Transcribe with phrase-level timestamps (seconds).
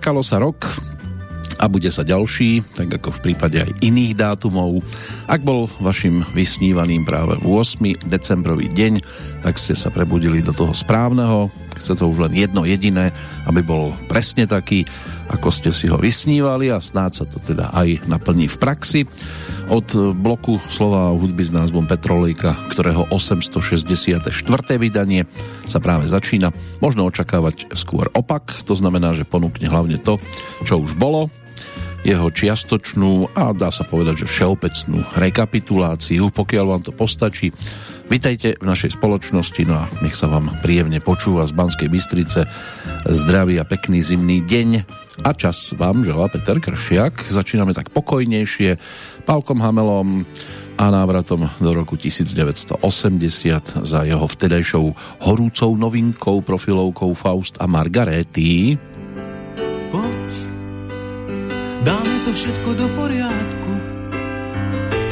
[0.00, 0.64] Čakalo sa rok,
[1.60, 4.80] a bude sa ďalší, tak ako v prípade aj iných dátumov.
[5.28, 8.08] Ak bol vašim vysnívaným práve 8.
[8.08, 9.04] decembrový deň,
[9.40, 11.48] tak ste sa prebudili do toho správneho.
[11.80, 13.08] Chce to už len jedno jediné,
[13.48, 14.84] aby bol presne taký,
[15.32, 19.00] ako ste si ho vysnívali a snáď sa to teda aj naplní v praxi.
[19.72, 24.28] Od bloku slova hudby s názvom Petrolejka, ktorého 864.
[24.76, 25.24] vydanie
[25.64, 26.52] sa práve začína,
[26.84, 30.20] možno očakávať skôr opak, to znamená, že ponúkne hlavne to,
[30.68, 31.32] čo už bolo,
[32.00, 37.52] jeho čiastočnú a dá sa povedať, že všeobecnú rekapituláciu, pokiaľ vám to postačí.
[38.10, 42.42] Vitajte v našej spoločnosti, no a nech sa vám príjemne počúva z Banskej Bystrice.
[43.06, 44.82] Zdraví a pekný zimný deň
[45.22, 47.30] a čas vám želá Peter Kršiak.
[47.30, 48.82] Začíname tak pokojnejšie,
[49.30, 50.26] Pálkom Hamelom
[50.74, 52.82] a návratom do roku 1980
[53.86, 54.90] za jeho vtedajšou
[55.22, 58.74] horúcou novinkou profilovkou Faust a Margarety.
[61.86, 63.72] Dáme to všetko do poriadku,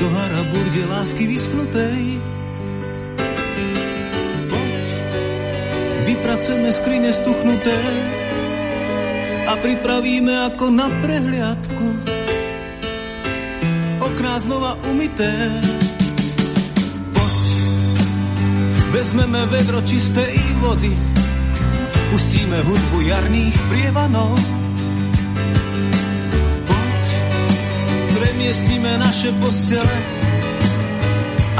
[0.02, 2.37] do hara burde lásky vyschnutej.
[6.08, 7.76] Vypracujeme skrine stuchnuté
[9.44, 11.88] a pripravíme ako na prehliadku.
[14.00, 15.28] Okná znova umité.
[17.12, 17.36] Poď,
[18.96, 20.32] vezmeme vedro čistej
[20.64, 20.96] vody,
[22.08, 24.32] pustíme hudbu jarných prievanov.
[28.16, 29.96] Premiestnime naše postele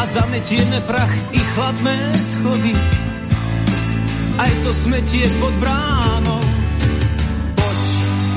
[0.01, 3.08] a zametieme prach i chladné schody.
[4.39, 6.43] Aj to smetie pod bránou.
[7.59, 7.83] Poď,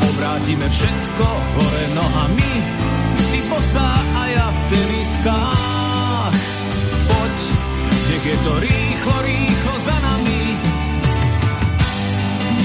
[0.09, 2.53] obrátime všetko hore nohami,
[3.29, 6.35] ty bosá a ja v teniskách.
[7.07, 7.37] Poď,
[8.09, 10.41] nech je to rýchlo, rýchlo za nami.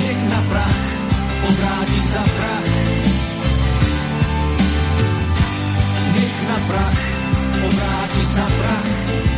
[0.00, 0.84] Nech na prach
[1.46, 2.86] obráti sa prach
[6.46, 7.00] na prach,
[7.66, 9.35] obráti sa prach.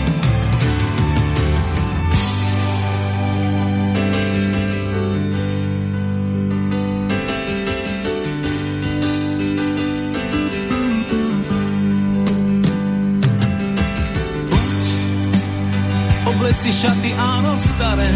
[16.69, 18.13] Si šaty, áno, staré,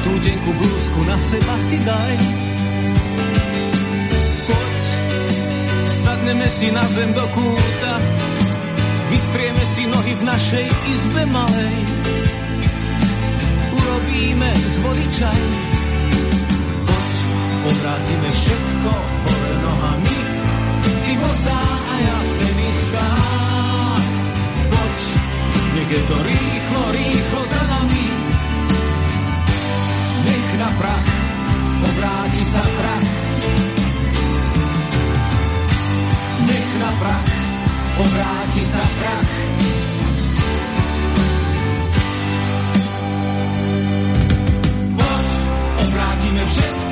[0.00, 2.14] tú denku blúzku na seba si daj.
[6.00, 7.94] Sadneme si na zem do kúta,
[9.12, 11.76] vystrieme si nohy v našej izbe malej.
[13.84, 15.42] Urobíme z vody čaj,
[16.88, 17.12] poď,
[17.68, 20.18] obrátime všetko hore nohami,
[21.04, 22.18] ty bosá a ja.
[22.56, 23.75] Poď,
[25.86, 28.04] nech je to rýchlo, rýchlo za nami,
[30.26, 31.06] nech na prach
[31.82, 33.08] obráti sa prach.
[36.76, 37.28] Na prach,
[37.98, 39.30] obráti sa prach.
[44.92, 45.26] Poď,
[45.88, 46.85] obrátime všetko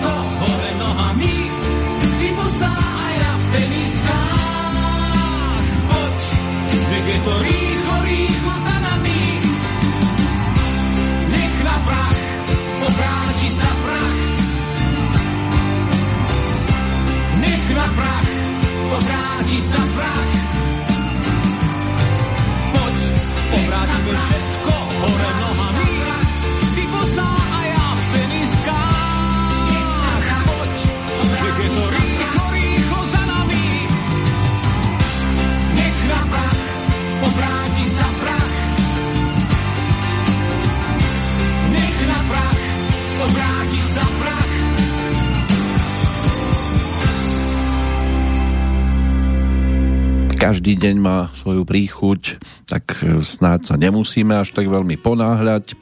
[50.85, 52.37] deň má svoju príchuť,
[52.69, 55.73] tak snáď sa nemusíme až tak veľmi ponáhľať.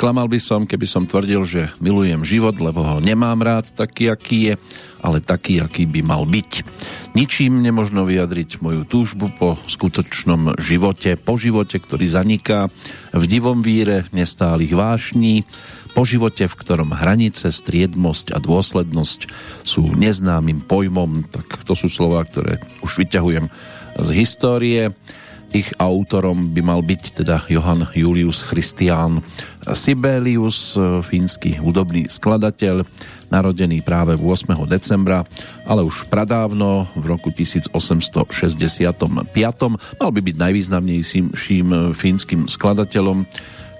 [0.00, 4.38] Klamal by som, keby som tvrdil, že milujem život, lebo ho nemám rád taký, aký
[4.48, 4.54] je,
[5.04, 6.64] ale taký, aký by mal byť.
[7.12, 12.72] Ničím nemožno vyjadriť moju túžbu po skutočnom živote, po živote, ktorý zaniká
[13.12, 15.44] v divom víre nestálych vášní,
[15.92, 19.20] po živote, v ktorom hranice, striedmosť a dôslednosť
[19.66, 23.50] sú neznámym pojmom, tak to sú slova, ktoré už vyťahujem
[23.98, 24.94] z histórie.
[25.48, 29.24] Ich autorom by mal byť teda Johann Julius Christian
[29.64, 30.76] Sibelius,
[31.08, 32.84] fínsky hudobný skladateľ,
[33.32, 34.44] narodený práve 8.
[34.68, 35.24] decembra,
[35.64, 38.20] ale už pradávno v roku 1865.
[39.96, 43.24] Mal by byť najvýznamnejším fínskym skladateľom,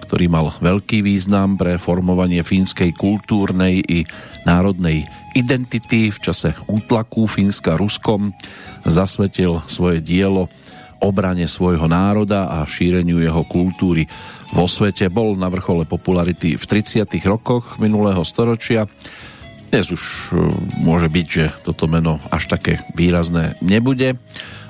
[0.08, 4.08] ktorý mal veľký význam pre formovanie fínskej kultúrnej i
[4.48, 5.04] národnej
[5.36, 8.32] identity v čase útlaku Fínska Ruskom,
[8.86, 10.46] zasvetil svoje dielo
[10.98, 14.10] obrane svojho národa a šíreniu jeho kultúry
[14.50, 15.06] vo svete.
[15.10, 17.06] Bol na vrchole popularity v 30.
[17.26, 18.90] rokoch minulého storočia.
[19.68, 20.48] Dnes už e,
[20.80, 24.16] môže byť, že toto meno až také výrazné nebude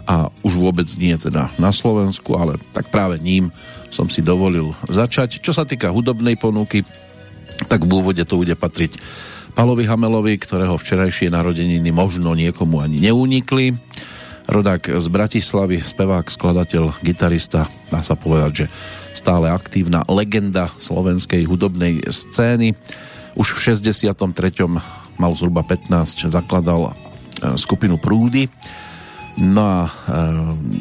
[0.09, 3.53] a už vôbec nie teda na Slovensku, ale tak práve ním
[3.89, 5.41] som si dovolil začať.
[5.41, 6.83] Čo sa týka hudobnej ponuky,
[7.69, 8.99] tak v úvode to bude patriť
[9.59, 13.75] Palovi Hamelovi, ktorého včerajšie narodeniny možno niekomu ani neunikli.
[14.47, 18.67] Rodák z Bratislavy, spevák, skladateľ, gitarista, dá sa povedať, že
[19.19, 22.79] stále aktívna legenda slovenskej hudobnej scény.
[23.35, 24.15] Už v 63.
[25.19, 28.47] mal zhruba 15, zakladal e, skupinu Prúdy,
[29.39, 29.91] No a e,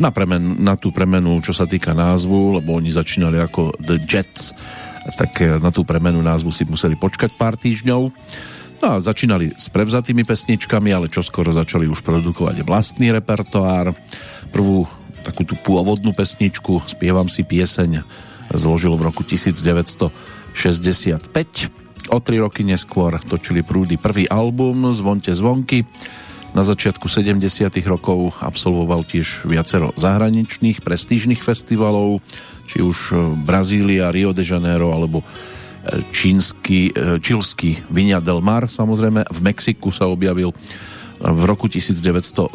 [0.01, 4.53] na, premen, na tú premenu, čo sa týka názvu, lebo oni začínali ako The Jets,
[5.17, 8.09] tak e, na tú premenu názvu si museli počkať pár týždňov.
[8.77, 13.97] No a začínali s prevzatými pesničkami, ale čoskoro začali už produkovať vlastný repertoár.
[14.53, 14.85] Prvú
[15.25, 18.05] takú tú pôvodnú pesničku Spievam si pieseň
[18.53, 20.13] zložil v roku 1965.
[22.07, 25.83] O tri roky neskôr točili prúdy prvý album Zvonte zvonky
[26.55, 27.67] na začiatku 70.
[27.83, 32.23] rokov absolvoval tiež viacero zahraničných prestížnych festivalov,
[32.71, 33.13] či už
[33.43, 35.27] Brazília, Rio de Janeiro alebo
[36.11, 40.51] čínsky, e, čilský Viña del Mar, samozrejme v Mexiku sa objavil
[41.17, 42.53] v roku 1973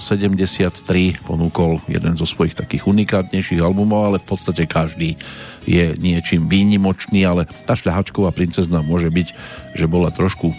[1.26, 5.19] ponúkol jeden zo svojich takých unikátnejších albumov, ale v podstate každý
[5.67, 9.29] je niečím výnimočný, ale tá šľahačková princezna môže byť,
[9.75, 10.55] že bola trošku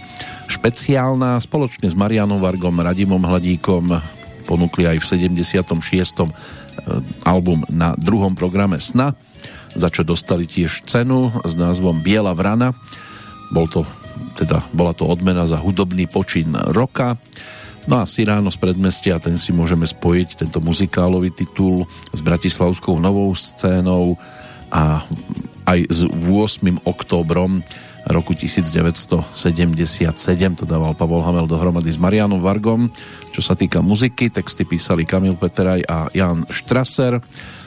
[0.52, 1.40] špeciálna.
[1.40, 3.96] Spoločne s Marianom Vargom, Radimom Hladíkom
[4.44, 6.28] ponúkli aj v 76.
[6.28, 9.16] Eh, album na druhom programe Sna,
[9.74, 12.78] za čo dostali tiež cenu s názvom Biela vrana.
[13.54, 13.86] Bol to,
[14.38, 17.18] teda, bola to odmena za hudobný počin roka.
[17.84, 21.84] No a Siráno z predmestia, ten si môžeme spojiť, tento muzikálový titul
[22.16, 24.16] s Bratislavskou novou scénou
[24.72, 25.04] a
[25.68, 26.80] aj s 8.
[26.88, 27.60] októbrom
[28.08, 32.92] roku 1977 to dával Pavol Hamel dohromady s Marianom Vargom.
[33.31, 37.24] Čo sa týka muziky, texty písali Kamil Peteraj a Jan Štraser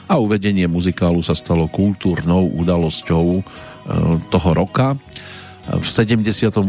[0.07, 3.41] a uvedenie muzikálu sa stalo kultúrnou udalosťou e,
[4.31, 4.95] toho roka.
[5.67, 6.63] V 78.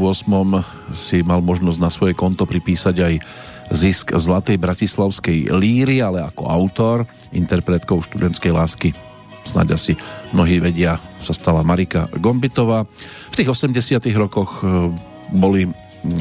[0.90, 3.14] si mal možnosť na svoje konto pripísať aj
[3.70, 8.90] zisk Zlatej bratislavskej líry, ale ako autor, interpretkou študentskej lásky
[9.49, 9.93] snáď asi
[10.37, 12.85] mnohí vedia, sa stala Marika Gombitová.
[13.32, 14.93] V tých 80 rokoch e,
[15.32, 15.64] boli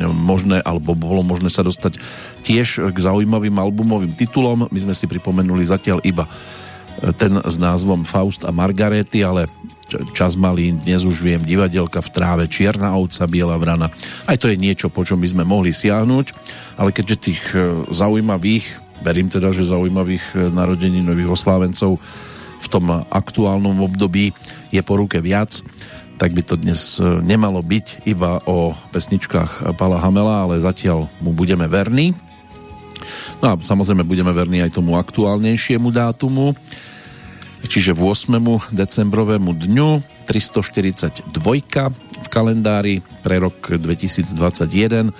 [0.10, 2.02] možné, alebo bolo možné sa dostať
[2.42, 4.66] tiež k zaujímavým albumovým titulom.
[4.72, 6.26] My sme si pripomenuli zatiaľ iba
[7.18, 9.46] ten s názvom Faust a Margarety, ale
[10.12, 13.88] čas malý, dnes už viem, divadelka v tráve, Čierna ovca, Biela vrana.
[14.28, 16.26] Aj to je niečo, po čom by sme mohli siahnuť,
[16.76, 18.66] ale keďže tých e, zaujímavých,
[19.06, 22.02] verím teda, že zaujímavých narodení nových oslávencov
[22.58, 24.36] v tom aktuálnom období
[24.74, 25.64] je po ruke viac,
[26.18, 31.32] tak by to dnes e, nemalo byť iba o pesničkách Pala Hamela, ale zatiaľ mu
[31.32, 32.12] budeme verní.
[33.40, 36.58] No a samozrejme budeme verní aj tomu aktuálnejšiemu dátumu,
[37.66, 38.70] čiže 8.
[38.70, 39.90] decembrovému dňu
[40.30, 41.34] 342
[42.22, 45.16] v kalendári pre rok 2021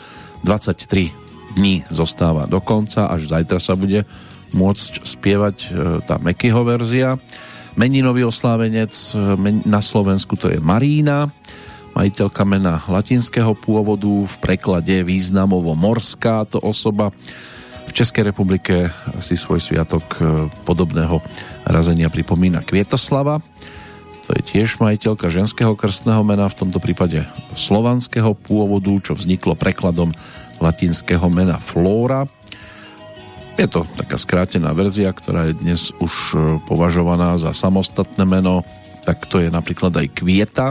[0.46, 4.06] 23 dní zostáva do konca, až zajtra sa bude
[4.54, 5.68] môcť spievať e,
[6.06, 7.18] tá Mekyho verzia.
[7.74, 9.18] Meninový oslávenec e,
[9.66, 11.34] na Slovensku to je Marína,
[11.98, 17.10] majiteľka mena latinského pôvodu, v preklade významovo morská to osoba.
[17.88, 21.20] V Českej republike si svoj sviatok e, podobného
[21.68, 23.44] razenia pripomína Kvietoslava.
[24.28, 27.24] To je tiež majiteľka ženského krstného mena, v tomto prípade
[27.56, 30.12] slovanského pôvodu, čo vzniklo prekladom
[30.60, 32.28] latinského mena Flóra.
[33.56, 38.62] Je to taká skrátená verzia, ktorá je dnes už e, považovaná za samostatné meno,
[39.02, 40.68] tak to je napríklad aj Kvieta.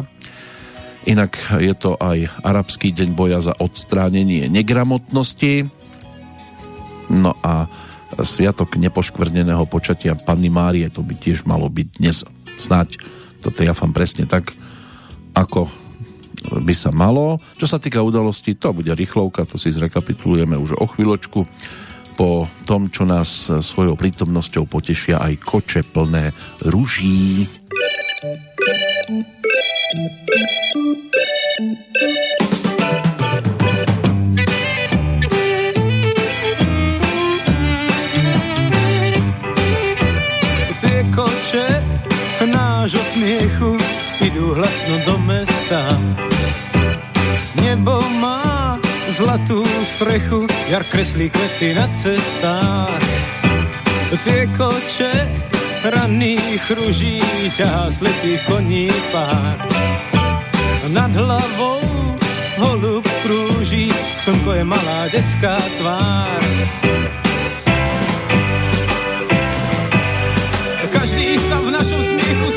[1.09, 5.67] Inak je to aj arabský deň boja za odstránenie negramotnosti.
[7.09, 7.71] No a
[8.23, 12.25] sviatok nepoškvrneného počatia Panny Márie, to by tiež malo byť dnes
[12.57, 12.97] snáď
[13.45, 14.51] to triafam presne tak,
[15.37, 15.71] ako
[16.51, 17.39] by sa malo.
[17.55, 21.47] Čo sa týka udalosti, to bude rýchlovka, to si zrekapitulujeme už o chvíľočku
[22.17, 26.33] po tom, čo nás svojou prítomnosťou potešia aj koče plné
[26.65, 27.45] ruží.
[27.47, 28.77] Tie
[30.75, 32.36] koče
[42.87, 43.75] nášho smiechu
[44.23, 45.83] idú hlasno do mesta.
[47.59, 48.79] Nebo má
[49.11, 53.03] zlatú strechu, jar kreslí kvety na cestách.
[54.23, 55.11] Tie koče
[55.83, 57.19] ranných ruží
[57.59, 59.59] ťahá slepých koní pár.
[60.87, 61.83] Nad hlavou
[62.63, 63.91] holub krúži,
[64.23, 66.43] slnko je malá detská tvár.
[71.07, 72.49] Každý sa v našom smiechu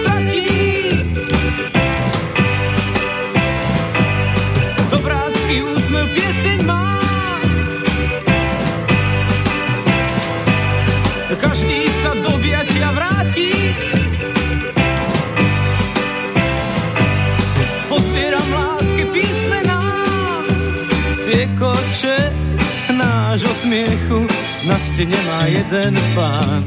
[23.69, 24.25] smiechu
[24.65, 26.65] na stene má jeden pán.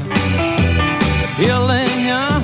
[1.35, 2.39] Jelenia,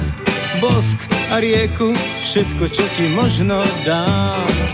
[0.60, 1.00] bosk
[1.32, 4.69] a rieku, všetko, čo ti možno dám.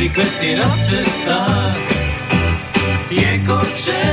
[0.00, 1.76] Kreslí kvety na cestách.
[3.10, 4.04] Je koče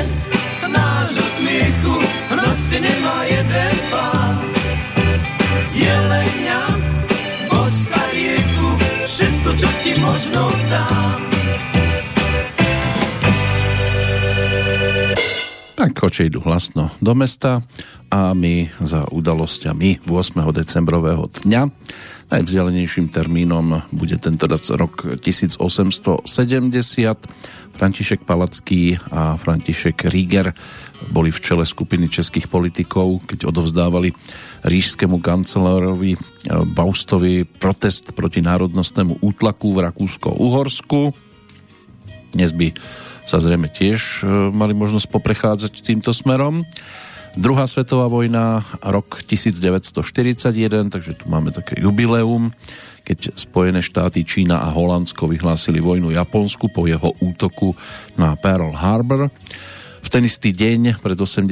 [0.67, 1.95] nášho smiechu,
[2.35, 4.43] na stene má jeden pán.
[5.71, 6.59] Jelenia,
[7.47, 8.69] bosk a rieku,
[9.05, 11.19] všetko, čo ti možno dám.
[15.77, 17.63] Tak koče idú hlasno do mesta
[18.11, 20.41] a my za udalosťami 8.
[20.51, 21.61] decembrového dňa
[22.27, 26.27] najvzdialenejším termínom bude tento rok 1870.
[27.77, 30.51] František Palacký a František Rieger
[31.13, 34.11] boli v čele skupiny českých politikov, keď odovzdávali
[34.65, 36.17] rížskému kancelárovi
[36.73, 41.13] Baustovi protest proti národnostnému útlaku v Rakúsko-Uhorsku.
[42.33, 42.73] Dnes by
[43.23, 46.65] sa zrejme tiež mali možnosť poprechádzať týmto smerom.
[47.35, 52.55] Druhá svetová vojna, rok 1941, takže tu máme také jubileum,
[53.03, 57.75] keď Spojené štáty, Čína a Holandsko vyhlásili vojnu Japonsku po jeho útoku
[58.15, 59.27] na Pearl Harbor.
[60.03, 61.51] V ten istý deň, pred 80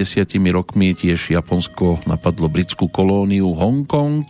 [0.56, 4.24] rokmi, tiež Japonsko napadlo britskú kolóniu Hongkong.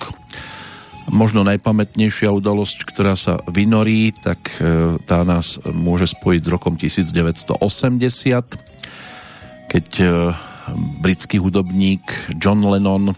[1.13, 4.57] Možno najpamätnejšia udalosť, ktorá sa vynorí, tak
[5.05, 7.61] tá nás môže spojiť s rokom 1980,
[9.69, 9.85] keď
[11.01, 12.01] britský hudobník
[12.41, 13.13] John Lennon,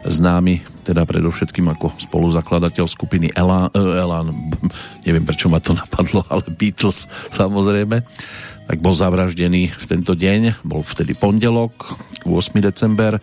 [0.00, 4.32] známy teda predovšetkým ako spoluzakladateľ skupiny Elan, uh, Elan
[5.06, 7.06] neviem prečo ma to napadlo, ale Beatles
[7.36, 8.00] samozrejme,
[8.70, 12.62] tak bol zavraždený v tento deň, bol vtedy pondelok, 8.
[12.62, 13.18] december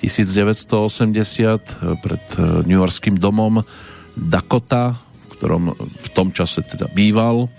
[0.00, 2.24] 1980 pred
[2.68, 3.64] New Yorkským domom
[4.16, 7.52] Dakota, v ktorom v tom čase teda býval.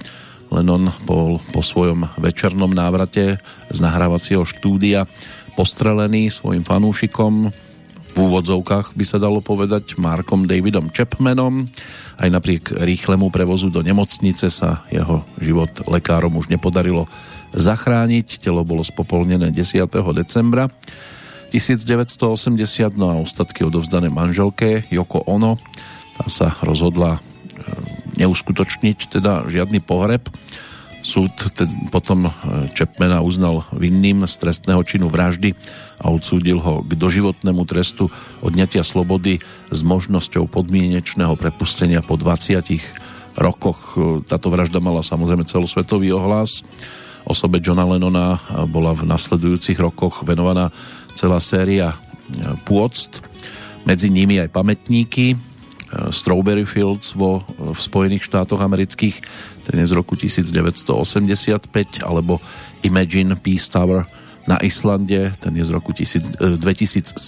[0.49, 3.37] Lennon bol po svojom večernom návrate
[3.67, 5.03] z nahrávacieho štúdia
[5.57, 7.49] postrelený svojim fanúšikom
[8.13, 11.65] v úvodzovkách by sa dalo povedať Markom Davidom Chapmanom.
[12.17, 17.09] Aj napriek rýchlemu prevozu do nemocnice sa jeho život lekárom už nepodarilo
[17.57, 18.41] zachrániť.
[18.41, 19.85] Telo bolo spopolnené 10.
[20.17, 20.69] decembra
[21.53, 25.57] 1980, no a ostatky odovzdané manželke Joko Ono.
[26.17, 27.21] Tá sa rozhodla
[28.17, 30.25] neuskutočniť teda žiadny pohreb.
[31.07, 31.31] Súd
[31.87, 32.27] potom
[32.75, 35.55] Čepmena uznal vinným z trestného činu vraždy
[36.03, 38.11] a odsúdil ho k doživotnému trestu
[38.43, 39.39] odňatia slobody
[39.71, 43.95] s možnosťou podmienečného prepustenia po 20 rokoch.
[44.27, 46.67] Táto vražda mala samozrejme celosvetový ohlas.
[47.23, 50.75] Osobe Johna Lennona bola v nasledujúcich rokoch venovaná
[51.15, 51.95] celá séria
[52.67, 53.23] pôct,
[53.87, 55.39] medzi nimi aj pamätníky,
[56.11, 59.23] Strawberry Fields vo, v Spojených štátoch amerických,
[59.67, 62.39] ten je z roku 1985, alebo
[62.87, 64.07] Imagine Peace Tower
[64.47, 67.19] na Islande, ten je z roku 1000, 2007.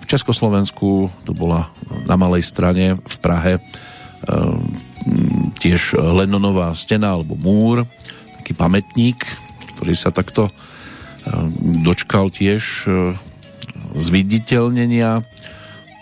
[0.00, 1.74] V Československu to bola
[2.06, 3.58] na malej strane v Prahe
[5.58, 7.82] tiež Lennonová stena alebo múr,
[8.38, 9.26] taký pamätník,
[9.74, 10.54] ktorý sa takto
[11.82, 12.86] dočkal tiež
[13.96, 15.24] zviditeľnenia.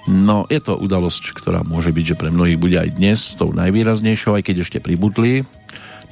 [0.09, 4.41] No, je to udalosť, ktorá môže byť, že pre mnohých bude aj dnes tou najvýraznejšou,
[4.41, 5.45] aj keď ešte pribudli.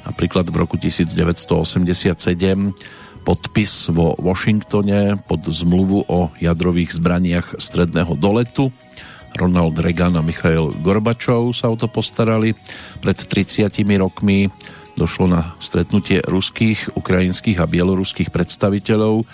[0.05, 2.29] Napríklad v roku 1987
[3.25, 8.69] podpis vo Washingtone pod zmluvu o jadrových zbraniach stredného doletu.
[9.33, 12.53] Ronald Reagan a Michail Gorbačov sa o to postarali.
[13.01, 14.53] Pred 30 rokmi
[14.93, 19.25] došlo na stretnutie ruských, ukrajinských a bieloruských predstaviteľov,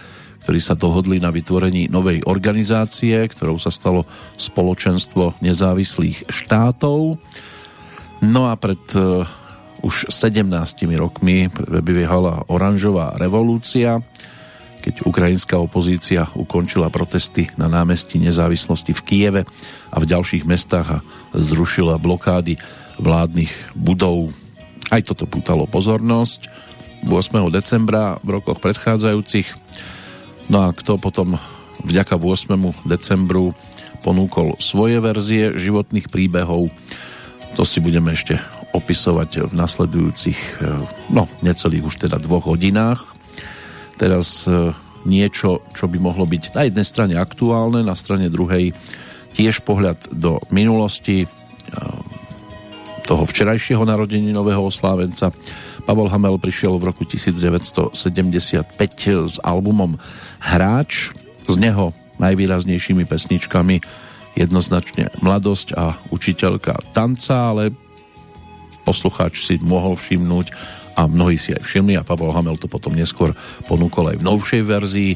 [0.43, 4.03] ktorí sa dohodli na vytvorení novej organizácie, ktorou sa stalo
[4.35, 7.17] Spoločenstvo nezávislých štátov.
[8.23, 8.83] No a pred
[9.83, 10.47] už 17
[10.95, 13.99] rokmi prebiehala oranžová revolúcia,
[14.83, 19.43] keď ukrajinská opozícia ukončila protesty na námestí nezávislosti v Kieve
[19.91, 21.03] a v ďalších mestách a
[21.35, 22.59] zrušila blokády
[22.99, 24.35] vládnych budov.
[24.91, 26.51] Aj toto pútalo pozornosť
[27.07, 27.51] 8.
[27.51, 29.62] decembra v rokoch predchádzajúcich.
[30.51, 31.39] No a kto potom
[31.83, 32.87] vďaka 8.
[32.87, 33.55] decembru
[34.03, 36.71] ponúkol svoje verzie životných príbehov,
[37.55, 38.41] to si budeme ešte
[38.73, 40.67] opisovať v nasledujúcich, e,
[41.13, 43.05] no, necelých už teda dvoch hodinách.
[44.01, 44.73] Teraz e,
[45.05, 48.73] niečo, čo by mohlo byť na jednej strane aktuálne, na strane druhej
[49.37, 51.29] tiež pohľad do minulosti e,
[53.05, 55.35] toho včerajšieho narodení nového oslávenca.
[55.85, 57.99] Pavol Hamel prišiel v roku 1975
[59.29, 59.99] s albumom
[60.43, 61.15] Hráč,
[61.47, 63.79] z neho najvýraznejšími pesničkami
[64.35, 67.71] jednoznačne Mladosť a učiteľka tanca, ale
[68.83, 70.51] poslucháč si mohol všimnúť
[70.99, 73.33] a mnohí si aj všimli a Pavel Hamel to potom neskôr
[73.71, 75.11] ponúkol aj v novšej verzii,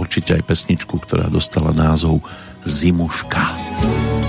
[0.00, 2.24] určite aj pesničku, ktorá dostala názov
[2.64, 3.44] Zimuška.
[3.54, 4.21] Zimuška.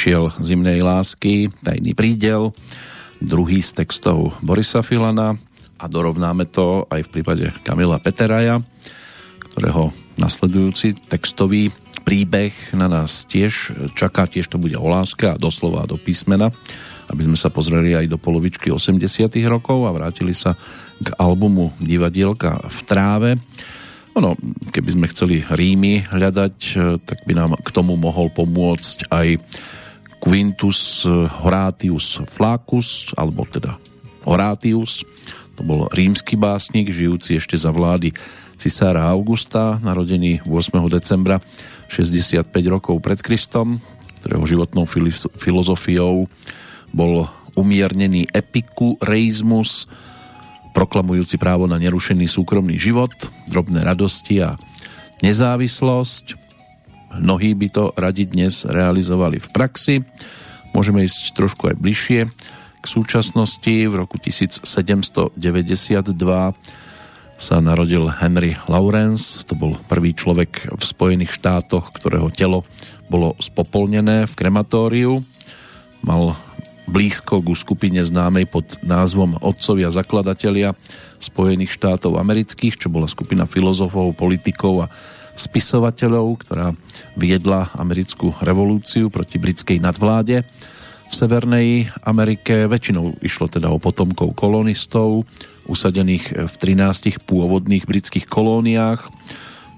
[0.00, 2.56] Prišiel zimnej lásky, tajný prídel.
[3.20, 5.36] druhý z textov Borisa Filana
[5.76, 8.64] a dorovnáme to aj v prípade Kamila Peteraja,
[9.52, 11.68] ktorého nasledujúci textový
[12.00, 16.48] príbeh na nás tiež čaká, tiež to bude o láske a doslova do písmena,
[17.12, 19.04] aby sme sa pozreli aj do polovičky 80
[19.52, 20.56] rokov a vrátili sa
[20.96, 23.30] k albumu Divadielka v tráve.
[24.16, 24.32] Ono,
[24.72, 26.56] keby sme chceli rímy hľadať,
[27.04, 29.28] tak by nám k tomu mohol pomôcť aj
[30.20, 31.08] Quintus
[31.40, 33.80] Horatius Flaccus, alebo teda
[34.28, 35.02] Horatius,
[35.56, 38.12] to bol rímsky básnik, žijúci ešte za vlády
[38.60, 40.76] cisára Augusta, narodený 8.
[40.92, 41.40] decembra
[41.88, 43.80] 65 rokov pred Kristom,
[44.20, 44.84] ktorého životnou
[45.36, 46.28] filozofiou
[46.92, 49.84] bol umiernený epikureizmus,
[50.72, 53.12] proklamujúci právo na nerušený súkromný život,
[53.48, 54.56] drobné radosti a
[55.20, 56.39] nezávislosť.
[57.10, 59.94] Mnohí by to radi dnes realizovali v praxi.
[60.70, 62.20] Môžeme ísť trošku aj bližšie
[62.80, 63.74] k súčasnosti.
[63.90, 65.34] V roku 1792
[67.40, 69.42] sa narodil Henry Lawrence.
[69.48, 72.62] To bol prvý človek v Spojených štátoch, ktorého telo
[73.10, 75.26] bolo spopolnené v krematóriu.
[76.06, 76.38] Mal
[76.86, 80.78] blízko ku skupine známej pod názvom Otcovia zakladatelia
[81.18, 84.92] Spojených štátov amerických, čo bola skupina filozofov, politikov a
[85.34, 86.72] spisovateľov, ktorá
[87.18, 90.46] viedla americkú revolúciu proti britskej nadvláde
[91.10, 92.70] v Severnej Amerike.
[92.70, 95.26] Väčšinou išlo teda o potomkov kolonistov,
[95.66, 99.10] usadených v 13 pôvodných britských kolóniách.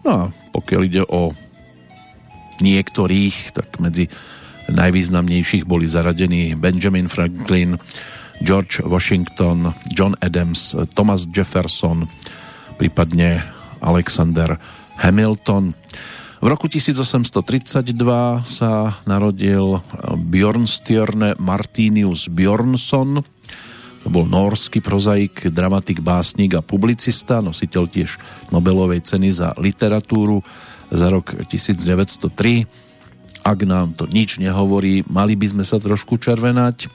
[0.05, 1.33] No a pokiaľ ide o
[2.61, 4.13] niektorých, tak medzi
[4.71, 7.81] najvýznamnejších boli zaradení Benjamin Franklin,
[8.43, 12.07] George Washington, John Adams, Thomas Jefferson,
[12.77, 13.43] prípadne
[13.83, 14.59] Alexander
[15.01, 15.73] Hamilton.
[16.43, 17.95] V roku 1832
[18.43, 19.79] sa narodil
[20.27, 23.23] Bjornstjerne Martinius Bjornsson,
[24.03, 28.19] to bol norský prozaik, dramatik, básnik a publicista, nositeľ tiež
[28.51, 30.43] Nobelovej ceny za literatúru
[30.91, 33.47] za rok 1903.
[33.47, 36.91] Ak nám to nič nehovorí, mali by sme sa trošku červenať,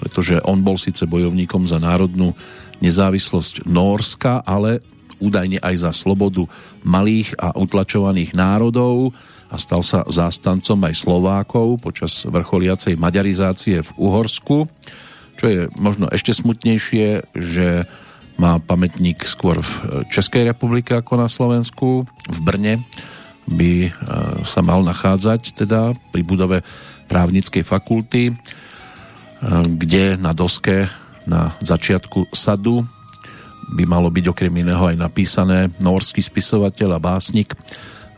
[0.00, 2.32] pretože on bol síce bojovníkom za národnú
[2.80, 4.80] nezávislosť Norska, ale
[5.20, 6.44] údajne aj za slobodu
[6.86, 9.10] malých a utlačovaných národov
[9.50, 14.70] a stal sa zástancom aj Slovákov počas vrcholiacej maďarizácie v Uhorsku.
[15.36, 17.84] Čo je možno ešte smutnejšie, že
[18.38, 22.04] má pamätník skôr v Českej republike ako na Slovensku.
[22.06, 22.84] V Brne
[23.48, 23.90] by e,
[24.44, 26.60] sa mal nachádzať teda pri budove
[27.06, 28.34] právnickej fakulty, e,
[29.78, 30.90] kde na doske
[31.26, 32.86] na začiatku sadu
[33.72, 37.54] by malo byť okrem iného aj napísané norský spisovateľ a básnik,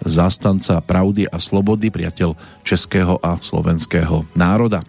[0.04, 4.84] zástanca pravdy a slobody, priateľ českého a slovenského národa.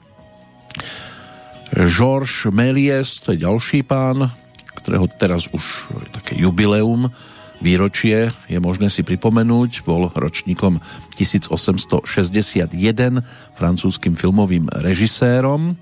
[1.74, 4.34] Georges Méliès, to je ďalší pán,
[4.74, 5.64] ktorého teraz už
[6.06, 7.14] je také jubileum,
[7.62, 10.80] výročie je možné si pripomenúť, bol ročníkom
[11.20, 12.74] 1861,
[13.54, 15.76] francúzským filmovým režisérom.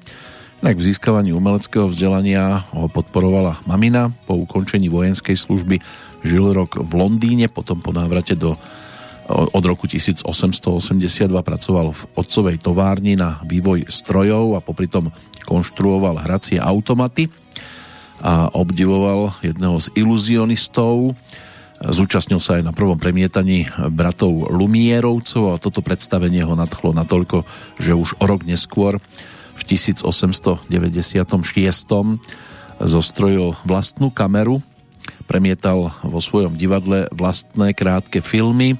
[0.57, 4.09] Tak v získavaní umeleckého vzdelania ho podporovala mamina.
[4.25, 5.77] Po ukončení vojenskej služby
[6.25, 8.57] žil rok v Londýne, potom po návrate do
[9.27, 10.23] od roku 1882
[11.27, 15.11] pracoval v otcovej továrni na vývoj strojov a popri tom
[15.43, 17.27] konštruoval hracie automaty
[18.23, 21.13] a obdivoval jedného z iluzionistov.
[21.77, 27.45] Zúčastnil sa aj na prvom premietaní bratov Lumierovcov a toto predstavenie ho nadchlo natoľko,
[27.77, 28.97] že už o rok neskôr
[29.57, 30.69] v 1896
[32.77, 34.61] zostrojil vlastnú kameru,
[35.25, 38.77] premietal vo svojom divadle vlastné krátke filmy,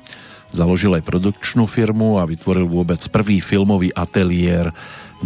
[0.53, 4.71] založil aj produkčnú firmu a vytvoril vôbec prvý filmový ateliér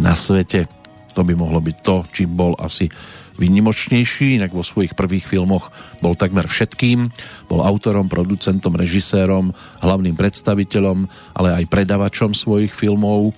[0.00, 0.66] na svete.
[1.12, 2.88] To by mohlo byť to, čím bol asi
[3.36, 5.72] vynimočnejší, inak vo svojich prvých filmoch
[6.04, 7.08] bol takmer všetkým.
[7.48, 13.32] Bol autorom, producentom, režisérom, hlavným predstaviteľom, ale aj predavačom svojich filmov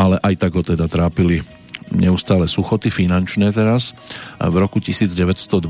[0.00, 1.44] ale aj tak ho teda trápili
[1.92, 3.92] neustále suchoty finančné teraz.
[4.40, 5.60] V roku 1912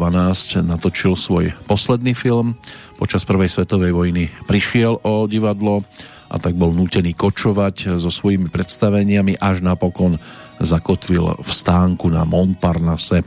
[0.62, 2.54] natočil svoj posledný film.
[3.00, 5.82] Počas prvej svetovej vojny prišiel o divadlo
[6.30, 10.20] a tak bol nútený kočovať so svojimi predstaveniami až napokon
[10.62, 13.26] zakotvil v stánku na Montparnasse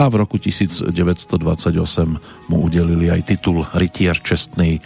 [0.00, 0.94] a v roku 1928
[2.48, 4.80] mu udelili aj titul Rytier čestnej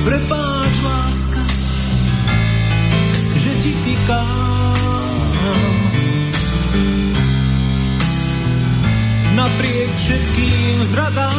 [0.02, 1.42] Prepáč, láska,
[3.38, 5.89] že ti týkám.
[9.40, 11.32] Napriek všetkým zradám.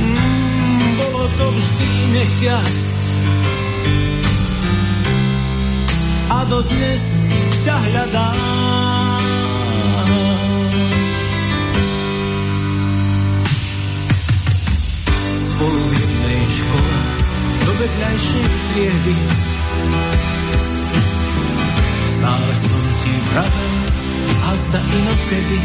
[0.00, 2.76] Mm, bolo to vždy nechťať.
[6.32, 7.04] A dodnes
[7.60, 9.20] ťa hľadám.
[15.28, 16.96] Spolu v jednej škole
[17.68, 19.16] do vedľajšej triedy
[22.16, 23.85] stále som ti vravel
[24.46, 25.60] a zda inokedy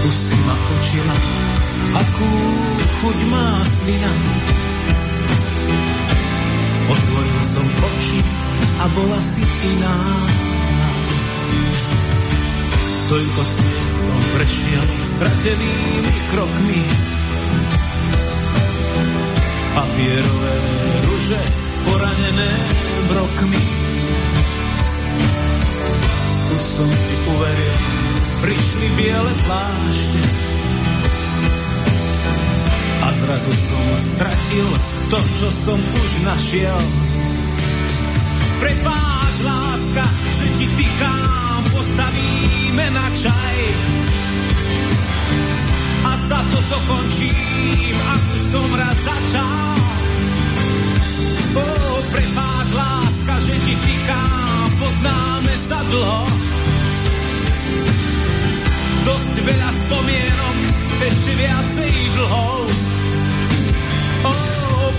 [0.00, 1.16] tu si ma učila
[2.00, 2.30] akú
[3.00, 4.12] chuť má slina
[6.90, 8.20] otvoril som oči
[8.80, 9.96] a bola si iná.
[13.10, 16.82] Toľko ciest som prešiel stratenými krokmi.
[19.70, 20.56] Papierové
[21.06, 21.40] ruže
[21.86, 22.50] poranené
[23.10, 23.79] brokmi.
[26.80, 27.76] Som ti uveril,
[28.40, 30.20] prišli biele plášte.
[33.04, 34.68] A zrazu som stratil
[35.12, 36.80] to, čo som už našiel
[38.60, 40.04] Prepáč, láska,
[40.36, 43.58] že ti týkám, postavíme na čaj.
[46.04, 49.76] A zda toto končím, ako som raz začal.
[51.56, 51.64] Ó,
[52.12, 56.49] prepáč, láska, že ti týkám, poznáme sa dlho.
[59.10, 60.56] Dosť veľa spomienok,
[61.02, 62.62] ešte viacej dlhov.
[64.22, 64.34] Ó,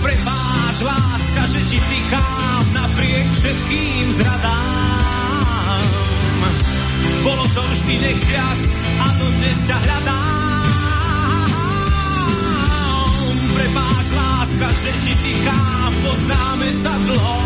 [0.04, 5.84] prepáč, láska, že ti týkám napriek všetkým zradám.
[7.24, 8.60] Bolo to vždy nechťac
[9.00, 11.48] a to dnes ťa hľadám.
[13.56, 17.40] Prepáč, láska, že ti týkám, poznáme sa dlho.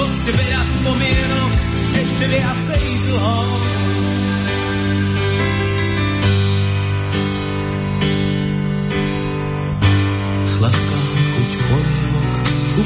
[0.00, 1.52] Dosť veľa spomienok,
[1.92, 3.36] ešte viacej dlho.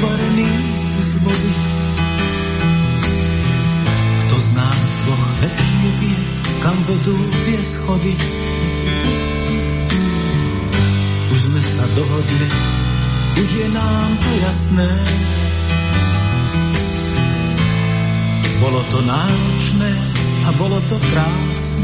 [0.03, 1.53] Uvarených z vody.
[4.19, 6.21] Kto z nás dvoch lepšie vie,
[6.59, 8.13] kam vedú tie schody?
[11.33, 12.49] Už sme sa dohodli,
[13.39, 14.89] už je nám to jasné.
[18.63, 19.91] Bolo to náročné
[20.47, 21.82] a bolo to krásne.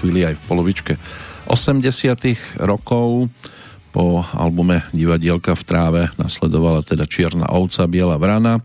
[0.00, 0.92] Zakotvili aj v polovičke
[1.44, 3.28] 80 rokov.
[3.92, 8.64] Po albume Divadielka v tráve nasledovala teda Čierna ovca, Biela vrana.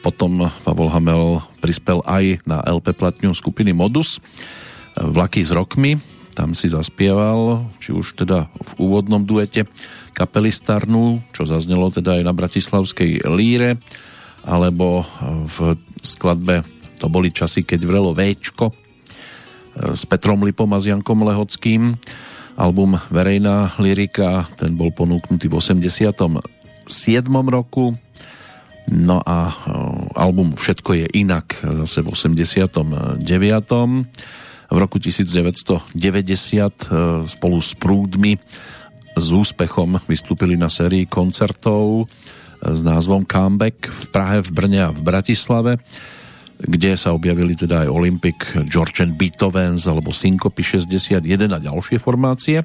[0.00, 4.16] Potom Pavol Hamel prispel aj na LP platňu skupiny Modus
[4.96, 6.00] Vlaky s rokmi.
[6.32, 9.68] Tam si zaspieval, či už teda v úvodnom duete
[10.16, 13.76] kapely Starnu, čo zaznelo teda aj na Bratislavskej líre,
[14.40, 15.04] alebo
[15.52, 16.64] v skladbe
[17.02, 18.81] To boli časy, keď vrelo Véčko
[19.76, 21.96] s Petrom Lipom a s Jankom Lehockým.
[22.56, 26.44] Album Verejná lyrika, ten bol ponúknutý v 87.
[27.48, 27.96] roku.
[28.92, 29.54] No a e,
[30.18, 33.24] album Všetko je inak zase v 89.
[34.72, 36.70] V roku 1990 e,
[37.30, 38.36] spolu s Prúdmi
[39.12, 42.06] s úspechom vystúpili na sérii koncertov e,
[42.68, 45.78] s názvom Comeback v Prahe, v Brne a v Bratislave
[46.62, 48.38] kde sa objavili teda aj Olympic,
[48.70, 52.62] George and Beethoven's alebo Syncopy 61 a ďalšie formácie.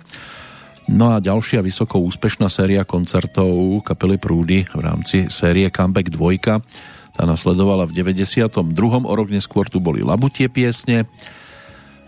[0.88, 7.26] No a ďalšia vysoko úspešná séria koncertov kapely Prúdy v rámci série Comeback 2 tá
[7.26, 8.54] nasledovala v 92.
[8.86, 11.10] O rok neskôr tu boli Labutie piesne,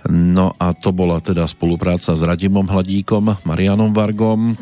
[0.08, 4.56] No a to bola teda spolupráca s Radimom Hladíkom, Marianom Vargom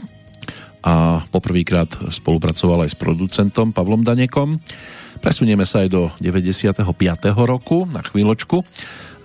[0.82, 4.58] a poprvýkrát spolupracoval aj s producentom Pavlom Danekom.
[5.17, 6.86] Presunieme sa aj do 95.
[7.34, 8.62] roku na chvíľočku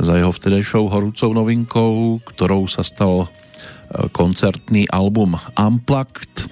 [0.00, 3.28] za jeho vtedejšou horúcou novinkou, ktorou sa stal e,
[4.10, 6.48] koncertný album Unplugged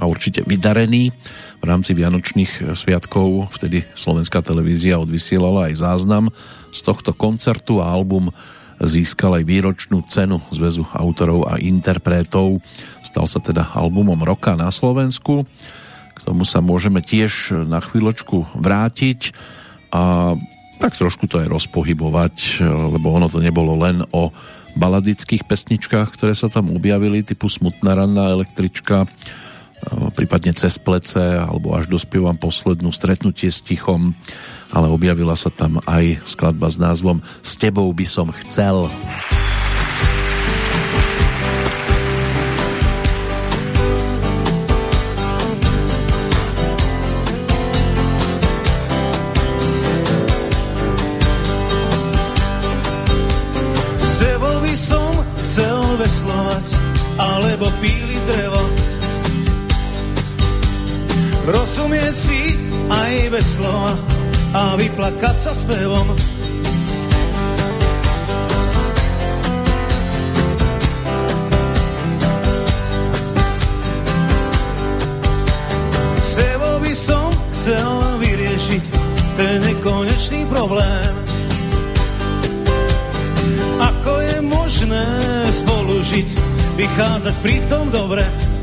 [0.00, 1.12] a určite vydarený.
[1.58, 6.30] V rámci Vianočných sviatkov vtedy slovenská televízia odvysielala aj záznam
[6.70, 8.30] z tohto koncertu a album
[8.78, 12.62] získal aj výročnú cenu Zväzu autorov a interpretov.
[13.02, 15.42] Stal sa teda albumom roka na Slovensku
[16.24, 19.36] tomu sa môžeme tiež na chvíľočku vrátiť
[19.92, 20.34] a
[20.78, 24.30] tak trošku to aj rozpohybovať, lebo ono to nebolo len o
[24.78, 29.10] baladických pesničkách, ktoré sa tam objavili, typu Smutná ranná električka,
[30.14, 34.14] prípadne Cez plece, alebo až dospievam poslednú Stretnutie s tichom,
[34.70, 38.86] ale objavila sa tam aj skladba s názvom S tebou by som chcel.
[38.86, 39.67] alebo
[63.38, 63.94] bez slova
[64.50, 66.10] a vyplakať sa spevom.
[76.18, 78.82] Sebou by som chcel vyriešiť
[79.38, 81.12] ten nekonečný problém.
[83.78, 85.06] Ako je možné
[85.54, 86.28] spolu žiť
[86.74, 88.26] vychádzať pritom dobre.
[88.26, 88.57] Tak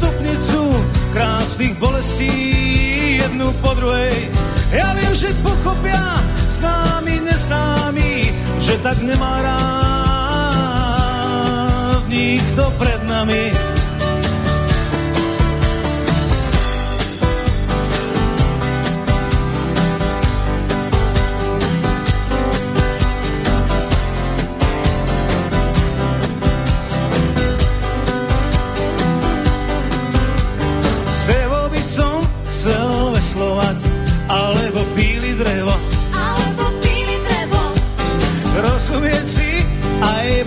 [0.00, 0.64] stupnicu
[1.12, 2.32] krásnych bolestí
[3.20, 4.32] jednu po druhej.
[4.72, 9.60] Ja viem, že pochopia známi, neznámi, že tak nemá rád
[12.08, 13.69] nikto pred nami.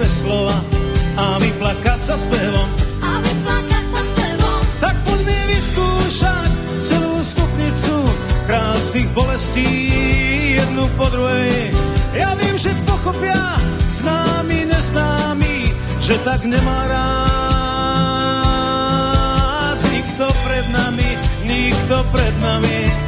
[0.02, 0.58] Slova
[1.14, 2.66] a vyplakať sa spevom.
[3.06, 4.66] A vyplakať sa spevom.
[4.82, 6.50] Tak poďme vyskúšať
[6.82, 8.02] celú stupnicu
[8.50, 9.94] krásnych bolestí
[10.58, 11.70] jednu po druhej.
[12.18, 13.62] Ja viem, že pochopia
[13.94, 15.70] známi, neznámi,
[16.02, 17.14] že tak nemá rád
[19.94, 21.10] nikto pred nami,
[21.46, 23.03] nikto pred nami.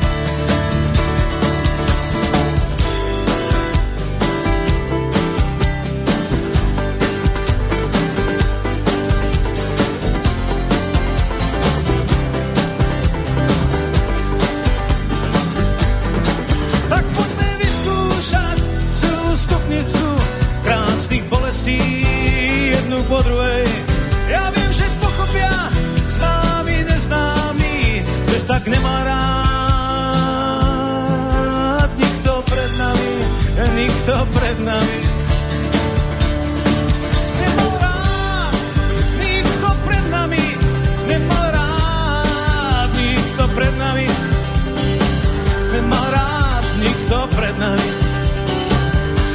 [45.86, 47.89] nemá rád nikto pred nami.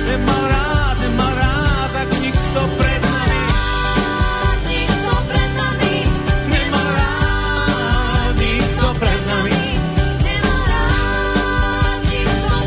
[0.02, 3.38] Nemá rád, nemá rád, tak nikto pred nami.
[4.66, 5.10] Nikto.
[6.50, 9.58] Nemá rád, nikto pred nami.
[10.26, 12.58] Nemá rád, nikto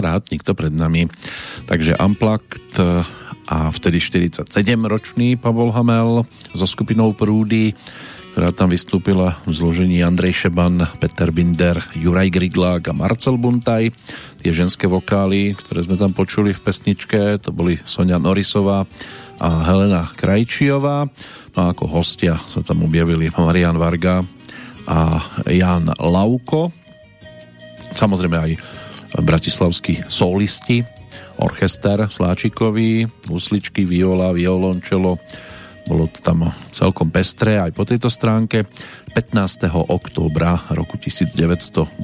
[0.00, 1.02] rád nikto pred nami.
[1.68, 2.80] Takže Amplakt
[3.54, 7.70] a vtedy 47-ročný Pavol Hamel so skupinou Prúdy,
[8.34, 13.94] ktorá tam vystúpila v zložení Andrej Šeban, Peter Binder, Juraj Griglák a Marcel Buntaj.
[14.42, 18.90] Tie ženské vokály, ktoré sme tam počuli v pesničke, to boli Sonia Norisová
[19.38, 21.06] a Helena Krajčiová.
[21.54, 24.26] No a ako hostia sa tam objavili Marian Varga
[24.90, 26.74] a Jan Lauko.
[27.94, 28.52] Samozrejme aj
[29.22, 30.82] bratislavskí solisti,
[31.38, 35.18] orchester Sláčikový, husličky, viola, violončelo.
[35.84, 38.64] Bolo to tam celkom pestré aj po tejto stránke.
[39.12, 39.68] 15.
[39.68, 42.00] októbra roku 1995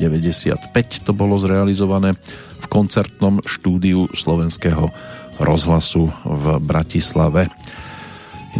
[1.07, 2.13] to bolo zrealizované
[2.61, 4.93] v koncertnom štúdiu slovenského
[5.41, 7.49] rozhlasu v Bratislave.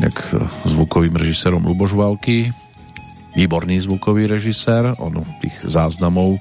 [0.01, 0.41] Inak e,
[0.71, 2.49] zvukovým režisérom Luboš Války,
[3.37, 6.41] výborný zvukový režisér, on tých záznamov,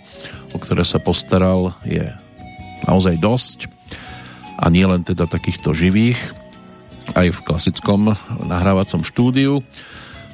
[0.56, 2.08] o ktoré sa postaral, je
[2.88, 3.79] naozaj dosť
[4.60, 6.20] a nie len teda takýchto živých,
[7.18, 8.14] aj v klasickom
[8.46, 9.66] nahrávacom štúdiu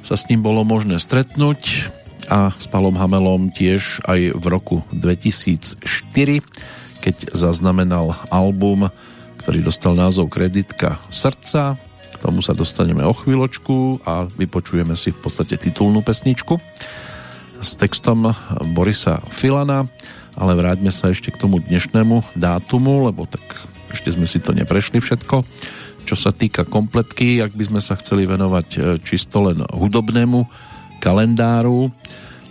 [0.04, 1.88] sa s ním bolo možné stretnúť
[2.26, 5.78] a s Palom Hamelom tiež aj v roku 2004,
[7.00, 8.90] keď zaznamenal album,
[9.38, 11.78] ktorý dostal názov Kreditka srdca.
[12.14, 16.58] K tomu sa dostaneme o chvíľočku a vypočujeme si v podstate titulnú pesničku
[17.62, 18.34] s textom
[18.74, 19.86] Borisa Filana,
[20.34, 23.42] ale vráťme sa ešte k tomu dnešnému dátumu, lebo tak
[23.96, 25.40] ešte sme si to neprešli všetko.
[26.04, 30.44] Čo sa týka kompletky, ak by sme sa chceli venovať e, čisto len hudobnému
[31.00, 31.88] kalendáru,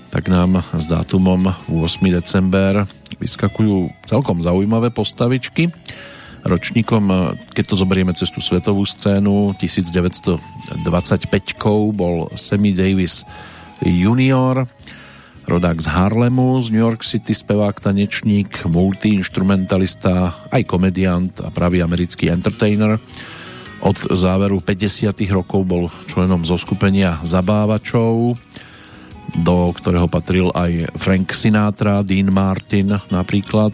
[0.10, 2.10] tak nám s dátumom 8.
[2.10, 2.90] december
[3.22, 5.70] vyskakujú celkom zaujímavé postavičky.
[6.44, 7.16] Ročníkom, e,
[7.54, 13.24] keď to zoberieme cez tú svetovú scénu, 1925 bol Sammy Davis
[13.86, 14.68] junior,
[15.46, 22.34] rodák z Harlemu, z New York City, spevák, tanečník, multiinstrumentalista, aj komediant a pravý americký
[22.34, 22.98] entertainer.
[23.86, 25.14] Od záveru 50.
[25.30, 28.34] rokov bol členom zoskupenia Zabávačov,
[29.38, 33.74] do ktorého patril aj Frank Sinatra, Dean Martin napríklad.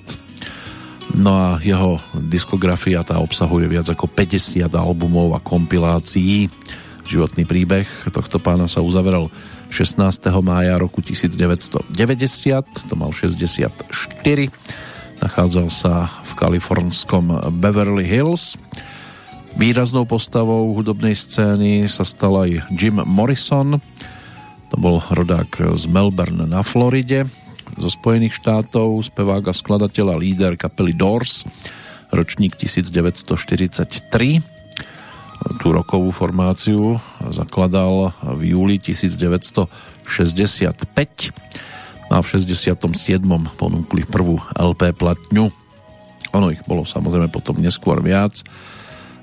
[1.16, 6.48] No a jeho diskografia tá obsahuje viac ako 50 albumov a kompilácií.
[7.08, 9.28] Životný príbeh tohto pána sa uzaveral
[9.72, 10.28] 16.
[10.44, 11.88] mája roku 1990,
[12.92, 13.72] to mal 64.
[15.24, 18.60] Nachádzal sa v kalifornskom Beverly Hills.
[19.56, 23.80] Výraznou postavou hudobnej scény sa stal aj Jim Morrison.
[24.70, 27.32] To bol rodák z Melbourne na Floride
[27.80, 31.48] zo Spojených štátov, spevák a skladateľ a líder kapely Doors,
[32.12, 34.51] ročník 1943
[35.58, 37.02] tú rokovú formáciu
[37.34, 39.66] zakladal v júli 1965
[42.10, 42.76] no a v 67.
[43.56, 45.50] ponúkli prvú LP platňu.
[46.32, 48.44] Ono ich bolo samozrejme potom neskôr viac,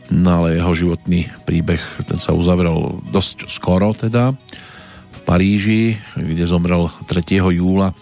[0.08, 4.32] no ale jeho životný príbeh ten sa uzavrel dosť skoro teda
[5.08, 7.44] v Paríži, kde zomrel 3.
[7.52, 7.92] júla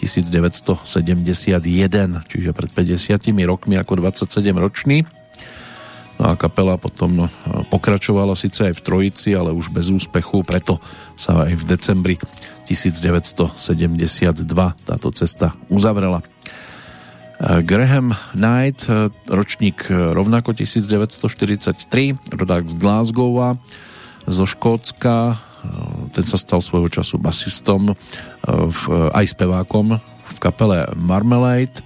[0.00, 0.80] 1971,
[2.24, 5.04] čiže pred 50 rokmi ako 27 ročný
[6.20, 7.26] No a kapela potom no,
[7.72, 10.76] pokračovala síce aj v Trojici, ale už bez úspechu, preto
[11.16, 12.14] sa aj v decembri
[12.68, 13.56] 1972
[14.84, 16.20] táto cesta uzavrela.
[17.40, 18.84] Graham Knight,
[19.32, 23.56] ročník rovnako 1943, rodák z Glasgowa,
[24.28, 25.40] zo Škótska,
[26.12, 27.96] ten sa stal svojho času basistom,
[28.44, 28.80] v,
[29.16, 31.80] aj spevákom v kapele Marmalade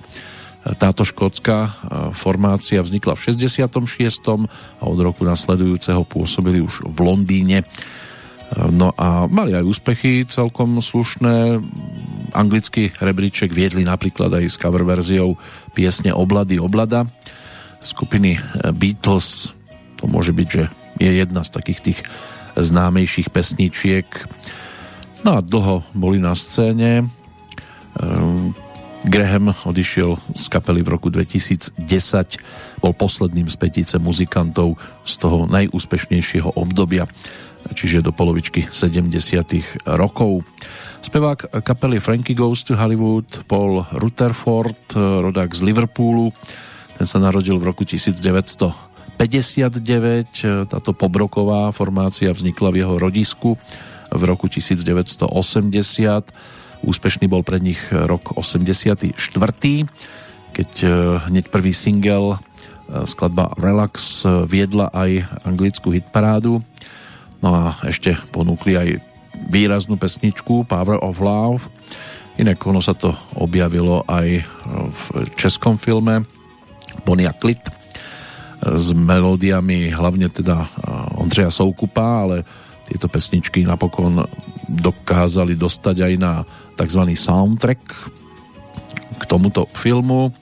[0.65, 1.71] táto škótska e,
[2.17, 3.69] formácia vznikla v 66.
[4.81, 7.61] a od roku nasledujúceho pôsobili už v Londýne.
[7.61, 7.67] E,
[8.73, 11.61] no a mali aj úspechy celkom slušné.
[12.33, 15.37] Anglický rebríček viedli napríklad aj s cover verziou
[15.77, 17.05] piesne Oblady oblada
[17.85, 19.53] skupiny e, Beatles.
[20.01, 20.65] To môže byť, že
[20.97, 22.01] je jedna z takých tých
[22.57, 24.09] známejších pesničiek.
[25.29, 27.11] No a dlho boli na scéne
[29.05, 31.77] Graham odišiel z kapely v roku 2010,
[32.81, 37.05] bol posledným z petice muzikantov z toho najúspešnejšieho obdobia,
[37.77, 39.13] čiže do polovičky 70
[40.01, 40.49] rokov.
[41.05, 46.33] Spevák kapely Frankie Goes to Hollywood, Paul Rutherford, rodák z Liverpoolu,
[46.97, 49.21] ten sa narodil v roku 1959,
[50.65, 53.61] táto pobroková formácia vznikla v jeho rodisku
[54.09, 55.29] v roku 1980
[56.85, 59.17] Úspešný bol pre nich rok 84.
[60.55, 60.89] keď e,
[61.33, 62.39] hneď prvý single e,
[63.09, 66.63] skladba Relax e, viedla aj anglickú hitparádu.
[67.43, 68.89] No a ešte ponúkli aj
[69.51, 71.65] výraznú pesničku Power of Love.
[72.39, 74.43] Inak ono sa to objavilo aj
[74.91, 75.05] v
[75.39, 76.27] českom filme
[77.07, 77.63] Monia Klit
[78.65, 80.67] s melódiami hlavne teda
[81.21, 82.43] Ondřeja Soukupa, ale
[82.85, 84.25] tieto pesničky napokon
[84.69, 86.33] dokázali dostať aj na
[86.77, 87.03] tzv.
[87.15, 87.83] soundtrack
[89.19, 90.35] k tomuto filmu,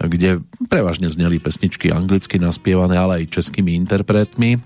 [0.00, 4.60] kde prevažne zneli pesničky anglicky naspievané, ale aj českými interpretmi.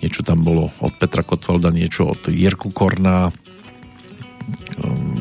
[0.00, 3.28] Niečo tam bolo od Petra Kotvalda, niečo od Jirku Korna,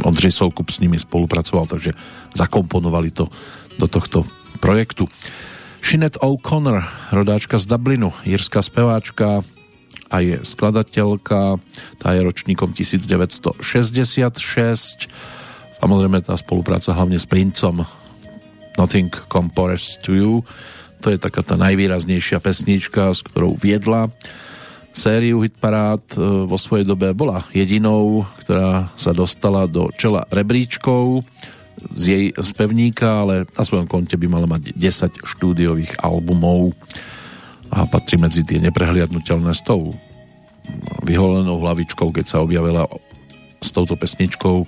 [0.03, 1.91] Ondřej Soukup s nimi spolupracoval, takže
[2.33, 3.27] zakomponovali to
[3.77, 4.23] do tohto
[4.63, 5.11] projektu.
[5.83, 9.43] Sinead O'Connor, rodáčka z Dublinu, jirská speváčka
[10.09, 11.61] a je skladateľka,
[12.01, 13.61] tá je ročníkom 1966.
[15.79, 17.85] Samozrejme tá spolupráca hlavne s princom.
[18.75, 20.33] Nothing Compares to You,
[20.99, 24.11] to je taká tá najvýraznejšia pesnička, s ktorou viedla
[24.89, 31.23] sériu hitparád e, vo svojej dobe bola jedinou, ktorá sa dostala do čela rebríčkov
[31.95, 36.75] z jej spevníka, ale na svojom konte by mala mať 10 štúdiových albumov
[37.69, 39.93] a patrí medzi tie neprehliadnutelné s tou
[41.05, 42.85] vyholenou hlavičkou, keď sa objavila
[43.59, 44.65] s touto pesničkou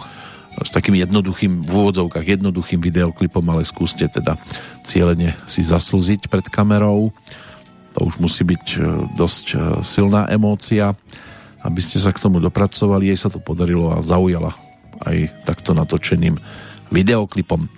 [0.60, 4.36] s takým jednoduchým, v úvodzovkách jednoduchým videoklipom, ale skúste teda
[4.84, 7.16] cieľene si zaslziť pred kamerou.
[7.95, 8.80] To už musí byť e,
[9.16, 10.91] dosť e, silná emócia,
[11.64, 13.08] aby ste sa k tomu dopracovali.
[13.12, 14.52] Jej sa to podarilo a zaujala
[15.08, 16.36] aj takto natočeným
[16.91, 17.72] videoklipom.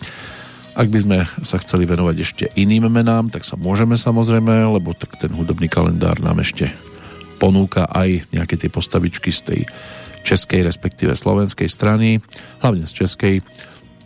[0.74, 5.22] Ak by sme sa chceli venovať ešte iným menám, tak sa môžeme samozrejme, lebo tak
[5.22, 6.74] ten hudobný kalendár nám ešte
[7.38, 9.62] ponúka aj nejaké tie postavičky z tej
[10.26, 12.24] českej, respektíve slovenskej strany,
[12.64, 13.46] hlavne z českej.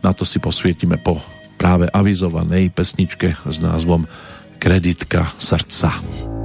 [0.04, 1.24] Na to si posvietime po
[1.56, 4.04] práve avizovanej pesničke s názvom
[4.60, 6.37] Kreditka srdca.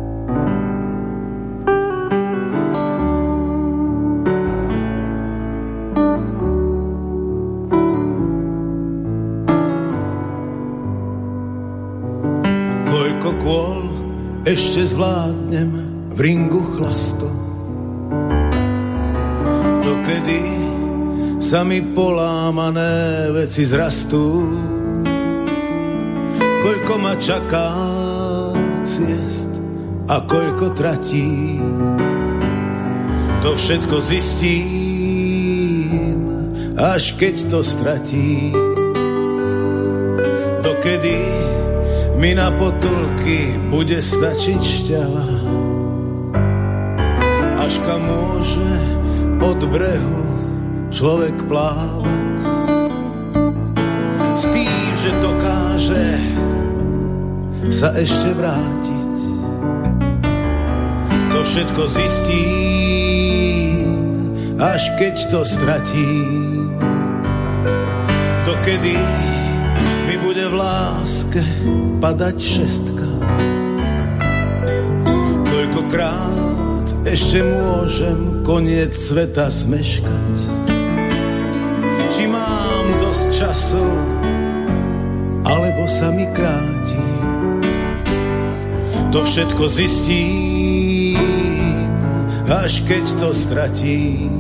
[14.43, 15.71] Ešte zvládnem
[16.11, 17.31] v ringu chlasto.
[19.87, 20.43] Dokedy
[21.39, 24.51] sa mi polámané veci zrastú,
[26.63, 27.71] koľko ma čaká
[28.83, 29.47] ciest
[30.11, 31.63] a koľko tratí.
[33.47, 34.75] To všetko zistím,
[36.79, 38.51] až keď to stratí.
[40.67, 41.19] Dokedy
[42.19, 45.29] mi na potulky bude stačiť šťava.
[47.63, 48.73] Až kam môže
[49.43, 50.23] od brehu
[50.93, 52.41] človek plávať.
[54.37, 56.07] S tým, že dokáže
[57.73, 59.17] sa ešte vrátiť.
[61.33, 63.09] To všetko zistím,
[64.61, 66.77] až keď to stratím.
[68.45, 69.32] Dokedy bude v
[70.73, 71.45] láske
[72.01, 73.09] padať šestka.
[75.45, 80.37] Koľkokrát ešte môžem koniec sveta smeškať.
[82.13, 83.89] Či mám dosť času,
[85.45, 87.05] alebo sa mi kráti.
[89.13, 91.21] To všetko zistím,
[92.49, 94.33] až keď to stratím.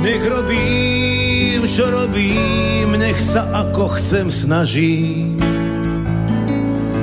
[0.00, 1.19] Nech robím,
[1.68, 5.36] čo robím, nech sa ako chcem snažím.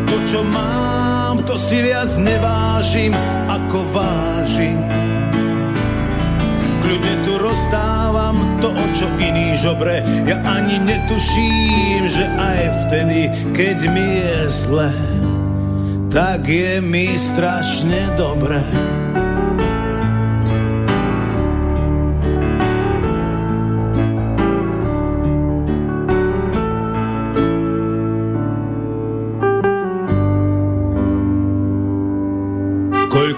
[0.07, 3.13] To, čo mám, to si viac nevážim,
[3.51, 4.79] ako vážim.
[6.81, 9.99] Kľudne tu rozdávam to, o čo iný žobre.
[10.23, 14.89] Ja ani netuším, že aj vtedy, keď mi je zle,
[16.07, 18.86] tak je mi strašne dobre.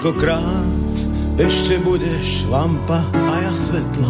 [0.10, 0.97] Koľkokrát
[1.38, 4.10] ešte budeš lampa a ja svetlo.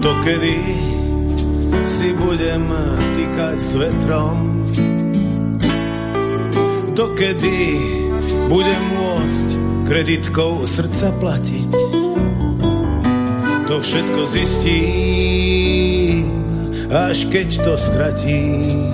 [0.00, 0.56] Dokedy
[1.84, 2.64] si budem
[3.12, 4.64] týkať s vetrom.
[6.96, 7.60] Dokedy
[8.48, 9.48] budem môcť
[9.92, 11.72] kreditkou srdca platiť.
[13.68, 16.32] To všetko zistím,
[16.88, 18.88] až keď to stratím.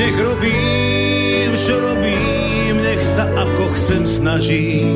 [0.00, 2.23] Nech robím, čo robím,
[3.14, 4.90] sa ako chcem snažím.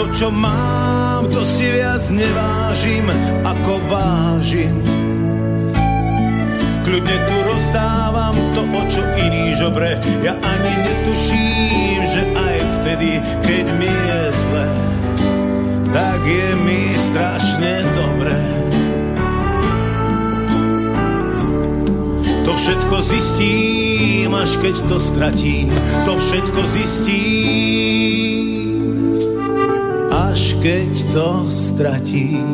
[0.00, 3.04] To, čo mám, to si viac nevážim,
[3.44, 4.76] ako vážim.
[6.88, 9.92] Kľudne tu rozdávam to, o čo iný žobre.
[10.24, 13.10] Ja ani netuším, že aj vtedy,
[13.44, 14.68] keď mi je zle,
[15.92, 18.55] tak je mi strašne dobré.
[22.54, 25.66] Všetko zistím, až keď to stratím.
[26.06, 28.70] To všetko zistím,
[30.14, 32.46] až keď to stratím.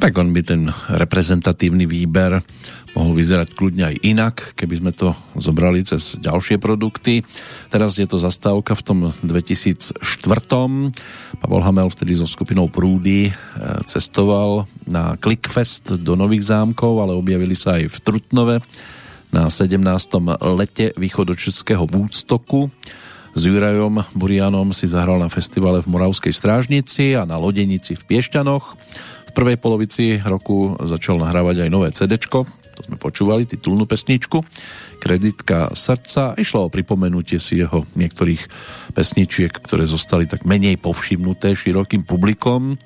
[0.00, 2.40] Tak on by ten reprezentatívny výber
[2.96, 7.20] mohol vyzerať kľudne aj inak, keby sme to zobrali cez ďalšie produkty.
[7.68, 10.00] Teraz je to zastávka v tom 2004.
[11.36, 13.32] Pavol Hamel vtedy so skupinou Prúdy e,
[13.84, 18.56] cestoval na Clickfest do Nových zámkov, ale objavili sa aj v Trutnove
[19.28, 19.76] na 17.
[20.56, 22.72] lete východočeského Vúctoku.
[23.36, 28.64] S Jurajom Burianom si zahral na festivale v Moravskej strážnici a na Lodenici v Piešťanoch.
[29.28, 32.16] V prvej polovici roku začal nahrávať aj nové CD,
[32.76, 34.44] to sme počúvali, titulnú pesničku,
[35.00, 36.36] Kreditka srdca.
[36.36, 38.42] Išlo o pripomenutie si jeho niektorých
[38.92, 42.76] pesničiek, ktoré zostali tak menej povšimnuté širokým publikom.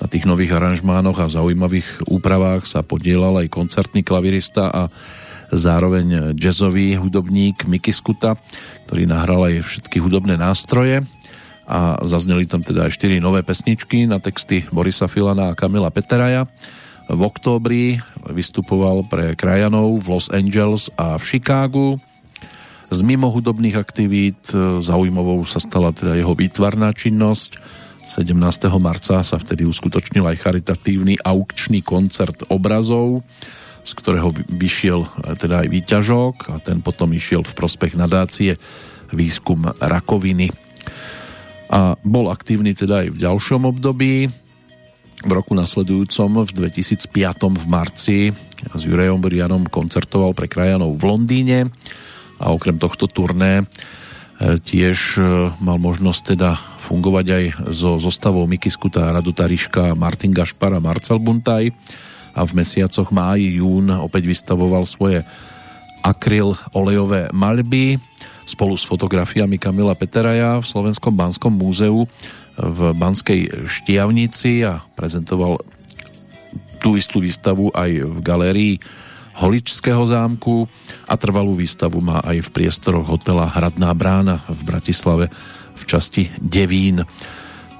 [0.00, 4.82] Na tých nových aranžmánoch a zaujímavých úpravách sa podielal aj koncertný klavirista a
[5.52, 8.34] zároveň jazzový hudobník Miky Skuta,
[8.88, 11.04] ktorý nahral aj všetky hudobné nástroje
[11.66, 16.46] a zazneli tam teda aj 4 nové pesničky na texty Borisa Filana a Kamila Peteraja
[17.06, 21.88] v októbri vystupoval pre krajanov v Los Angeles a v Chicagu.
[22.90, 27.58] Z mimohudobných aktivít e, zaujímavou sa stala teda jeho výtvarná činnosť.
[28.06, 28.30] 17.
[28.78, 33.26] marca sa vtedy uskutočnil aj charitatívny aukčný koncert obrazov,
[33.82, 38.58] z ktorého vyšiel e, teda aj výťažok a ten potom išiel v prospech nadácie
[39.10, 40.50] výskum rakoviny.
[41.66, 44.30] A bol aktívny teda aj v ďalšom období
[45.24, 47.08] v roku nasledujúcom v 2005
[47.56, 48.18] v marci
[48.74, 51.58] s Jurejom Brianom koncertoval pre krajanov v Londýne
[52.36, 53.64] a okrem tohto turné e,
[54.60, 55.22] tiež e,
[55.56, 61.18] mal možnosť teda fungovať aj so zostavou Miky Skuta, Radu Tariška, Martin Gašpar a Marcel
[61.18, 61.72] Buntaj.
[62.36, 65.24] A v mesiacoch máj, jún opäť vystavoval svoje
[66.04, 67.96] akryl olejové maľby
[68.46, 72.06] spolu s fotografiami Kamila Peteraja v Slovenskom Banskom múzeu
[72.56, 75.60] v Banskej Štiavnici a prezentoval
[76.80, 78.74] tú istú výstavu aj v galérii
[79.36, 80.64] Holičského zámku
[81.04, 85.28] a trvalú výstavu má aj v priestoroch hotela Hradná brána v Bratislave
[85.76, 87.04] v časti Devín.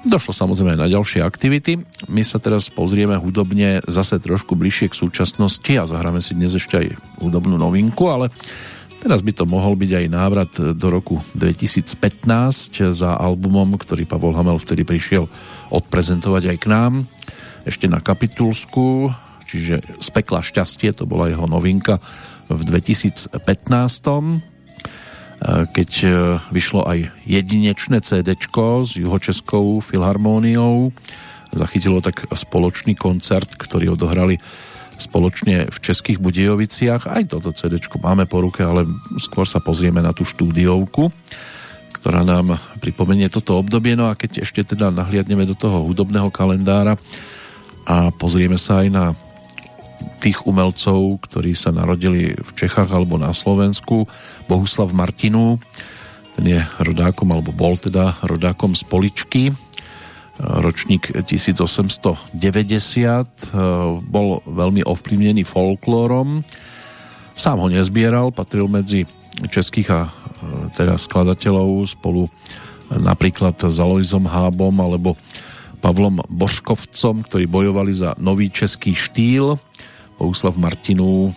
[0.06, 1.80] Došlo samozrejme na ďalšie aktivity.
[2.12, 6.78] My sa teraz pozrieme hudobne zase trošku bližšie k súčasnosti a zahráme si dnes ešte
[6.78, 6.86] aj
[7.24, 8.28] hudobnú novinku, ale
[9.06, 11.94] Teraz by to mohol byť aj návrat do roku 2015
[12.90, 15.30] za albumom, ktorý Pavol Hamel vtedy prišiel
[15.70, 16.92] odprezentovať aj k nám.
[17.62, 19.14] Ešte na Kapitulsku,
[19.46, 22.02] čiže z pekla šťastie, to bola jeho novinka
[22.50, 23.30] v 2015
[25.46, 26.08] keď e,
[26.50, 30.90] vyšlo aj jedinečné CD s juhočeskou filharmóniou.
[31.54, 34.42] Zachytilo tak spoločný koncert, ktorý odohrali
[34.96, 37.08] spoločne v Českých Budejoviciach.
[37.08, 38.88] Aj toto CD máme po ruke, ale
[39.20, 41.12] skôr sa pozrieme na tú štúdiovku,
[42.00, 43.94] ktorá nám pripomenie toto obdobie.
[43.94, 46.96] No a keď ešte teda nahliadneme do toho hudobného kalendára
[47.86, 49.04] a pozrieme sa aj na
[50.20, 54.08] tých umelcov, ktorí sa narodili v Čechách alebo na Slovensku.
[54.48, 55.60] Bohuslav Martinu,
[56.36, 59.42] ten je rodákom, alebo bol teda rodákom z Poličky,
[60.40, 63.52] ročník 1890,
[64.04, 66.44] bol veľmi ovplyvnený folklórom.
[67.36, 69.06] Sám ho nezbieral, patril medzi
[69.48, 70.08] českých a
[70.76, 72.28] teda skladateľov spolu
[72.88, 75.16] napríklad s Aloizom Hábom alebo
[75.84, 79.60] Pavlom Božkovcom, ktorí bojovali za nový český štýl.
[80.16, 81.28] Bohuslav Martinu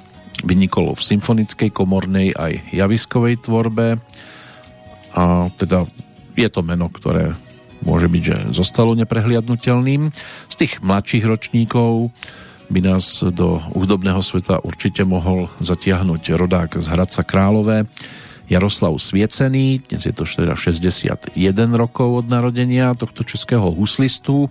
[0.48, 4.00] vynikol v symfonickej, komornej aj javiskovej tvorbe
[5.12, 5.84] a teda
[6.40, 7.36] je to meno, ktoré
[7.84, 10.12] môže byť, že zostalo neprehliadnutelným.
[10.50, 12.12] Z tých mladších ročníkov
[12.70, 17.90] by nás do údobného sveta určite mohol zatiahnuť rodák z Hradca Králové
[18.50, 21.38] Jaroslav Sviecený, dnes je to teda 61
[21.78, 24.50] rokov od narodenia tohto českého huslistu,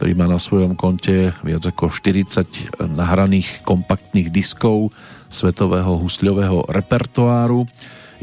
[0.00, 4.96] ktorý má na svojom konte viac ako 40 nahraných kompaktných diskov
[5.28, 7.68] svetového husľového repertoáru.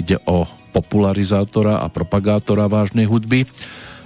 [0.02, 3.46] Ide o popularizátora a propagátora vážnej hudby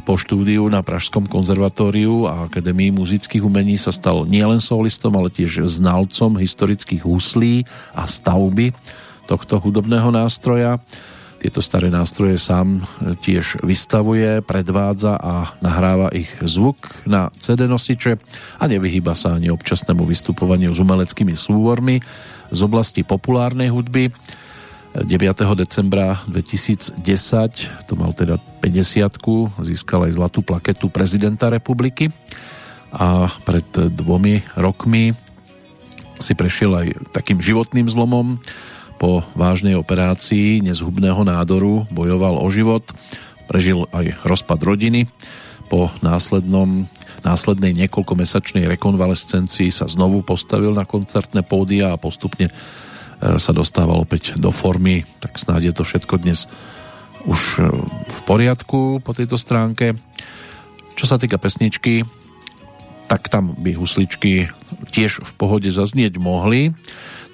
[0.04, 5.68] po štúdiu na Pražskom konzervatóriu a Akadémii muzických umení sa stal nielen solistom, ale tiež
[5.68, 8.74] znalcom historických huslí a stavby
[9.30, 10.82] tohto hudobného nástroja.
[11.40, 12.84] Tieto staré nástroje sám
[13.24, 18.20] tiež vystavuje, predvádza a nahráva ich zvuk na CD nosiče
[18.60, 22.04] a nevyhýba sa ani občasnému vystupovaniu s umeleckými súvormi
[22.52, 24.12] z oblasti populárnej hudby.
[24.98, 25.06] 9.
[25.54, 26.98] decembra 2010,
[27.86, 32.10] to mal teda 50 získal aj zlatú plaketu prezidenta republiky
[32.90, 35.14] a pred dvomi rokmi
[36.18, 38.42] si prešiel aj takým životným zlomom.
[39.00, 42.84] Po vážnej operácii nezhubného nádoru bojoval o život,
[43.48, 45.08] prežil aj rozpad rodiny.
[45.72, 46.90] Po následnom
[47.22, 52.52] následnej niekoľkomesačnej rekonvalescencii sa znovu postavil na koncertné pódia a postupne
[53.20, 56.48] sa dostával opäť do formy, tak snáď je to všetko dnes
[57.28, 57.68] už e,
[58.08, 59.98] v poriadku po tejto stránke.
[60.96, 62.04] Čo sa týka pesničky,
[63.10, 64.52] tak tam by husličky
[64.94, 66.76] tiež v pohode zaznieť mohli.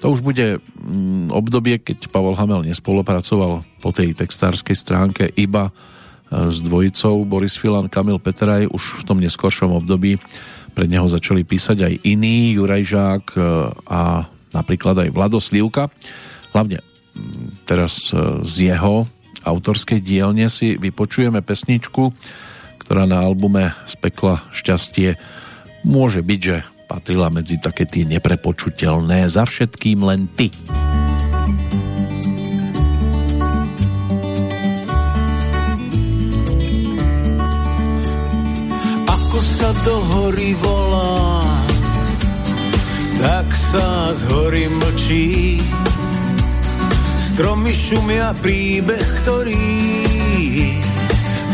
[0.00, 5.72] To už bude mm, obdobie, keď Pavel Hamel nespolupracoval po tej textárskej stránke iba e,
[6.50, 8.66] s dvojicou Boris Filan, Kamil Petraj.
[8.70, 10.18] Už v tom neskoršom období
[10.76, 13.24] pre neho začali písať aj iní, Juraj Žák
[13.88, 15.92] a napríklad aj Vlado Slivka.
[16.56, 19.04] Hlavne mm, teraz e, z jeho
[19.44, 22.10] autorskej dielne si vypočujeme pesničku,
[22.80, 25.14] ktorá na albume Spekla šťastie
[25.86, 30.50] môže byť, že patrila medzi také tie neprepočutelné za všetkým len ty.
[39.06, 41.25] Ako sa do hory volá
[43.20, 45.60] tak sa z hory mlčí.
[47.16, 49.68] Stromy šumia príbeh, ktorý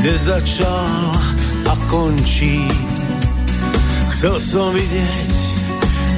[0.02, 1.14] nezačal
[1.66, 2.66] a končí.
[4.14, 5.34] Chcel som vidieť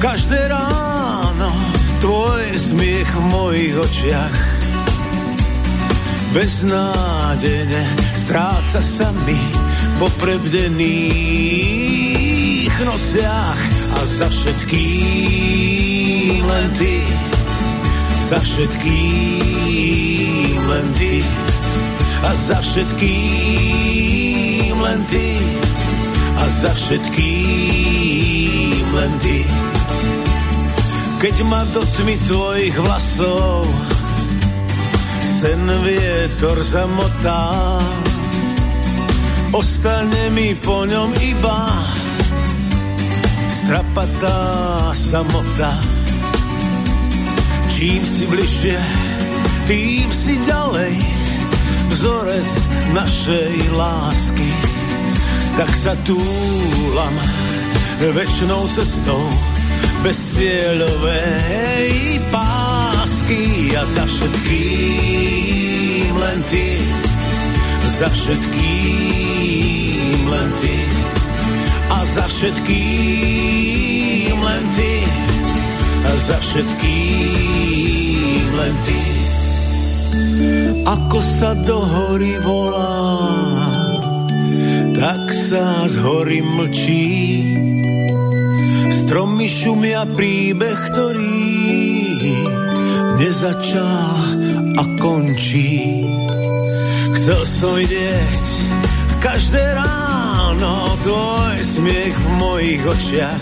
[0.01, 1.49] každé ráno
[2.01, 4.37] tvoj smiech v mojich očiach.
[6.35, 7.83] Beznádejne
[8.13, 9.39] stráca sa mi
[9.97, 11.55] po prebdených
[12.83, 15.85] nociach a za všetkým
[16.45, 16.99] len ty,
[18.19, 20.15] za všetkým
[20.69, 21.23] len ty.
[22.25, 24.01] A za všetkým
[24.81, 25.37] len ty.
[26.35, 27.15] A za všetkým
[28.97, 29.45] len ty.
[31.21, 33.65] Keď ma do tmy tvojich vlasov
[35.21, 37.77] sen vietor zamotá,
[39.53, 41.69] ostane mi po ňom iba
[43.55, 45.71] strapatá samota.
[47.71, 48.75] Čím si bližšie,
[49.63, 50.99] tým si ďalej,
[51.87, 52.51] vzorec
[52.91, 54.51] našej lásky.
[55.55, 57.15] Tak sa túlam
[58.11, 59.23] večnou cestou
[60.03, 65.31] bez cieľovej pásky a za všetkým
[66.11, 66.75] len ty,
[67.87, 69.47] za všetkým
[70.27, 70.75] len ty
[72.15, 72.79] za všetkým
[74.39, 75.03] len ty.
[76.15, 79.03] Za všetkým len ty.
[80.87, 83.03] Ako sa do hory volá
[84.95, 87.11] tak sa z hory mlčí.
[88.87, 91.43] Stromy šumia príbeh, ktorý
[93.19, 94.15] nezačal
[94.79, 96.07] a končí.
[97.11, 98.47] Chcel som vidieť
[99.19, 100.14] každé ráno
[101.05, 103.37] tvoj smiech v mojich očiach.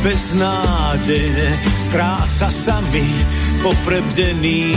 [0.00, 3.04] Beznádejne stráca sa mi
[3.60, 4.72] po prebdených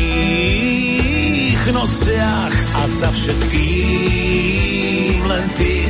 [1.71, 5.87] nociach a za všetkým len ty,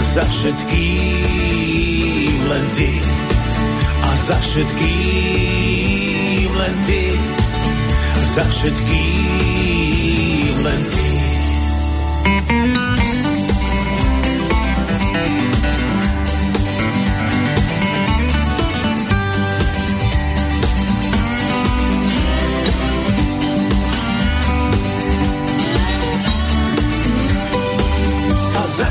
[0.00, 2.88] za všetkým len ty
[4.00, 7.18] a za všetkým len ty,
[8.24, 10.99] za všetkým len ty.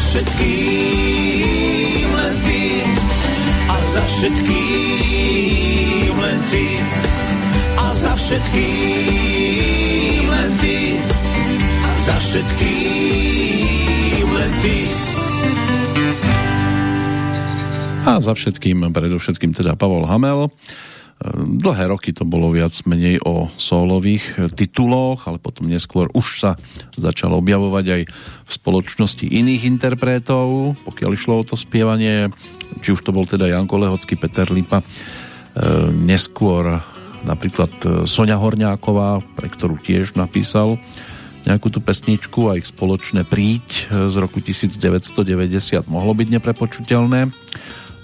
[0.10, 2.82] Všetkým len ty.
[3.70, 6.82] A za všetkým len ty.
[7.78, 10.97] A za všetkým len ty.
[11.86, 14.89] A za všetkým len ty.
[18.10, 20.49] A za všetkým, predovšetkým teda Pavol Hamel.
[21.38, 26.55] Dlhé roky to bolo viac menej o solových tituloch, ale potom neskôr už sa
[26.95, 28.01] začalo objavovať aj
[28.50, 32.34] v spoločnosti iných interpretov, pokiaľ išlo o to spievanie,
[32.82, 34.86] či už to bol teda Janko Lehocký, Peter Lipa, e,
[35.93, 36.82] neskôr
[37.22, 37.70] napríklad
[38.10, 40.80] Sonia Horňáková, pre ktorú tiež napísal
[41.43, 47.32] nejakú tú pesničku a ich spoločné príď z roku 1990 mohlo byť neprepočuteľné.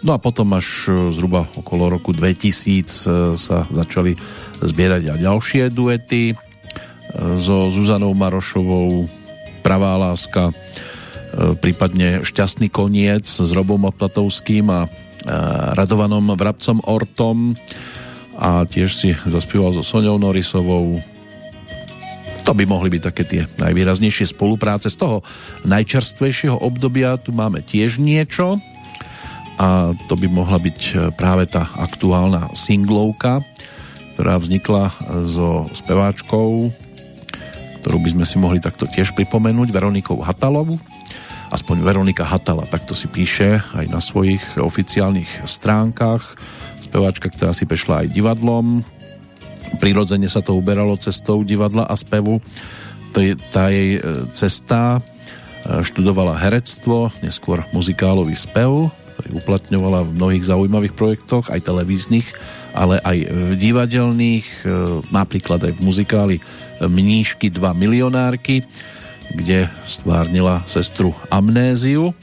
[0.06, 4.14] No a potom až zhruba okolo roku 2000 sa začali
[4.62, 6.38] zbierať aj ďalšie duety
[7.40, 9.08] so Zuzanou Marošovou,
[9.66, 10.54] Pravá láska,
[11.58, 14.86] prípadne Šťastný koniec s Robom Oplatovským a
[15.74, 17.58] Radovanom Vrabcom Ortom
[18.38, 21.02] a tiež si zaspieval so Soňou Norisovou.
[22.46, 24.94] To by mohli byť také tie najvýraznejšie spolupráce.
[24.94, 25.26] Z toho
[25.66, 28.62] najčerstvejšieho obdobia tu máme tiež niečo
[29.58, 33.42] a to by mohla byť práve tá aktuálna singlovka,
[34.14, 34.94] ktorá vznikla
[35.26, 36.70] so speváčkou,
[37.86, 40.82] ktorú by sme si mohli takto tiež pripomenúť, Veronikou Hatalovu
[41.54, 46.36] aspoň Veronika Hatala takto si píše aj na svojich oficiálnych stránkach.
[46.82, 48.84] Speváčka, ktorá si prešla aj divadlom.
[49.80, 52.44] Prirodzene sa to uberalo cestou divadla a spevu.
[53.56, 55.02] Tá jej e, cesta e,
[55.80, 62.28] študovala herectvo, neskôr muzikálový spev, ktorý uplatňovala v mnohých zaujímavých projektoch, aj televíznych,
[62.76, 66.36] ale aj v divadelných, e, napríklad aj v muzikáli
[66.84, 68.66] Mníšky 2 milionárky
[69.34, 72.14] kde stvárnila sestru Amnéziu.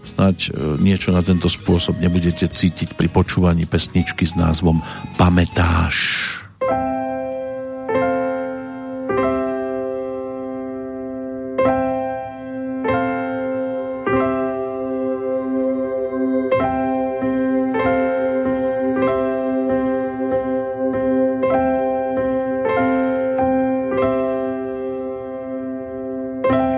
[0.00, 4.80] Snaď e, niečo na tento spôsob nebudete cítiť pri počúvaní pesničky s názvom
[5.20, 6.39] Pamätáš.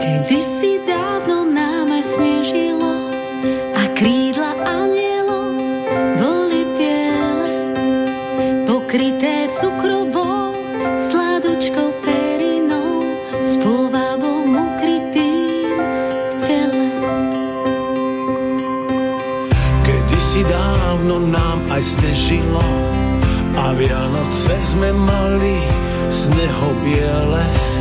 [0.03, 2.95] Kedy si dávno nám aj snežilo
[3.71, 5.55] a krídla anielov
[6.19, 6.63] boli
[8.67, 10.59] pokryté cukrovou,
[10.99, 13.07] sladočkou perinou,
[13.47, 14.51] s povabom
[16.27, 16.87] v tele.
[19.87, 21.83] Kedy si dávno nám aj
[23.55, 25.57] a Vianoce sme mali
[26.11, 27.72] snehobiele biele,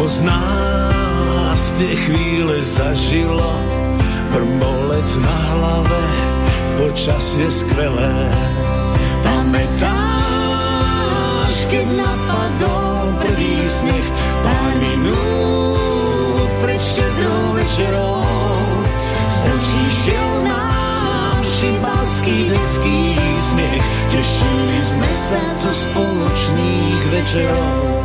[0.00, 3.52] Moc nás tie chvíle zažilo,
[4.32, 6.00] prmolec na hlave,
[6.80, 8.32] počasie skvelé.
[9.20, 9.92] Pamätáš,
[11.68, 14.08] keď napadol prvý sneh,
[14.40, 18.24] pár minút pred štedrou večerou,
[19.28, 23.20] z očí šiel nám šibalský lidský
[23.52, 27.99] smiech, tešili sme sa zo spoločných večerov.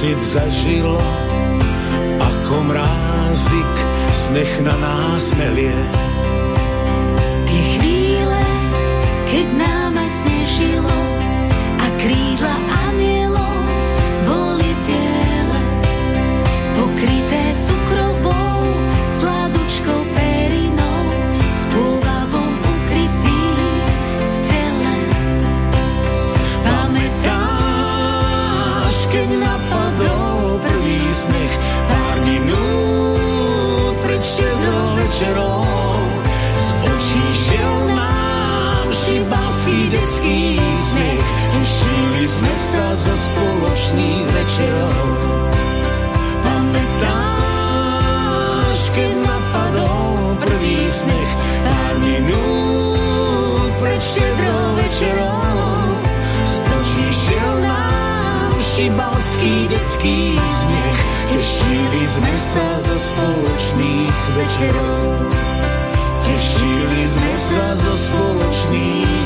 [0.00, 0.96] si zažilo,
[2.16, 3.74] ako mrázik
[4.16, 5.76] sneh na nás melie.
[7.44, 8.44] Tie chvíle,
[9.28, 11.09] keď nám snežilo,
[40.20, 40.60] ľudský
[40.92, 41.28] smiech.
[41.50, 45.16] Tešili sme sa zo spoločných večerov.
[46.44, 47.18] Pamätáš,
[48.92, 51.30] keď napadol prvý sneh,
[51.64, 55.40] pár minút pred štedrou večerou.
[56.44, 61.00] Stočíšiel nám šibalský detský smiech.
[61.30, 65.32] Tešili sme sa za spoločných večerov.
[66.20, 69.19] Tešili sme sa zo spoločných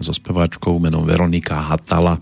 [0.00, 2.20] so speváčkou menom Veronika Hatala,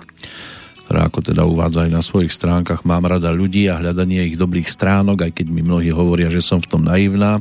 [0.84, 4.68] ktorá ako teda uvádza aj na svojich stránkach Mám rada ľudí a hľadanie ich dobrých
[4.68, 7.40] stránok, aj keď mi mnohí hovoria, že som v tom naivná.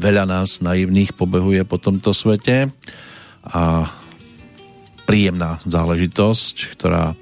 [0.00, 2.72] Veľa nás naivných pobehuje po tomto svete
[3.44, 3.88] a
[5.08, 7.16] príjemná záležitosť, ktorá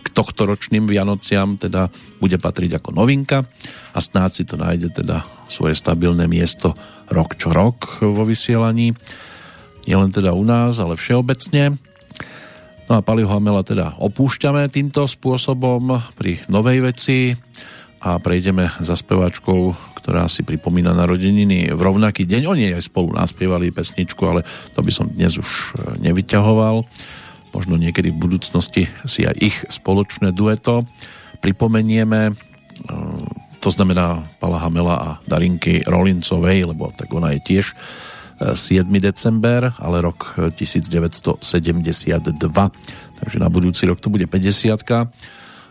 [0.00, 3.46] k tohtoročným Vianociam teda bude patriť ako novinka
[3.94, 6.74] a snáď si to nájde teda svoje stabilné miesto
[7.10, 8.96] rok čo rok vo vysielaní.
[9.88, 11.78] Nielen teda u nás, ale všeobecne.
[12.90, 17.38] No a Paliho Hamela teda opúšťame týmto spôsobom pri novej veci
[18.02, 22.42] a prejdeme za speváčkou, ktorá si pripomína narodeniny v rovnaký deň.
[22.48, 24.42] Oni aj spolu naspievali pesničku, ale
[24.74, 26.82] to by som dnes už e, nevyťahoval.
[27.54, 30.88] Možno niekedy v budúcnosti si aj ich spoločné dueto
[31.44, 32.20] pripomenieme.
[32.26, 32.32] E,
[33.60, 37.76] to znamená Pala Hamela a Darinky Rolincovej, lebo tak ona je tiež
[38.40, 38.88] 7.
[39.00, 41.44] december, ale rok 1972.
[43.20, 44.72] Takže na budúci rok to bude 50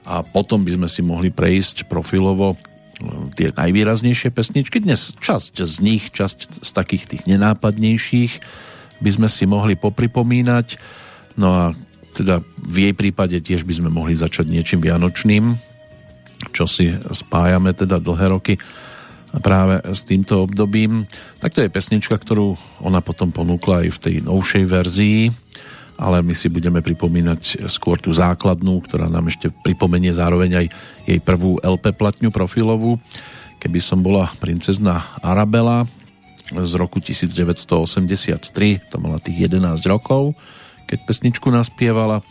[0.10, 2.58] a potom by sme si mohli prejsť profilovo e,
[3.36, 4.82] tie najvýraznejšie pesničky.
[4.82, 8.34] Dnes časť z nich, časť z takých tých nenápadnejších
[9.02, 10.68] by sme si mohli popripomínať.
[11.38, 11.64] No a
[12.18, 15.56] teda v jej prípade tiež by sme mohli začať niečím vianočným,
[16.56, 18.56] čo si spájame teda dlhé roky
[19.38, 21.06] práve s týmto obdobím.
[21.38, 25.20] Tak to je pesnička, ktorú ona potom ponúkla aj v tej novšej verzii,
[26.00, 30.68] ale my si budeme pripomínať skôr tú základnú, ktorá nám ešte pripomenie zároveň aj
[31.06, 32.98] jej prvú LP platňu profilovú.
[33.60, 35.84] Keby som bola princezna Arabela
[36.50, 40.34] z roku 1983, to mala tých 11 rokov,
[40.90, 42.26] keď pesničku naspievala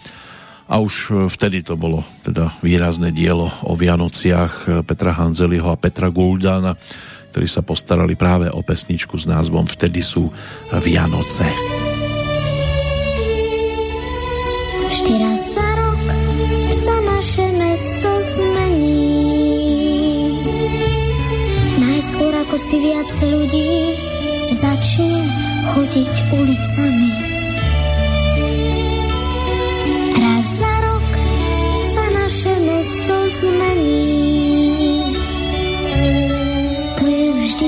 [0.69, 5.81] a už e, vtedy to bolo teda výrazné dielo o Vianociach e, Petra Hanzeliho a
[5.81, 6.77] Petra Guldana,
[7.33, 10.29] ktorí sa postarali práve o pesničku s názvom Vtedy sú
[10.73, 11.49] Vianoce.
[14.89, 15.69] Vždy raz za
[22.59, 23.71] si viac ľudí
[24.51, 25.31] začne
[25.71, 27.28] chodiť ulicami.
[30.19, 31.09] Raz za rok
[31.95, 35.15] sa naše mesto zmení.
[36.99, 37.67] To je vždy,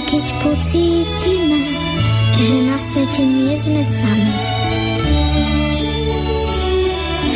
[2.34, 4.34] že na svete nie sme sami.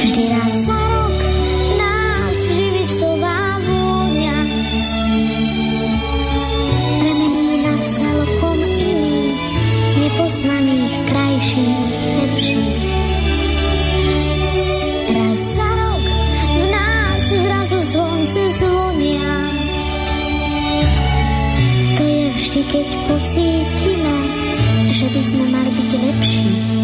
[0.02, 0.83] Vždy raz za
[22.70, 24.16] keď pocítime,
[24.92, 26.83] že by sme mali byť lepší.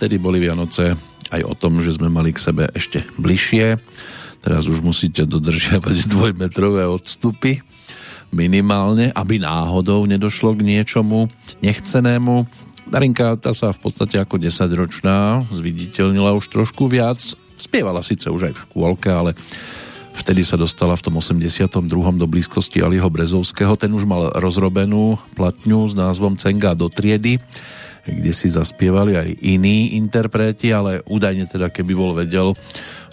[0.00, 0.96] Vtedy boli Vianoce
[1.28, 3.76] aj o tom, že sme mali k sebe ešte bližšie.
[4.40, 7.60] Teraz už musíte dodržiavať dvojmetrové odstupy
[8.32, 11.28] minimálne, aby náhodou nedošlo k niečomu
[11.60, 12.48] nechcenému.
[12.88, 17.20] Darinka, tá sa v podstate ako 10-ročná zviditeľnila už trošku viac.
[17.60, 19.36] Spievala síce už aj v škôlke, ale
[20.16, 21.76] vtedy sa dostala v tom 82.
[22.16, 23.76] do blízkosti Aliho Brezovského.
[23.76, 27.36] Ten už mal rozrobenú platňu s názvom Cenga do triedy
[28.20, 32.52] kde si zaspievali aj iní interpreti, ale údajne teda keby bol vedel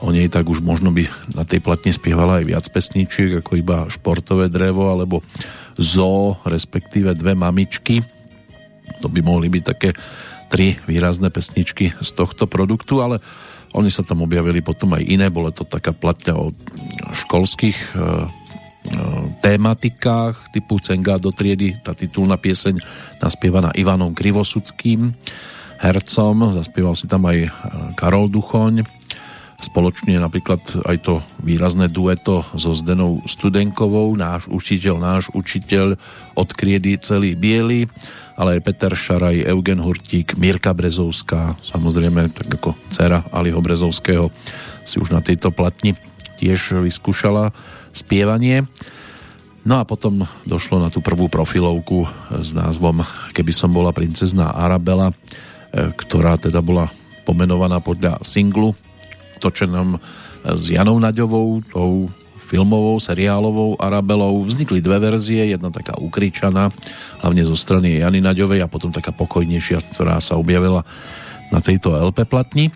[0.04, 3.88] o nej, tak už možno by na tej platni spievala aj viac pesničiek ako iba
[3.88, 5.26] športové drevo alebo
[5.80, 8.04] zo, respektíve dve mamičky.
[9.02, 9.96] To by mohli byť také
[10.52, 13.24] tri výrazné pesničky z tohto produktu, ale
[13.76, 16.56] oni sa tam objavili potom aj iné, bolo to taká platňa o
[17.14, 18.47] školských eh,
[19.40, 22.80] tématikách typu Cenga do triedy, tá titulná pieseň
[23.22, 25.14] naspievaná Ivanom Krivosudským
[25.78, 27.50] hercom, zaspieval si tam aj e,
[27.94, 28.82] Karol Duchoň,
[29.58, 35.98] spoločne napríklad aj to výrazné dueto so Zdenou Studenkovou, náš učiteľ, náš učiteľ
[36.38, 37.90] od kriedy celý biely,
[38.38, 44.30] ale aj Peter Šaraj, Eugen Hurtík, Mirka Brezovská, samozrejme tak ako dcera Aliho Brezovského
[44.86, 45.98] si už na tejto platni
[46.38, 47.50] tiež vyskúšala
[47.96, 48.66] spievanie.
[49.68, 52.08] No a potom došlo na tú prvú profilovku
[52.40, 53.04] s názvom
[53.36, 55.16] Keby som bola princezná Arabela, e,
[55.92, 56.88] ktorá teda bola
[57.28, 58.72] pomenovaná podľa singlu
[59.44, 60.00] točenom
[60.48, 62.08] s Janou Naďovou, tou
[62.48, 64.40] filmovou, seriálovou Arabelou.
[64.48, 66.72] Vznikli dve verzie, jedna taká ukričaná,
[67.20, 70.88] hlavne zo strany Jany Naďovej a potom taká pokojnejšia, ktorá sa objavila
[71.52, 72.72] na tejto LP platni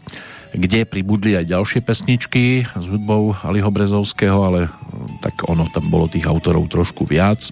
[0.52, 6.12] kde pribudli aj ďalšie pesničky s hudbou Aliho Brezovského, ale mm, tak ono, tam bolo
[6.12, 7.52] tých autorov trošku viac,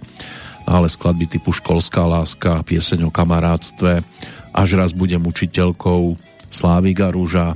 [0.68, 4.04] ale skladby typu Školská láska, pieseň o kamarátstve,
[4.50, 6.18] Až raz budem učiteľkou,
[6.50, 7.54] Slávika rúža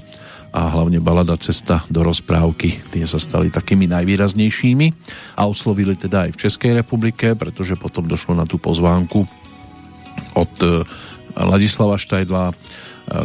[0.54, 2.86] a hlavne balada Cesta do rozprávky.
[2.94, 4.88] Tie sa stali takými najvýraznejšími
[5.34, 9.26] a oslovili teda aj v Českej republike, pretože potom došlo na tú pozvánku
[10.38, 10.86] od e,
[11.38, 12.54] Ladislava Štajdla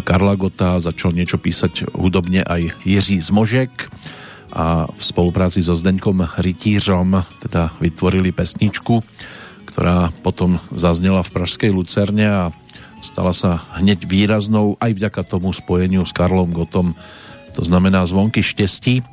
[0.03, 3.87] Karla Gota, začal niečo písať hudobne aj Jiří Zmožek
[4.51, 9.05] a v spolupráci so Zdeňkom Rytířom teda vytvorili pesničku,
[9.71, 12.43] ktorá potom zaznela v Pražskej Lucerne a
[13.05, 16.99] stala sa hneď výraznou aj vďaka tomu spojeniu s Karlom Gotom,
[17.55, 19.07] to znamená Zvonky štestí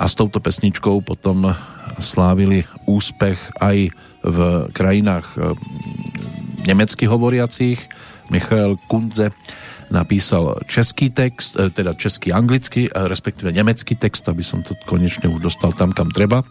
[0.00, 1.52] a s touto pesničkou potom
[2.00, 3.92] slávili úspech aj
[4.24, 4.38] v
[4.72, 5.52] krajinách eh,
[6.64, 7.80] nemecky hovoriacich.
[8.30, 9.34] Michael Kunze
[9.90, 15.26] napísal český text, e, teda český anglický, e, respektíve nemecký text, aby som to konečne
[15.26, 16.46] už dostal tam, kam treba.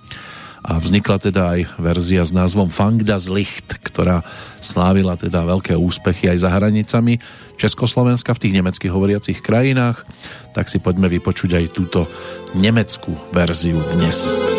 [0.60, 4.28] A vznikla teda aj verzia s názvom Fang das Licht, ktorá
[4.60, 7.24] slávila teda veľké úspechy aj za hranicami
[7.56, 10.04] Československa v tých nemeckých hovoriacich krajinách.
[10.52, 12.12] Tak si poďme vypočuť aj túto
[12.60, 14.59] nemeckú verziu dnes.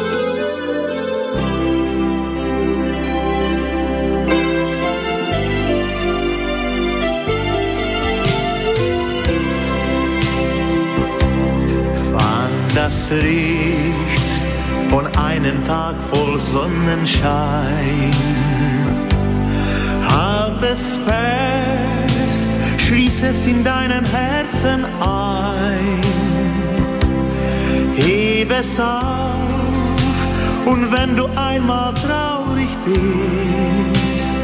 [12.91, 14.31] Das Licht
[14.89, 18.11] von einem Tag voll Sonnenschein.
[20.09, 26.01] Halt es fest, schließ es in deinem Herzen ein.
[27.95, 29.37] Heb es auf
[30.67, 34.35] und wenn du einmal traurig bist,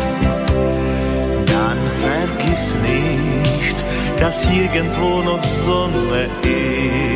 [1.47, 3.77] dann vergiss nicht,
[4.20, 7.15] dass irgendwo noch Sonne ist.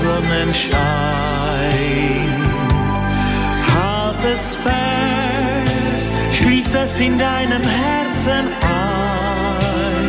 [0.00, 0.80] Sonnenschein.
[3.74, 10.06] Halt es fest, schließ es in deinem Herzen ein.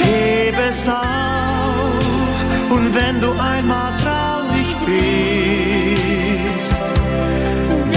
[0.00, 2.36] Hebe es auf
[2.70, 6.86] und wenn du einmal traurig bist,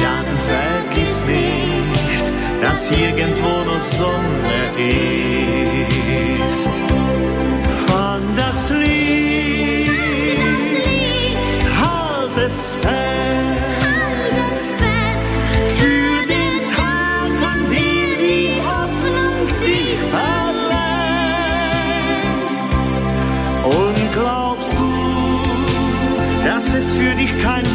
[0.04, 2.26] dann vergiss nicht,
[2.62, 4.60] dass irgendwo noch Sonne
[6.50, 6.76] ist.
[7.88, 8.97] Von das Licht
[12.48, 15.32] halt es fest.
[15.80, 20.78] Für den Tag, an dem die Hoffnung dich verlässt.
[23.66, 24.92] Und glaubst du,
[26.46, 27.66] dass es für dich kein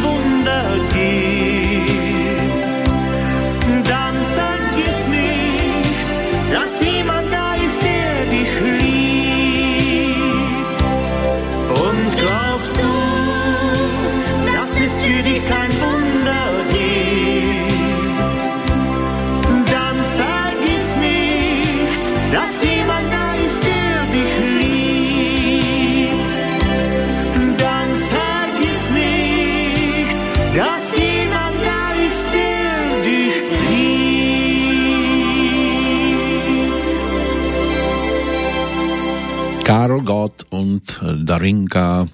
[41.73, 42.05] Darinka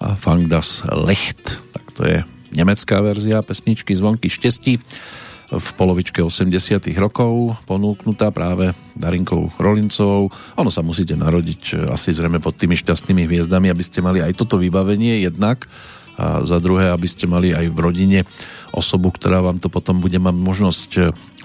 [0.00, 1.60] a Fang das Licht.
[1.76, 2.18] Tak to je
[2.56, 4.80] nemecká verzia pesničky Zvonky štestí
[5.52, 10.32] v polovičke 80 rokov ponúknutá práve Darinkou Rolincovou.
[10.56, 14.40] Ono sa musíte narodiť e, asi zrejme pod tými šťastnými hviezdami, aby ste mali aj
[14.40, 15.68] toto vybavenie jednak
[16.16, 18.20] a za druhé, aby ste mali aj v rodine
[18.72, 21.02] osobu, ktorá vám to potom bude mať možnosť e,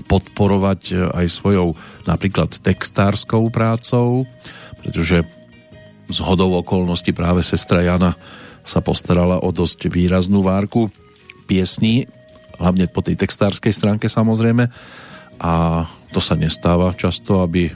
[0.08, 1.76] podporovať e, aj svojou
[2.08, 4.24] napríklad textárskou prácou,
[4.80, 5.28] pretože
[6.10, 8.18] z hodou okolností práve sestra Jana
[8.66, 10.90] sa postarala o dosť výraznú várku
[11.46, 12.10] piesní,
[12.60, 14.68] hlavne po tej textárskej stránke samozrejme.
[15.40, 17.72] A to sa nestáva často, aby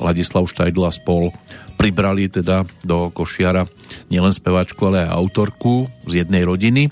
[0.00, 1.30] Ladislav Štajdl a spol
[1.76, 3.68] pribrali teda do košiara
[4.08, 6.88] nielen speváčku, ale aj autorku z jednej rodiny.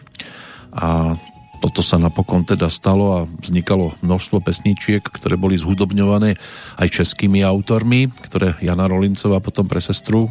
[0.77, 1.17] A
[1.63, 6.35] toto sa napokon teda stalo a vznikalo množstvo pesničiek, ktoré boli zhudobňované
[6.83, 10.27] aj českými autormi, ktoré Jana Rolincová potom pre sestru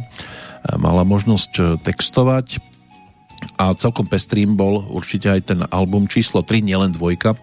[0.76, 2.60] mala možnosť textovať
[3.58, 7.34] a celkom pestrým bol určite aj ten album číslo 3, nielen dvojka,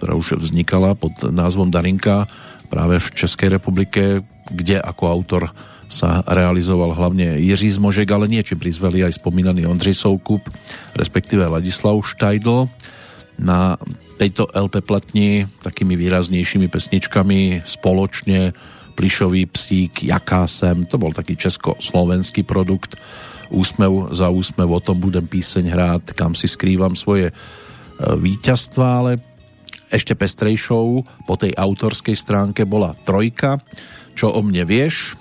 [0.00, 2.26] ktorá už vznikala pod názvom Darinka
[2.66, 5.42] práve v Českej republike, kde ako autor
[5.86, 10.42] sa realizoval hlavne Jiří Zmožek, ale nie či prizveli aj spomínaný Ondřej Soukup,
[10.98, 12.66] respektíve Ladislav Štajdl.
[13.40, 13.76] Na
[14.14, 18.54] tejto LP platni takými výraznejšími pesničkami spoločne
[18.94, 22.94] Plišový psík, Jaká sem, to bol taký československý produkt,
[23.50, 27.34] úsmev za úsmev, o tom budem píseň hrát, kam si skrývam svoje e,
[27.98, 29.12] víťazstva, ale
[29.90, 33.58] ešte pestrejšou po tej autorskej stránke bola Trojka,
[34.14, 35.18] čo o mne vieš,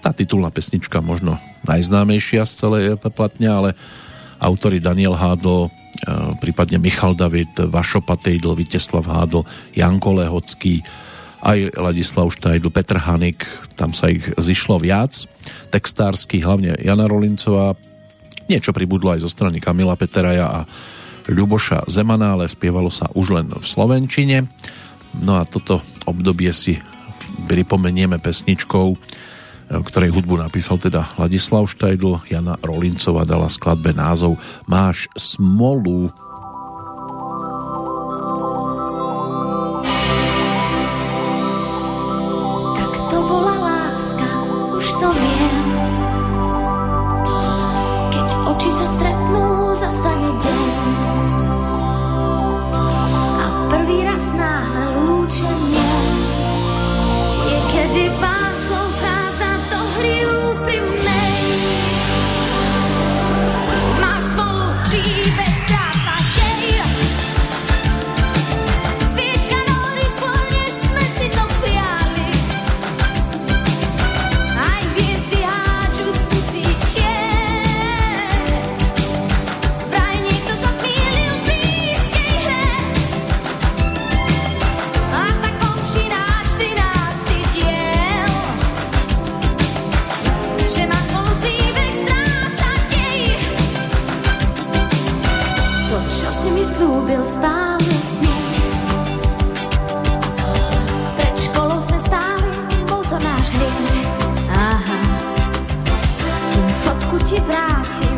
[0.00, 1.36] tá titulná pesnička možno
[1.66, 3.70] najznámejšia z celej platne, ale
[4.40, 5.68] autory Daniel Hádl,
[6.40, 9.44] prípadne Michal David, Vašo Patejdl, Viteslav Hádl,
[9.76, 10.80] Janko Lehocký,
[11.40, 15.24] aj Ladislav Štajdl, Petr Hanik, tam sa ich zišlo viac.
[15.72, 17.76] Textársky, hlavne Jana Rolincová,
[18.48, 20.60] niečo pribudlo aj zo strany Kamila Peteraja a
[21.30, 24.50] Ľuboša Zemana, ale spievalo sa už len v Slovenčine.
[25.22, 26.76] No a toto obdobie si
[27.46, 28.98] pripomenieme pesničkou,
[29.70, 34.34] ktorej hudbu napísal teda Ladislav Štajdl, Jana Rolincová dala skladbe názov
[34.66, 36.10] Máš smolu.
[96.80, 98.56] Slúbil, spálil smiech.
[101.12, 102.52] Pred školou sme stáli,
[102.88, 104.08] bol to náš hriech.
[104.48, 104.98] Aha.
[106.80, 108.16] Fotku ti vrátim,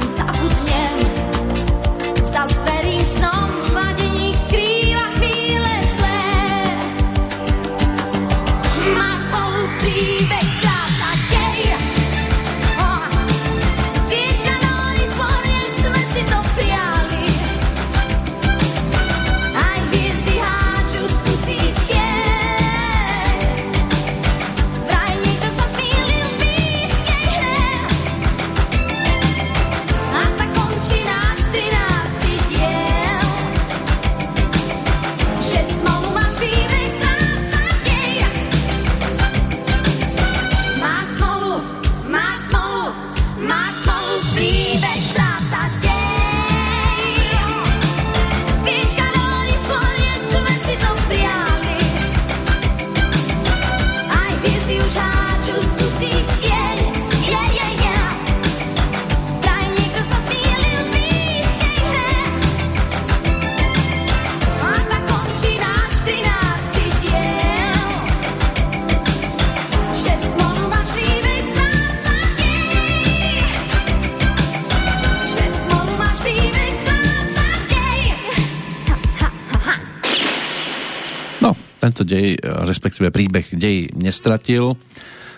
[82.12, 84.76] dej, respektíve príbeh dej nestratil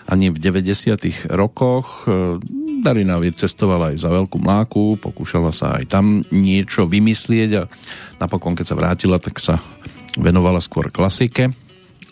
[0.05, 1.31] ani v 90.
[1.33, 2.05] rokoch.
[2.83, 7.63] Darina vycestovala aj za Veľkú mláku, pokúšala sa aj tam niečo vymyslieť a
[8.21, 9.57] napokon, keď sa vrátila, tak sa
[10.19, 11.49] venovala skôr klasike.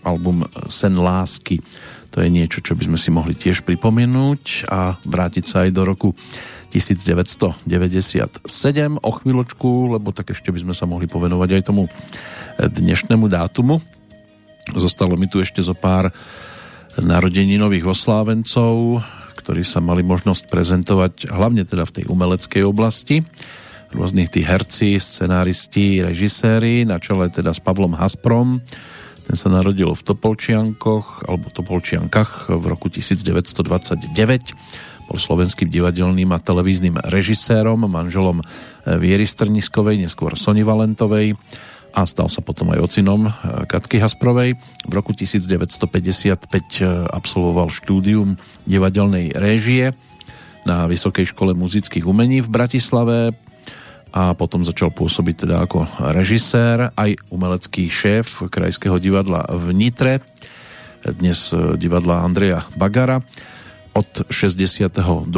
[0.02, 1.62] Album Sen lásky
[2.14, 5.82] to je niečo, čo by sme si mohli tiež pripomenúť a vrátiť sa aj do
[5.82, 6.14] roku
[6.70, 8.46] 1997
[9.02, 11.90] o chvíľočku, lebo tak ešte by sme sa mohli povenovať aj tomu
[12.62, 13.82] dnešnému dátumu.
[14.72, 16.16] Zostalo mi tu ešte zo pár
[16.96, 19.04] narodení nových oslávencov,
[19.36, 23.28] ktorí sa mali možnosť prezentovať hlavne teda v tej umeleckej oblasti.
[23.92, 28.64] Rôznych tí herci, scenáristi, režiséri, na čele teda s Pavlom Hasprom,
[29.24, 34.12] ten sa narodil v Topolčiankoch alebo Topolčiankach v roku 1929.
[35.08, 38.44] Bol slovenským divadelným a televíznym režisérom, manželom
[38.84, 41.36] Viery Strniskovej, neskôr Sony Valentovej
[41.94, 43.30] a stal sa potom aj ocinom
[43.70, 44.58] Katky Hasprovej.
[44.90, 46.50] V roku 1955
[47.14, 49.94] absolvoval štúdium divadelnej réžie
[50.66, 53.38] na Vysokej škole muzických umení v Bratislave
[54.14, 60.22] a potom začal pôsobiť teda ako režisér, aj umelecký šéf Krajského divadla v Nitre,
[61.04, 63.26] dnes e, divadla Andreja Bagara.
[63.94, 65.30] Od 62.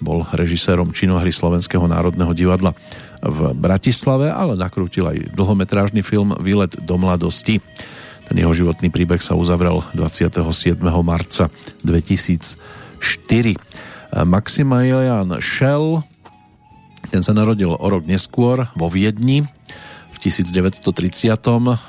[0.00, 2.72] bol režisérom činohry Slovenského národného divadla
[3.20, 7.60] v Bratislave, ale nakrútil aj dlhometrážny film Výlet do mladosti.
[8.32, 10.40] Ten jeho životný príbeh sa uzavrel 27.
[11.04, 11.52] marca
[11.84, 12.56] 2004.
[14.24, 16.00] Maximilian Schell
[17.12, 19.44] ten sa narodil o rok neskôr vo Viedni.
[20.12, 20.80] V 1930.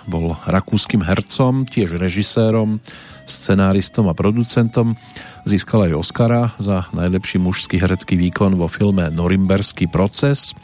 [0.03, 2.83] bol rakúskym hercom, tiež režisérom,
[3.25, 4.95] scenáristom a producentom.
[5.43, 10.55] Získal aj Oscara za najlepší mužský herecký výkon vo filme Norimberský proces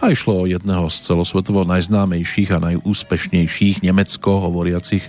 [0.00, 5.04] a išlo o jedného z celosvetovo najznámejších a najúspešnejších nemecko hovoriacich,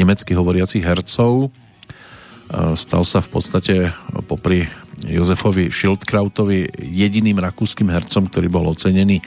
[0.00, 1.52] nemecky hovoriacich hercov.
[2.76, 3.74] Stal sa v podstate
[4.24, 4.66] popri
[5.04, 9.20] Jozefovi Schildkrautovi jediným rakúskym hercom, ktorý bol ocenený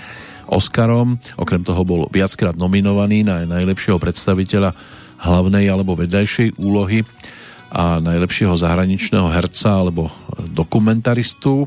[0.49, 1.17] Oscarom.
[1.39, 4.75] Okrem toho bol viackrát nominovaný na najlepšieho predstaviteľa
[5.23, 7.07] hlavnej alebo vedľajšej úlohy
[7.73, 10.13] a najlepšieho zahraničného herca alebo
[10.51, 11.65] dokumentaristu.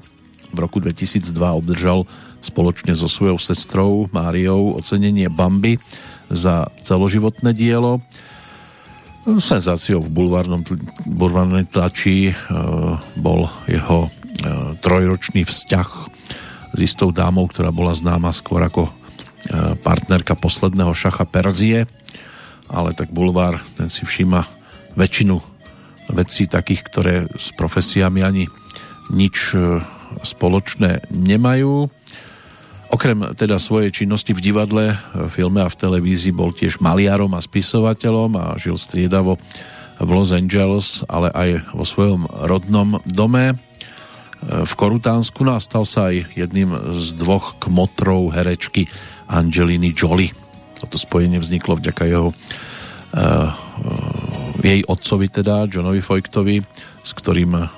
[0.54, 2.06] V roku 2002 obdržal
[2.44, 5.82] spoločne so svojou sestrou Máriou ocenenie Bambi
[6.30, 7.98] za celoživotné dielo
[9.26, 10.62] Senzáciou v bulvárnom
[11.02, 12.34] bulvárnej tlači e,
[13.18, 14.10] bol jeho e,
[14.78, 15.88] trojročný vzťah
[16.70, 18.90] s istou dámou, ktorá bola známa skôr ako e,
[19.82, 21.90] partnerka posledného šacha Perzie,
[22.70, 24.46] ale tak bulvár ten si všíma
[24.96, 25.36] väčšinu
[26.14, 28.44] vecí takých, ktoré s profesiami ani
[29.10, 29.54] nič
[30.22, 31.90] spoločné nemajú.
[32.86, 34.84] Okrem teda svojej činnosti v divadle,
[35.34, 39.42] filme a v televízii bol tiež maliarom a spisovateľom a žil striedavo
[39.98, 43.58] v Los Angeles, ale aj vo svojom rodnom dome
[44.46, 48.86] v Korutánsku no a stal sa aj jedným z dvoch kmotrov herečky
[49.26, 50.45] Angeliny Jolie.
[50.76, 53.50] Toto spojenie vzniklo vďaka jeho uh,
[54.60, 56.60] jej otcovi teda, Johnovi Foyktovi,
[57.00, 57.68] s ktorým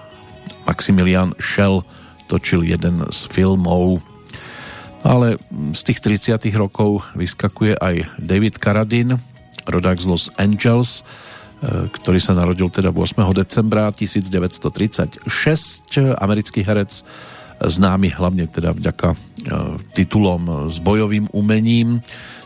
[0.66, 1.86] Maximilian Schell
[2.26, 4.02] točil jeden z filmov
[5.06, 5.38] ale
[5.74, 9.22] z tých 30 rokov vyskakuje aj David Carradine,
[9.68, 11.02] rodák z Los Angeles,
[11.62, 13.22] e, ktorý sa narodil teda 8.
[13.30, 15.22] decembra 1936,
[16.18, 17.06] americký herec,
[17.58, 19.16] známy hlavne teda vďaka e,
[19.94, 21.98] titulom s bojovým umením,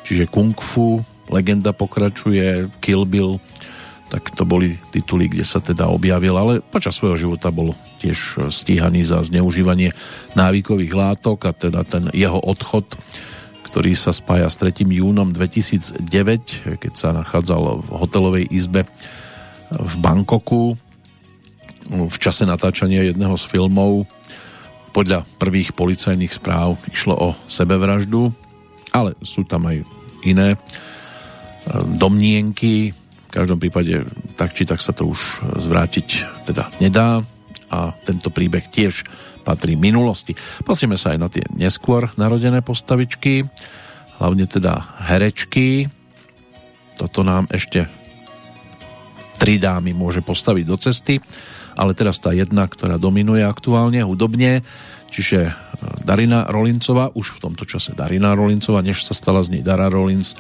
[0.05, 3.41] čiže Kung Fu, legenda pokračuje, Kill Bill,
[4.13, 7.73] tak to boli tituly, kde sa teda objavil, ale počas svojho života bol
[8.05, 9.97] tiež stíhaný za zneužívanie
[10.37, 12.85] návykových látok a teda ten jeho odchod,
[13.65, 14.85] ktorý sa spája s 3.
[14.85, 16.05] júnom 2009,
[16.77, 18.85] keď sa nachádzal v hotelovej izbe
[19.73, 20.77] v Bangkoku
[21.89, 24.07] v čase natáčania jedného z filmov
[24.93, 28.29] podľa prvých policajných správ išlo o sebevraždu,
[28.93, 29.83] ale sú tam aj
[30.23, 30.61] iné
[31.97, 34.05] domnienky, v každom prípade
[34.37, 36.09] tak či tak sa to už zvrátiť
[36.45, 37.25] teda nedá
[37.73, 39.09] a tento príbeh tiež
[39.43, 40.37] patrí minulosti.
[40.63, 43.49] Pozrieme sa aj na tie neskôr narodené postavičky,
[44.21, 45.89] hlavne teda herečky.
[47.01, 47.89] Toto nám ešte
[49.41, 51.19] tri dámy môže postaviť do cesty,
[51.77, 54.65] ale teraz tá jedna, ktorá dominuje aktuálne hudobne,
[55.13, 55.53] čiže e,
[56.05, 60.35] Darina Rolincová, už v tomto čase Darina Rolincová, než sa stala z nej Dara Rolinc,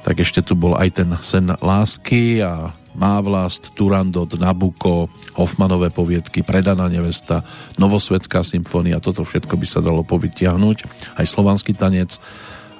[0.00, 5.06] tak ešte tu bol aj ten sen lásky a má vlast, Turandot, Nabuko,
[5.38, 7.46] Hoffmanové poviedky, Predaná nevesta,
[7.78, 10.78] Novosvetská symfónia, toto všetko by sa dalo povytiahnuť,
[11.20, 12.18] aj slovanský tanec.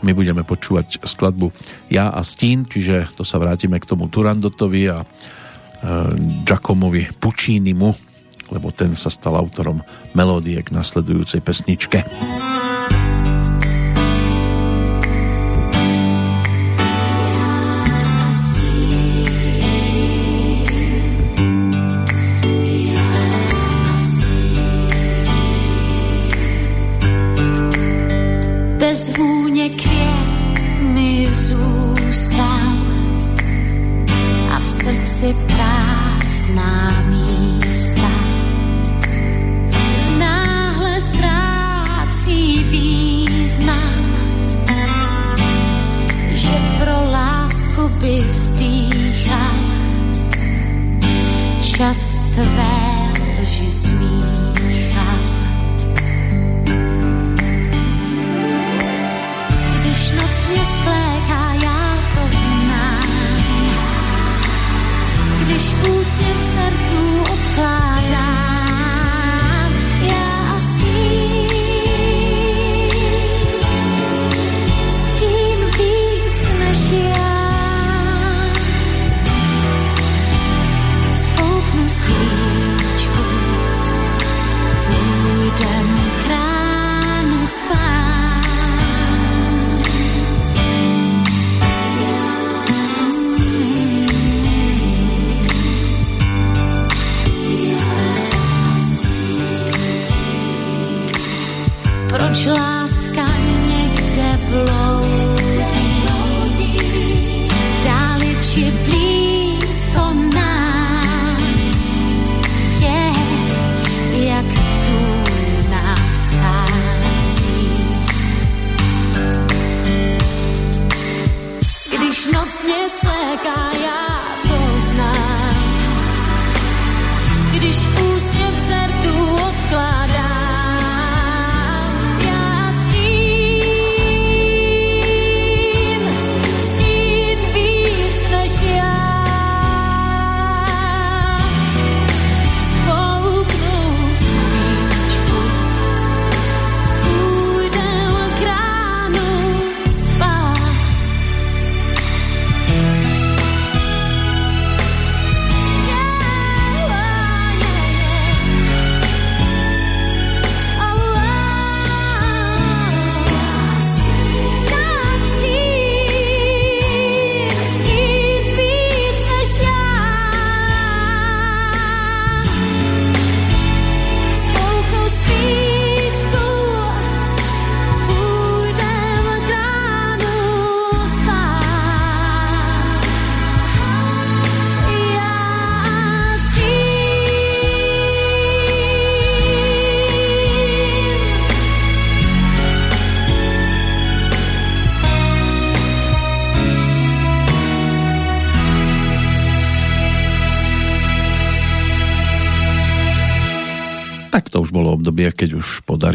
[0.01, 1.53] My budeme počúvať skladbu
[1.93, 5.05] Ja a Stín, čiže to sa vrátime k tomu Turandotovi a
[6.45, 7.91] Giacomovi Puccinimu,
[8.51, 9.81] lebo ten sa stal autorom
[10.13, 12.05] melódie k nasledujúcej pesničke.
[65.61, 67.10] Když úsměv srdcu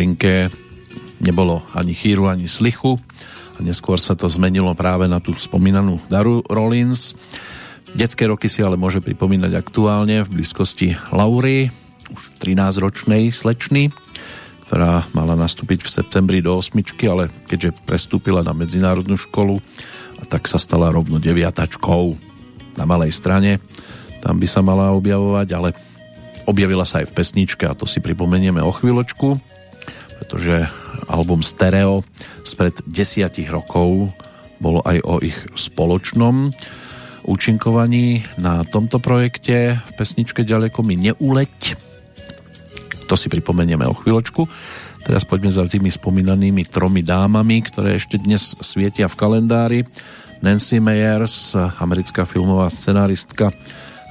[0.06, 0.54] Darinke
[1.18, 3.02] nebolo ani chýru, ani slichu
[3.58, 7.18] a neskôr sa to zmenilo práve na tú spomínanú Daru Rollins.
[7.98, 11.74] Detské roky si ale môže pripomínať aktuálne v blízkosti Laury,
[12.14, 13.90] už 13-ročnej slečny,
[14.70, 19.58] ktorá mala nastúpiť v septembri do osmičky, ale keďže prestúpila na medzinárodnú školu,
[20.22, 22.14] a tak sa stala rovno deviatačkou
[22.78, 23.58] na malej strane.
[24.22, 25.74] Tam by sa mala objavovať, ale
[26.46, 29.55] Objavila sa aj v pesničke a to si pripomenieme o chvíľočku,
[30.36, 30.68] pretože
[31.08, 32.04] album Stereo
[32.44, 34.12] spred desiatich rokov
[34.60, 36.52] bolo aj o ich spoločnom
[37.24, 41.80] účinkovaní na tomto projekte v pesničke Ďaleko mi neuleť.
[43.08, 44.44] To si pripomenieme o chvíľočku.
[45.08, 49.80] Teraz poďme za tými spomínanými tromi dámami, ktoré ešte dnes svietia v kalendári.
[50.44, 53.56] Nancy Meyers, americká filmová scenáristka,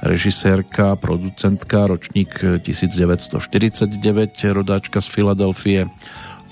[0.05, 3.89] režisérka, producentka, ročník 1949,
[4.53, 5.89] rodáčka z Filadelfie,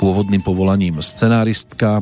[0.02, 2.02] pôvodným povolaním scenáristka.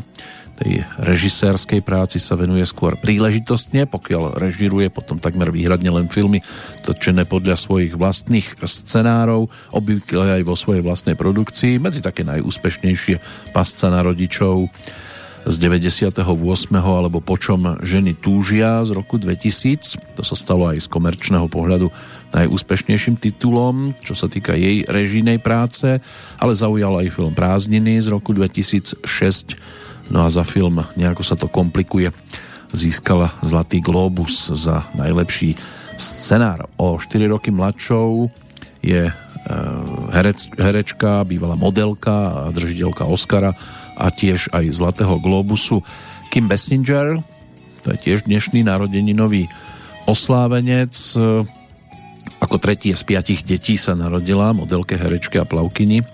[0.61, 6.45] Tej režisérskej práci sa venuje skôr príležitostne, pokiaľ režiruje potom takmer výhradne len filmy
[6.86, 11.82] točené podľa svojich vlastných scenárov, obvykle aj vo svojej vlastnej produkcii.
[11.82, 13.18] Medzi také najúspešnejšie
[13.52, 14.69] Pasca na rodičov,
[15.45, 16.22] z 98.
[16.77, 20.18] alebo Počom ženy túžia z roku 2000.
[20.18, 21.89] To sa stalo aj z komerčného pohľadu
[22.31, 25.99] najúspešnejším titulom, čo sa týka jej režijnej práce,
[26.38, 29.05] ale zaujal aj film Prázdniny z roku 2006
[30.11, 32.11] No a za film nejako sa to komplikuje.
[32.76, 35.55] Získala Zlatý globus za najlepší
[35.95, 36.68] scenár.
[36.76, 38.27] O 4 roky mladšou
[38.84, 39.13] je e,
[40.11, 43.55] herec, herečka, bývalá modelka a držiteľka Oscara
[43.97, 45.84] a tiež aj Zlatého globusu
[46.31, 47.19] Kim Bessinger,
[47.81, 49.49] to je tiež dnešný narodeninový
[50.05, 50.93] oslávenec.
[52.41, 56.05] Ako tretie z piatich detí sa narodila modelke, herečke a plavkyni.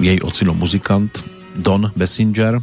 [0.00, 1.20] Jej ocino muzikant
[1.56, 2.60] Don Bessinger,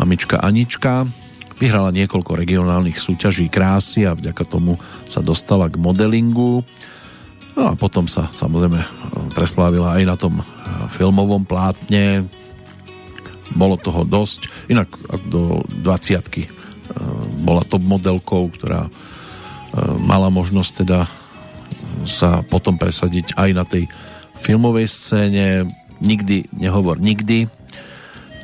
[0.00, 1.08] mamička Anička,
[1.56, 4.76] vyhrala niekoľko regionálnych súťaží krásy a vďaka tomu
[5.08, 6.60] sa dostala k modelingu.
[7.56, 8.78] No a potom sa samozrejme
[9.32, 10.44] preslávila aj na tom
[10.92, 12.28] filmovom plátne.
[13.56, 14.52] Bolo toho dosť.
[14.68, 14.92] Inak
[15.32, 16.44] do 20 e,
[17.40, 18.88] bola top modelkou, ktorá
[20.00, 21.04] mala možnosť teda
[22.08, 23.84] sa potom presadiť aj na tej
[24.40, 25.68] filmovej scéne.
[26.00, 27.48] Nikdy, nehovor nikdy,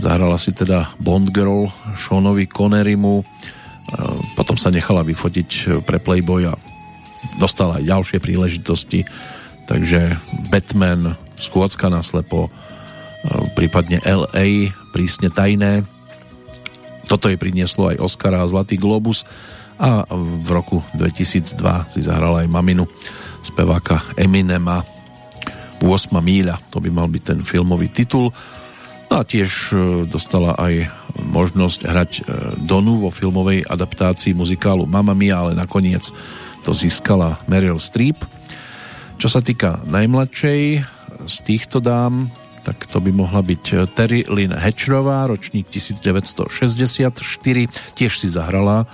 [0.00, 3.20] Zahrala si teda Bond Girl Seanovi Connerymu,
[4.38, 6.48] potom sa nechala vyfotiť pre Playboy
[7.22, 9.06] a dostala aj ďalšie príležitosti,
[9.70, 10.18] takže
[10.50, 12.50] Batman, Skôcka na slepo,
[13.54, 15.86] prípadne LA, prísne tajné.
[17.06, 19.26] Toto jej prinieslo aj Oscara a Zlatý Globus.
[19.82, 21.58] A v roku 2002
[21.90, 22.86] si zahrala aj maminu
[23.42, 24.86] speváka Eminema.
[25.82, 28.30] 8 míľa, to by mal byť ten filmový titul.
[29.10, 29.76] No a tiež e,
[30.06, 30.86] dostala aj
[31.26, 32.20] možnosť hrať e,
[32.62, 36.14] Donu vo filmovej adaptácii muzikálu Mamma Mia, ale nakoniec
[36.62, 38.22] to získala Meryl Streep.
[39.18, 40.62] Čo sa týka najmladšej
[41.26, 42.30] z týchto dám,
[42.62, 47.18] tak to by mohla byť Terry Lynn Hatcherová, ročník 1964,
[47.98, 48.86] tiež si zahrala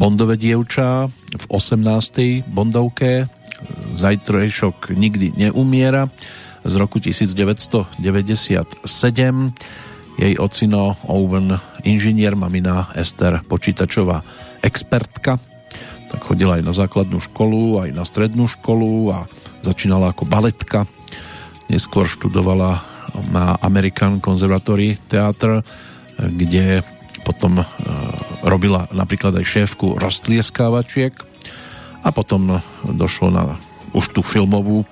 [0.00, 2.42] Bondové dievča v 18.
[2.50, 3.30] Bondovke
[3.94, 6.10] Zajtrajšok nikdy neumiera
[6.64, 8.02] z roku 1997.
[10.14, 14.22] Jej ocino Owen, inžinier, mamina Ester, počítačová
[14.62, 15.38] expertka.
[16.14, 19.26] Tak chodila aj na základnú školu, aj na strednú školu a
[19.66, 20.86] začínala ako baletka.
[21.66, 22.86] Neskôr študovala
[23.34, 25.66] na American Conservatory Theatre,
[26.14, 26.86] kde
[27.26, 27.64] potom e,
[28.46, 31.18] robila napríklad aj šéfku roztlieskávačiek
[32.06, 33.58] a potom došlo na
[33.90, 34.86] už tú filmovú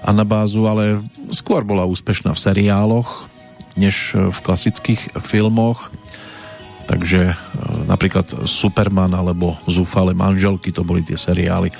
[0.00, 3.28] anabázu, ale skôr bola úspešná v seriáloch,
[3.76, 5.92] než v klasických filmoch.
[6.84, 7.34] Takže e,
[7.88, 11.72] napríklad Superman alebo Zúfale manželky, to boli tie seriály,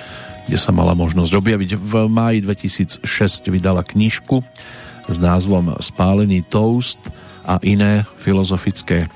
[0.48, 1.70] kde sa mala možnosť objaviť.
[1.76, 3.05] V máji 2006
[3.48, 4.44] vydala knižku
[5.09, 7.01] s názvom Spálený toast
[7.44, 9.12] a iné filozofické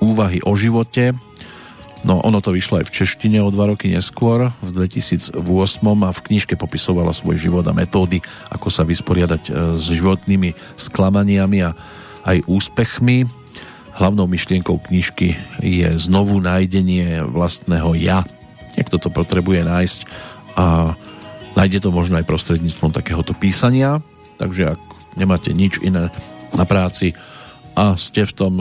[0.00, 1.16] úvahy o živote
[2.00, 5.36] No ono to vyšlo aj v češtine o dva roky neskôr, v 2008
[6.00, 11.58] a v knižke popisovala svoj život a metódy, ako sa vysporiadať e, s životnými sklamaniami
[11.60, 11.76] a
[12.24, 13.28] aj úspechmi.
[14.00, 18.24] Hlavnou myšlienkou knižky je znovu nájdenie vlastného ja.
[18.80, 20.00] Niekto to potrebuje nájsť
[20.56, 20.96] a
[21.52, 24.00] nájde to možno aj prostredníctvom takéhoto písania,
[24.40, 24.80] takže ak
[25.20, 26.08] nemáte nič iné
[26.56, 27.12] na práci
[27.76, 28.54] a ste v tom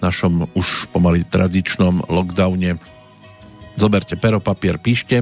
[0.00, 2.80] našom už pomaly tradičnom lockdowne.
[3.76, 5.20] Zoberte pero, papier, píšte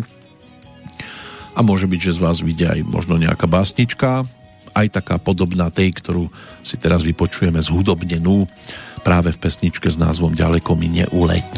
[1.57, 4.23] a môže byť, že z vás vidia aj možno nejaká básnička,
[4.77, 6.31] aj taká podobná tej, ktorú
[6.63, 8.47] si teraz vypočujeme zhudobnenú
[9.07, 11.55] práve v pesničke s názvom Ďaleko mi neuleť.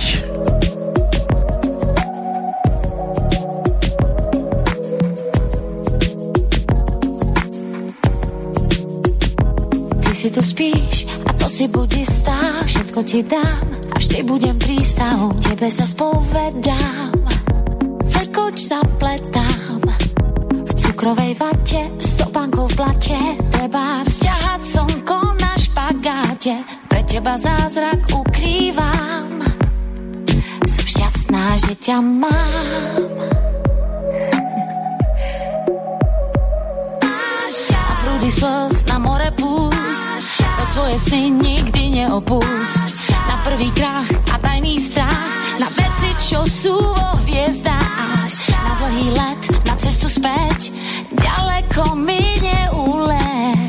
[10.04, 14.56] Ty si tu spíš a to si budí istá, všetko ti dám a vždy budem
[14.60, 15.32] prístav.
[15.40, 17.16] Tebe sa spovedám,
[18.12, 19.80] vrkoč zapletám.
[20.68, 23.20] V cukrovej vate, stopánkou v plate,
[23.56, 26.77] treba vzťahať slnko na špagáte.
[27.08, 29.40] Teba zázrak ukrývam,
[30.68, 33.02] som šťastná, že ťa mám.
[37.74, 40.04] A prúdy slz na more púsť,
[40.36, 42.86] pro svoje sny nikdy neopúšť
[43.24, 48.30] na prvý krach a tajný strach, na veci, čo sú vo hviezdách.
[48.52, 50.70] Na dlhý let, na cestu späť,
[51.16, 53.67] ďaleko mi neuleť.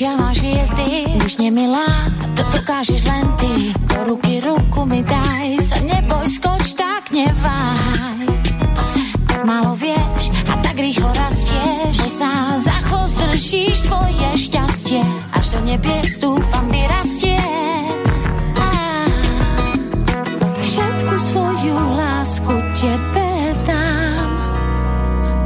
[0.00, 3.76] očia máš hviezdy, už nemilá, to dokážeš len ty.
[3.84, 8.24] Do ruky ruku mi daj, sa neboj, skoč, tak neváhaj.
[9.44, 15.04] Málo vieš a tak rýchlo rastieš, že sa za chvost držíš svoje šťastie.
[15.36, 17.36] Až do nebies dúfam vyrastie.
[20.64, 24.32] Všetku svoju lásku tebe dám,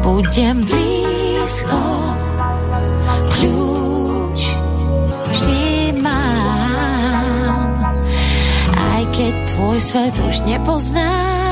[0.06, 2.23] budem blízko.
[9.74, 11.43] Tvoj svet už nepoznám.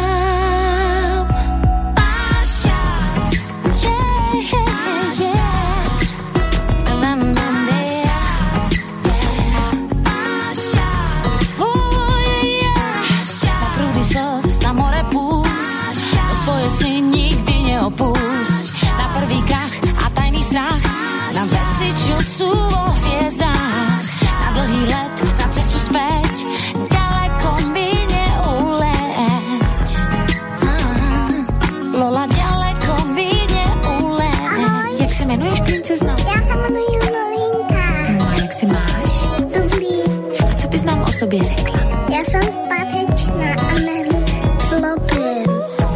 [41.32, 41.80] Sobie řekla?
[42.12, 45.46] Já jsem zpátečná a nezlobím.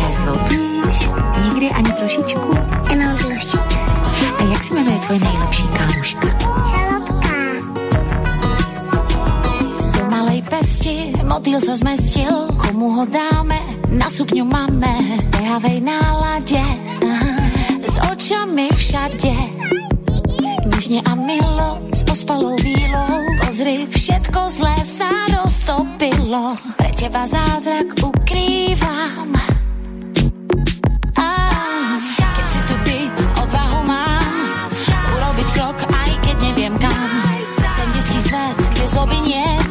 [0.07, 1.09] Nezlobíš?
[1.45, 2.51] Nikdy ani trošičku?
[2.91, 3.75] Jenom trošičku.
[4.39, 6.29] A jak se jmenuje tvoje nejlepší kámoška?
[6.71, 7.37] Šalotka.
[10.11, 13.61] Malej pesti motýl sa zmestil, komu ho dáme,
[13.93, 16.65] na sukňu máme, v behavej nálade,
[17.05, 17.33] aha,
[17.85, 19.37] s očami všade.
[20.67, 23.86] Nežne a milo, s ospalou vílou, pozri,
[25.97, 26.57] roztopilo.
[26.77, 29.33] Pre teba zázrak ukrývam.
[32.47, 32.99] si tu ty,
[33.43, 34.71] odvahu mám
[35.17, 37.11] urobiť krok, aj keď neviem kam.
[37.57, 39.66] Ten detský svet, kde zloby niet,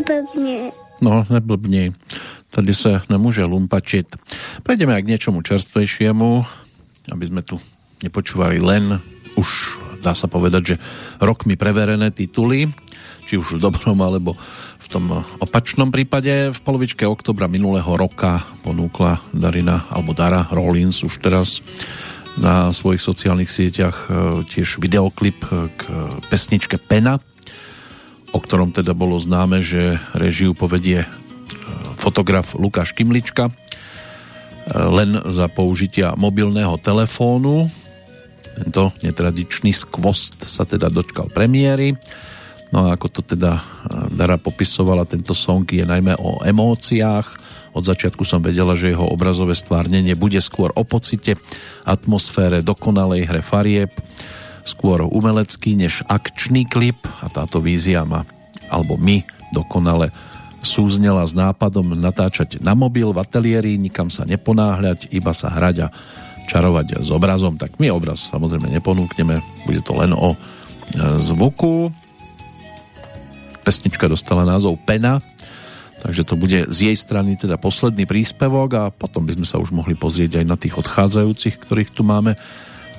[0.00, 0.72] Neblbni.
[1.04, 1.92] No, neblbni.
[2.48, 4.16] Tady sa nemôže lumpačiť.
[4.64, 6.30] Prejdeme aj k niečomu čerstvejšiemu,
[7.12, 7.60] aby sme tu
[8.00, 8.96] nepočúvali len
[9.36, 10.76] už dá sa povedať, že
[11.20, 12.72] rokmi preverené tituly,
[13.28, 14.34] či už v dobrom alebo
[14.80, 16.50] v tom opačnom prípade.
[16.50, 21.60] V polovičke oktobra minulého roka ponúkla Darina alebo Dara Rollins už teraz
[22.40, 24.10] na svojich sociálnych sieťach e,
[24.48, 25.44] tiež videoklip
[25.76, 25.82] k
[26.32, 27.20] pesničke Pena,
[28.30, 31.08] o ktorom teda bolo známe, že režiu povedie e,
[31.98, 33.52] fotograf Lukáš Kimlička e,
[34.74, 37.70] len za použitia mobilného telefónu.
[38.60, 41.94] Tento netradičný skvost sa teda dočkal premiéry.
[42.70, 43.58] No a ako to teda
[44.14, 49.54] Dara popisovala, tento song je najmä o emóciách, od začiatku som vedela, že jeho obrazové
[49.54, 51.38] stvárnenie bude skôr o pocite,
[51.86, 53.94] atmosfére, dokonalej hre farieb,
[54.64, 58.24] skôr umelecký než akčný klip a táto vízia ma,
[58.68, 60.12] alebo my, dokonale
[60.60, 65.92] súznela s nápadom natáčať na mobil v ateliéri, nikam sa neponáhľať, iba sa hrať a
[66.44, 67.56] čarovať s obrazom.
[67.56, 70.36] Tak my obraz samozrejme neponúkneme, bude to len o e,
[71.22, 71.88] zvuku.
[73.64, 75.24] Pesnička dostala názov Pena
[76.00, 79.70] Takže to bude z jej strany teda posledný príspevok a potom by sme sa už
[79.76, 82.40] mohli pozrieť aj na tých odchádzajúcich, ktorých tu máme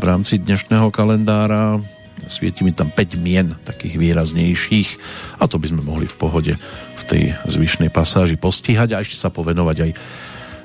[0.01, 1.77] v rámci dnešného kalendára.
[2.25, 4.89] Svieti mi tam 5 mien takých výraznejších
[5.37, 6.53] a to by sme mohli v pohode
[6.97, 9.91] v tej zvyšnej pasáži postihať a ešte sa povenovať aj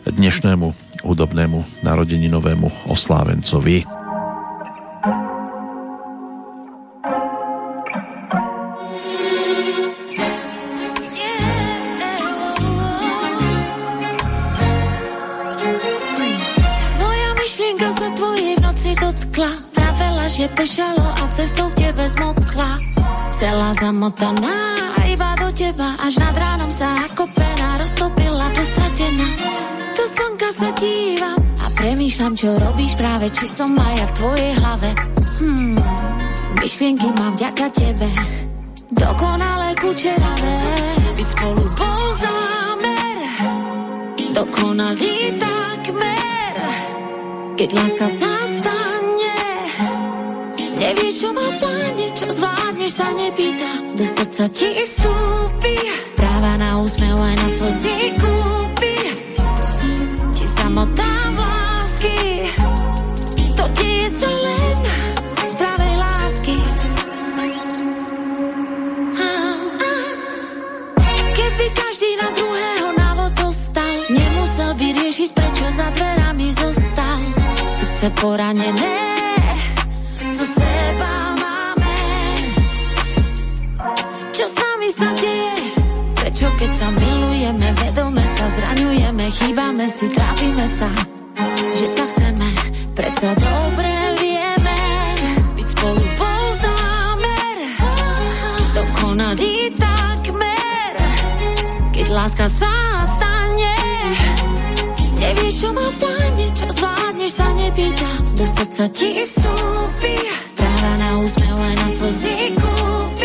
[0.09, 0.67] dnešnému
[1.05, 3.96] hudobnému narodeninovému oslávencovi.
[20.37, 22.77] Že pršalo a cestou k tebe zmokla.
[23.33, 24.57] Celá zamotaná,
[25.09, 29.29] iba do teba, až nad ránom sa ako pena roztopila, dostratená.
[29.97, 34.91] Do slnka sa dívam a premýšľam, čo robíš práve, či som aj v tvojej hlave.
[35.41, 35.77] Hmm,
[36.61, 38.09] myšlienky mám vďaka tebe,
[38.93, 40.57] dokonale kučeravé,
[41.17, 43.19] byť spolu bol zámer,
[44.37, 46.57] dokonalý takmer,
[47.57, 48.96] keď láska zastane
[50.77, 53.71] Nevieš, čo ma vládne, čo zvládneš, sa nepýta.
[53.97, 55.77] Do srdca ti vstúpi,
[56.13, 58.97] práva na úsmev aj na slzy kúpi.
[60.37, 62.45] Ti samotá lásky,
[63.57, 64.77] to ti je sa len
[65.41, 66.57] z pravej lásky.
[71.41, 77.21] Keby každý na druhého návod dostal, nemusel by riešiť, prečo za dverami zostal.
[77.65, 79.16] Srdce poranené
[86.67, 90.91] keď sa milujeme, vedome sa zraňujeme, chýbame si, trápime sa,
[91.79, 92.49] že sa chceme,
[92.91, 94.79] predsa dobre vieme,
[95.55, 97.57] byť spolu bol zámer,
[98.75, 100.93] dokonalý takmer,
[101.95, 102.75] keď láska sa
[103.15, 103.77] stane,
[105.23, 110.15] nevieš, čo má v pláne, čo zvládneš, sa nepýta, do srdca ti vstúpi,
[110.59, 113.16] práva na úsmev aj na slzy kúpi,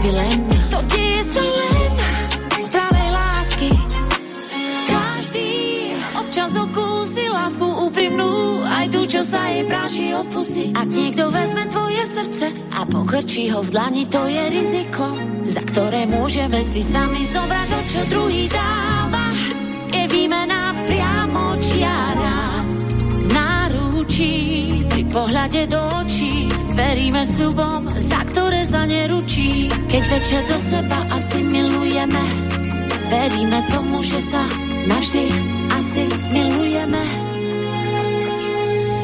[0.00, 0.38] keby len
[0.72, 1.76] to deje sa len
[2.56, 3.70] z pravej lásky.
[4.88, 5.50] Každý
[6.16, 10.64] občas dokúsi lásku úprimnú, aj tú, čo sa jej práši odpustí.
[10.72, 15.04] Ak niekto vezme tvoje srdce a pokrčí ho v dlani, to je riziko,
[15.44, 19.24] za ktoré môžeme si sami zobrať to, čo druhý dáva.
[19.92, 22.40] Je výmena priamo čiara
[23.04, 24.32] v náručí,
[24.88, 26.49] pri pohľade do očí.
[26.70, 29.68] Veríme sľubom, za ktoré sa neručí.
[29.70, 32.24] Keď večer do seba asi milujeme,
[33.10, 34.42] veríme tomu, že sa
[34.86, 35.26] navždy
[35.74, 37.02] asi milujeme.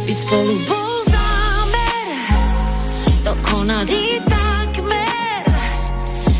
[0.06, 2.06] Byť spolu bol zámer,
[3.26, 5.42] dokonalý takmer,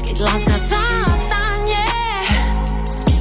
[0.06, 0.82] keď láska sa
[1.18, 1.86] stane.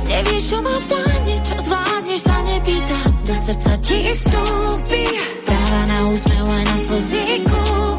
[0.06, 3.00] Nevieš, čo má v pláne, čo zvládneš, sa nepýta.
[3.26, 5.04] Do srdca ti vstúpi,
[5.50, 7.95] práva na úsmev aj na slzy kúpi.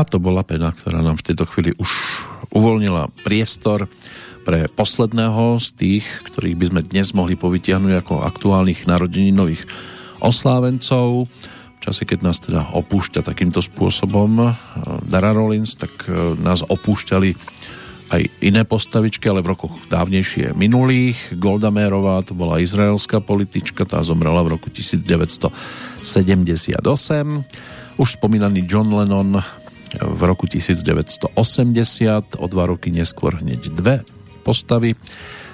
[0.00, 1.92] A to bola pena, ktorá nám v tejto chvíli už
[2.56, 3.84] uvoľnila priestor
[4.48, 9.60] pre posledného z tých, ktorých by sme dnes mohli povytiahnuť ako aktuálnych narodeninových
[10.24, 11.28] oslávencov.
[11.28, 14.56] V čase, keď nás teda opúšťa takýmto spôsobom eh,
[15.04, 17.60] Dara Rollins, tak eh, nás opúšťali
[18.10, 21.36] aj iné postavičky, ale v rokoch dávnejšie minulých.
[21.36, 26.00] Golda Mérová, to bola izraelská politička, tá zomrela v roku 1978.
[28.00, 29.44] Už spomínaný John Lennon
[29.98, 31.34] v roku 1980,
[32.38, 34.06] o dva roky neskôr hneď dve
[34.46, 34.94] postavy.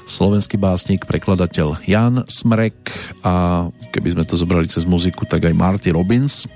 [0.07, 2.95] Slovenský básnik, prekladateľ Jan Smrek
[3.27, 6.47] a keby sme to zobrali cez muziku, tak aj Marty Robbins.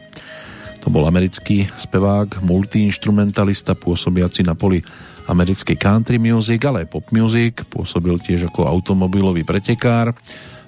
[0.80, 4.80] To bol americký spevák, multiinstrumentalista pôsobiaci na poli
[5.28, 7.66] americkej country music, ale aj pop music.
[7.68, 10.14] Pôsobil tiež ako automobilový pretekár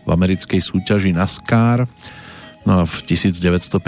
[0.03, 1.87] v americkej súťaži NASCAR.
[2.63, 3.83] No a v 1959.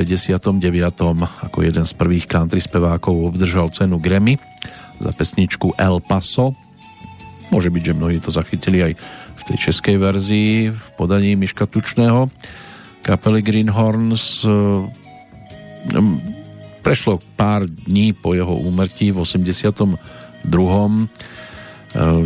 [1.46, 4.34] ako jeden z prvých country spevákov obdržal cenu Grammy
[4.98, 6.58] za pesničku El Paso.
[7.54, 8.92] Môže byť, že mnohí to zachytili aj
[9.34, 12.26] v tej českej verzii v podaní Miška Tučného
[13.04, 14.48] kapely Greenhorns.
[16.80, 20.00] Prešlo pár dní po jeho úmrtí v 82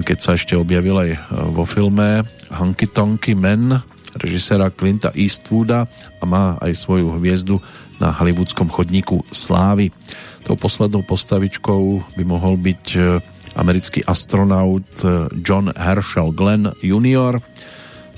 [0.00, 1.10] keď sa ešte objavil aj
[1.52, 3.84] vo filme Hunky Tonky Men
[4.16, 5.84] režisera Clinta Eastwooda
[6.18, 7.60] a má aj svoju hviezdu
[7.98, 9.90] na hollywoodskom chodníku slávy.
[10.46, 12.84] Tou poslednou postavičkou by mohol byť
[13.58, 14.86] americký astronaut
[15.42, 17.42] John Herschel Glenn Jr.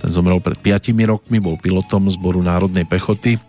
[0.01, 3.41] Ten zomrel pred 5 rokmi, bol pilotom zboru národnej pechoty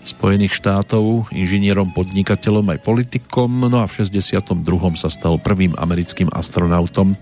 [0.00, 4.64] Spojených štátov, inžinierom, podnikateľom aj politikom, no a v 62.
[4.96, 7.12] sa stal prvým americkým astronautom,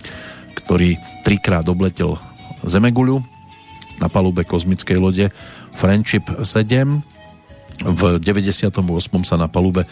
[0.54, 0.94] ktorý
[1.26, 2.14] trikrát obletel
[2.62, 3.37] Zemeguľu
[3.98, 5.26] na palube kozmickej lode
[5.74, 7.02] Friendship 7.
[7.78, 8.82] V 98.
[9.22, 9.86] sa na palube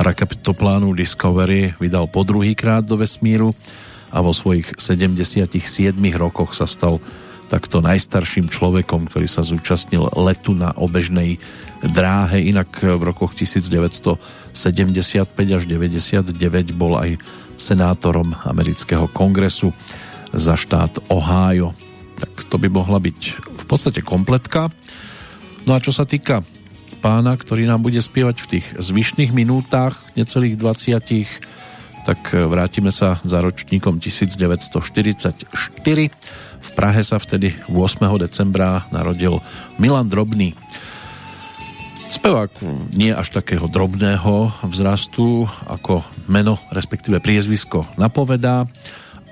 [0.00, 3.52] raketoplánu Discovery vydal po druhý krát do vesmíru
[4.12, 5.52] a vo svojich 77
[6.16, 7.00] rokoch sa stal
[7.50, 11.42] takto najstarším človekom, ktorý sa zúčastnil letu na obežnej
[11.82, 12.46] dráhe.
[12.46, 14.14] Inak v rokoch 1975
[15.34, 16.30] až 99
[16.78, 17.18] bol aj
[17.58, 19.74] senátorom amerického kongresu
[20.30, 21.74] za štát Ohio.
[22.20, 24.68] Tak to by mohla byť v podstate kompletka.
[25.64, 26.44] No a čo sa týka
[27.00, 33.40] pána, ktorý nám bude spievať v tých zvyšných minútach, necelých 20, tak vrátime sa za
[33.40, 35.48] ročníkom 1944
[36.60, 38.04] v Prahe sa vtedy 8.
[38.20, 39.40] decembra narodil
[39.80, 40.52] Milan Drobný.
[42.10, 42.50] Spevák
[42.92, 48.66] nie až takého drobného vzrastu, ako meno, respektíve priezvisko napovedá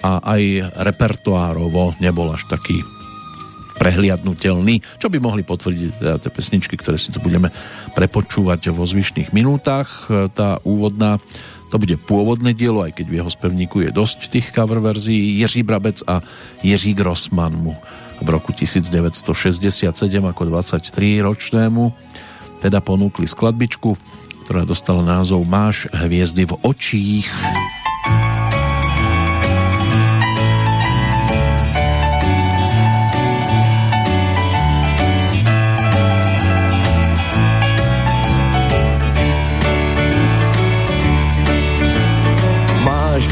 [0.02, 2.80] a aj repertoárovo nebol až taký
[3.78, 7.54] prehliadnutelný, čo by mohli potvrdiť teda tie pesničky, ktoré si tu budeme
[7.94, 10.10] prepočúvať vo zvyšných minútach.
[10.34, 11.22] Tá úvodná
[11.68, 15.36] To bude pôvodné dielo, aj keď v jeho spevníku je dosť tých cover verzií.
[15.44, 16.24] Jiří Brabec a
[16.64, 17.76] Jiří Grossman mu
[18.24, 19.92] v roku 1967
[20.24, 21.92] ako 23 ročnému
[22.58, 23.94] teda ponúkli skladbičku,
[24.48, 27.28] ktorá dostala názov Máš hviezdy v očích.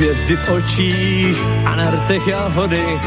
[0.07, 2.99] Hvězdy v očích a na rtech jahody,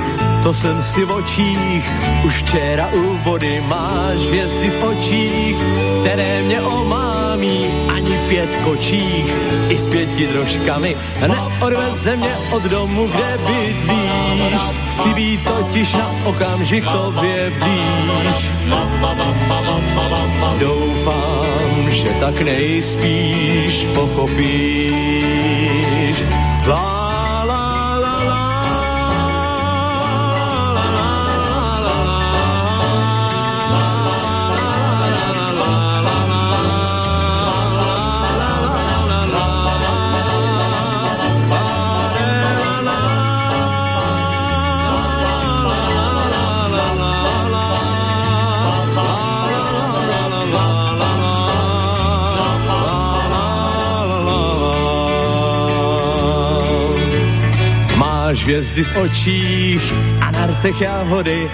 [0.44, 1.90] to jsem si v očích,
[2.26, 5.56] už včera u vody máš hvězdy v očích,
[6.02, 7.66] které mě omámí,
[7.96, 9.34] ani pět kočích,
[9.70, 10.96] i s pěti drožkami,
[11.28, 14.42] neodveze mě od domu, kde bydlíš,
[14.94, 18.50] chci být totiž na okamžik tobě blíž.
[20.60, 25.89] Doufám, že tak nejspíš pochopíš,
[26.70, 26.99] La
[58.50, 61.50] hvězdy v očích a na rtech jahody,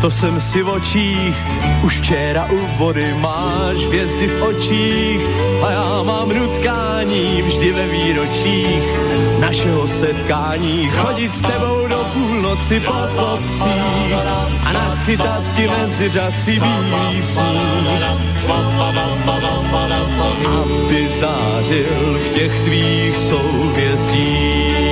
[0.00, 1.36] to jsem si v očích,
[1.84, 5.20] už včera u vody máš hvězdy v očích
[5.62, 8.82] a já mám nutkání vždy ve výročích.
[9.40, 14.14] Našeho setkání, chodit s tebou do půlnoci po kopcích
[14.66, 16.60] a nachytat ti mezi řasy
[16.90, 17.60] písní,
[20.60, 24.87] aby zářil v těch tvých souvězdích.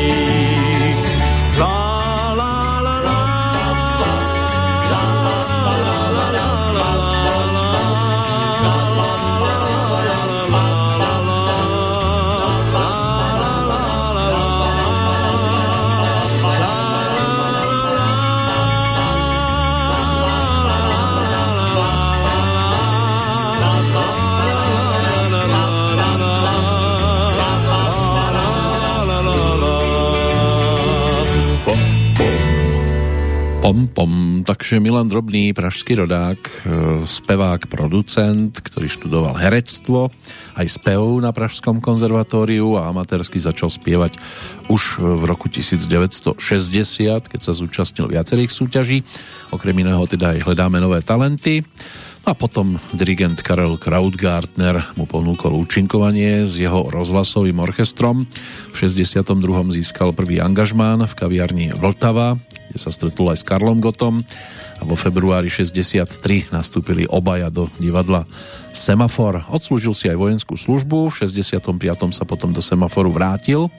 [33.66, 34.46] Pom, pom.
[34.46, 36.52] Takže Milan Drobný, pražský rodák, e,
[37.02, 40.14] spevák, producent, ktorý študoval herectvo,
[40.54, 44.22] aj spev na Pražskom konzervatóriu a amatérsky začal spievať
[44.70, 46.38] už v roku 1960,
[47.26, 49.02] keď sa zúčastnil viacerých súťaží.
[49.50, 51.66] Okrem iného teda aj hledáme nové talenty.
[52.22, 58.30] A potom dirigent Karel Krautgartner mu ponúkol účinkovanie s jeho rozhlasovým orchestrom.
[58.70, 59.26] V 62.
[59.74, 62.38] získal prvý angažmán v kaviarni Vltava
[62.76, 64.20] kde sa stretol aj s Karlom Gotom
[64.76, 68.28] a vo februári 63 nastúpili obaja do divadla
[68.76, 69.48] Semafor.
[69.48, 71.72] Odslúžil si aj vojenskú službu, v 65.
[72.12, 73.72] sa potom do Semaforu vrátil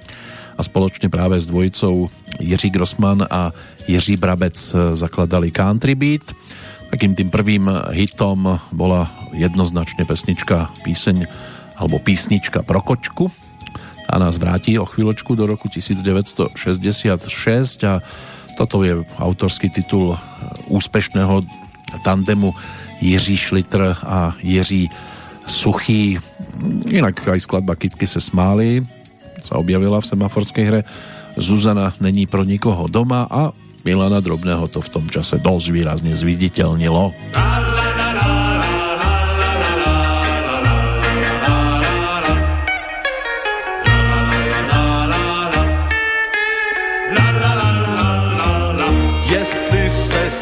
[0.57, 2.09] a spoločne práve s dvojicou
[2.41, 3.53] Jiří Grossman a
[3.85, 4.57] Jiří Brabec
[4.97, 6.33] zakladali Country Beat.
[6.89, 11.29] Takým tým prvým hitom bola jednoznačne pesnička píseň
[11.77, 13.29] alebo písnička pro kočku
[14.09, 16.57] a nás vráti o chvíľočku do roku 1966
[17.85, 18.01] a
[18.57, 20.17] toto je autorský titul
[20.67, 21.45] úspešného
[22.01, 22.51] tandemu
[22.99, 24.89] Jiří Šlitr a Jiří
[25.45, 26.17] Suchý.
[26.89, 28.81] Inak aj skladba Kitky se smáli
[29.47, 30.81] sa objavila v semaforskej hre.
[31.37, 33.55] Zuzana není pro nikoho doma a
[33.85, 37.15] Milana Drobného to v tom čase dosť výrazne zviditeľnilo.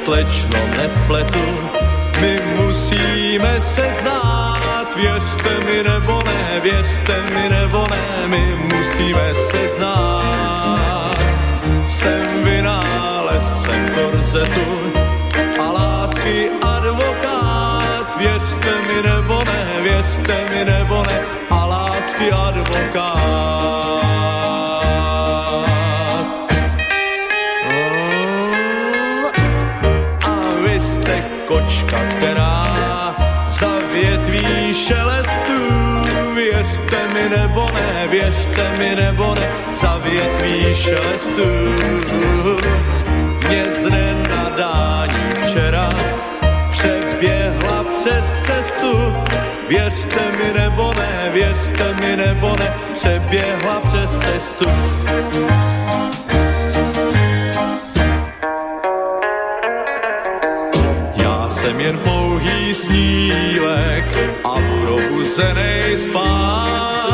[0.06, 1.46] Slečno nepletu,
[2.22, 9.70] my musíme se znát, věřte mi nebo ne, věřte mi nebo ne, my musíme se
[9.78, 11.18] znát.
[11.88, 14.85] Jsem vynálezcem korzetu
[37.38, 41.48] nebo ne, věřte mi nebo ne, za větví šelestu.
[43.48, 45.90] Mě z nenadání včera
[46.72, 49.14] přeběhla přes cestu
[49.70, 54.66] věřte mi nebo ne, věřte mi nebo ne, přeběhla přes cestu.
[61.16, 67.05] Já jsem jen pouhý snílek a probuzenej spáč a za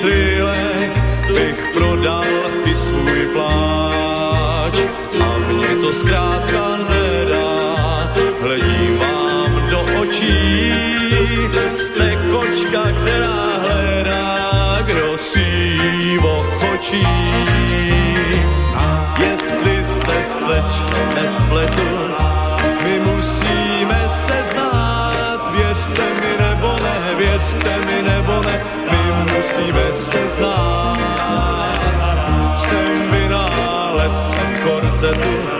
[0.00, 0.90] trilek
[1.28, 2.24] bych prodal
[2.64, 4.74] i svůj pláč.
[5.20, 10.72] A mě to zkrátka nedá, hledím vám do očí,
[11.76, 17.06] jste kočka, která hledá, kdo si jí ochočí.
[19.20, 21.99] Jestli se slečno nepletu,
[29.70, 30.98] musíme se znát.
[32.58, 35.59] Jsem vynálezcem korzetu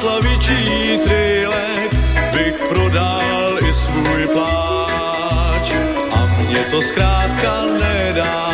[0.00, 1.90] slavičí trilek
[2.32, 5.72] bych prodal i svůj pláč.
[6.16, 8.50] A mě to zkrátka nedá,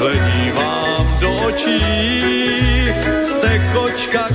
[0.00, 1.80] hledí vám do očí,
[3.24, 4.26] jste kočka,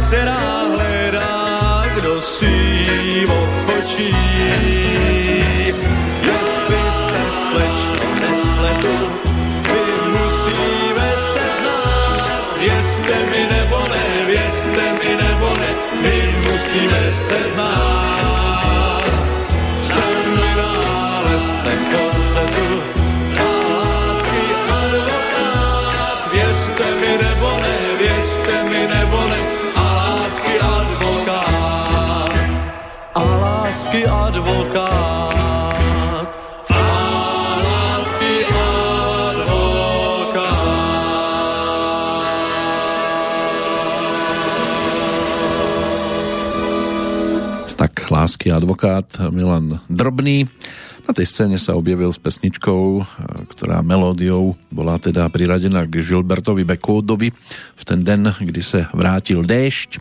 [48.16, 50.48] lásky advokát Milan Drobný.
[51.04, 53.04] Na tej scéne sa objavil s pesničkou, e,
[53.52, 57.30] ktorá melódiou bola teda priradená k Gilbertovi Beckwoodovi
[57.76, 60.00] v ten den, kdy sa vrátil déšť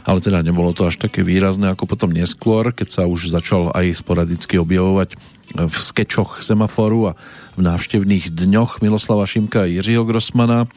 [0.00, 4.00] ale teda nebolo to až také výrazné ako potom neskôr, keď sa už začal aj
[4.00, 5.14] sporadicky objavovať
[5.54, 7.18] v skečoch semaforu a
[7.58, 10.70] v návštevných dňoch Miloslava Šimka a Jiřího Grossmana.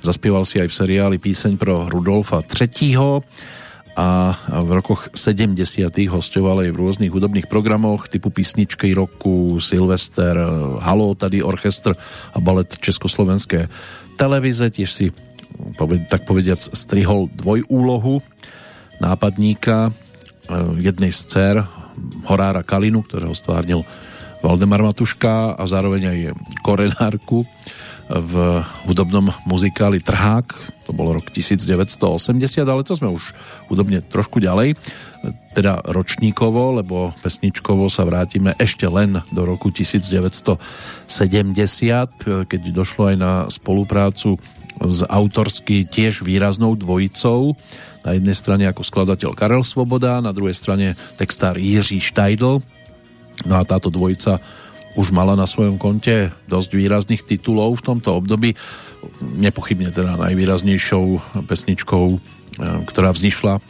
[0.00, 3.20] Zaspieval si aj v seriáli píseň pro Rudolfa III
[3.98, 5.90] a v rokoch 70.
[6.10, 10.38] hostoval aj v rôznych hudobných programoch typu písničky roku, Silvester,
[10.78, 11.98] Halo, tady orchestr
[12.34, 13.66] a balet Československé
[14.14, 14.70] televize.
[14.70, 15.06] Tiež si
[16.06, 18.22] tak povediac strihol dvojúlohu
[19.02, 19.92] nápadníka e,
[20.78, 21.56] jednej z dcer
[22.28, 23.82] Horára Kalinu, ktorého stvárnil
[24.40, 26.18] Valdemar Matuška a zároveň aj
[26.64, 27.44] korenárku
[28.10, 30.50] v hudobnom muzikáli Trhák,
[30.82, 33.30] to bol rok 1980, ale to sme už
[33.70, 34.74] hudobne trošku ďalej,
[35.54, 41.06] teda ročníkovo, lebo pesničkovo sa vrátime ešte len do roku 1970,
[42.50, 44.42] keď došlo aj na spoluprácu
[44.80, 47.54] s autorsky tiež výraznou dvojicou.
[48.00, 52.64] Na jednej strane ako skladateľ Karel Svoboda, na druhej strane textár Jiří Štajdl.
[53.44, 54.40] No a táto dvojica
[54.98, 58.58] už mala na svojom konte dosť výrazných titulov v tomto období.
[59.20, 61.04] Nepochybne teda najvýraznejšou
[61.46, 62.18] pesničkou, e,
[62.88, 63.62] ktorá vznišla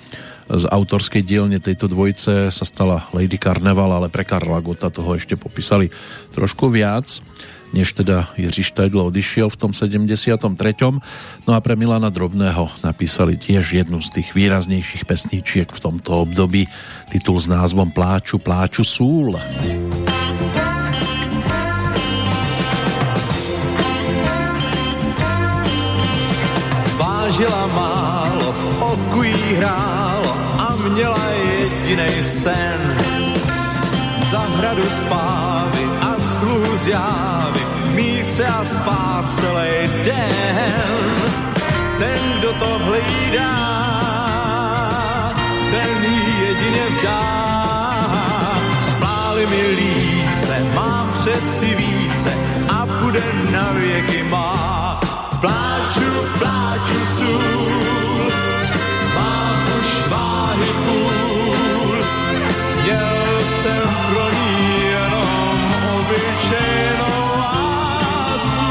[0.50, 5.38] z autorskej dielne tejto dvojice sa stala Lady Carnival, ale pre Karla Gota toho ešte
[5.38, 5.94] popísali
[6.34, 7.22] trošku viac
[7.70, 10.42] než teda Jiří Štajdlo odišiel v tom 73.
[11.46, 16.66] No a pre Milana Drobného napísali tiež jednu z tých výraznejších pesničiek v tomto období,
[17.10, 19.38] titul s názvom Pláču, pláču súl.
[27.40, 32.80] Vážila málo, v oku jí hrálo a měla jedinej sen.
[34.30, 37.60] Zahradu spávy a sluhu z jávy,
[37.96, 41.08] mít se a spát celý den.
[41.98, 43.56] Ten, kdo to hlídá,
[45.70, 47.24] ten jí jedině vdá.
[48.92, 52.32] Spáli mi líc líce, mám přeci více
[52.68, 53.22] a bude
[53.52, 55.09] na věky má.
[55.40, 58.30] Pláču, pláču sůl,
[59.14, 61.96] mám už váhy půl,
[62.82, 68.68] měl jsem pro ní jenom obyčejnou lásku.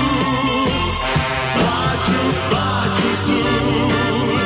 [1.53, 4.39] Pláču, pláču sůl,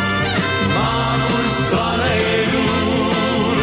[0.75, 3.57] mám už slanej důl,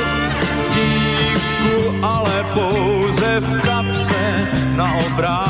[0.74, 5.49] dívku ale pouze v kapse na obrázku.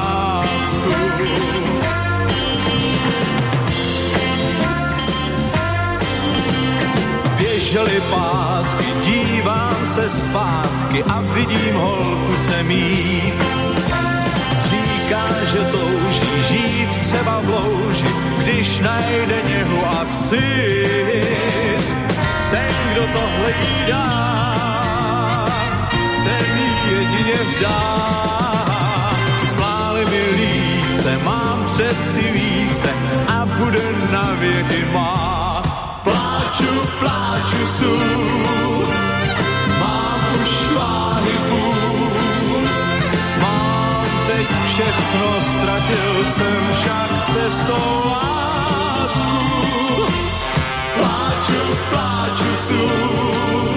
[8.10, 13.34] Pátky, dívám se zpátky a vidím holku se mít.
[14.64, 18.06] Říká, že touží žít třeba v louži,
[18.38, 20.40] když najde něhu a cit.
[22.50, 24.06] Ten, kdo to hlídá,
[26.24, 26.58] ten
[26.90, 27.82] jedině vdá.
[29.48, 32.88] Spláli mi líce, mám přeci více
[33.28, 33.82] a bude
[34.12, 35.49] na věky má.
[36.60, 38.88] Pláču, pláču sůl,
[39.80, 42.62] mám už váhy půl,
[43.40, 49.40] mám teď všechno, ztratil jsem však cestou lásku.
[50.98, 53.74] Pláču, pláču sůl,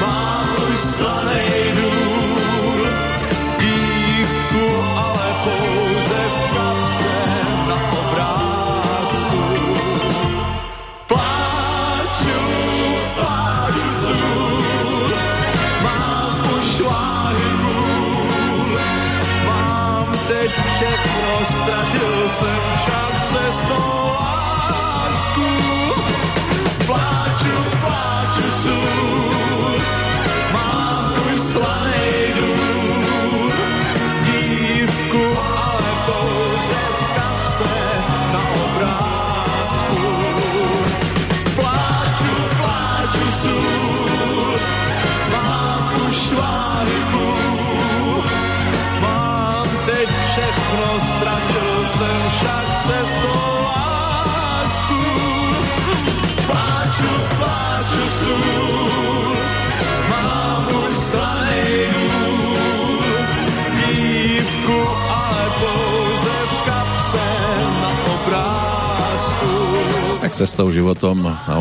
[0.00, 2.17] mám už slanej důl,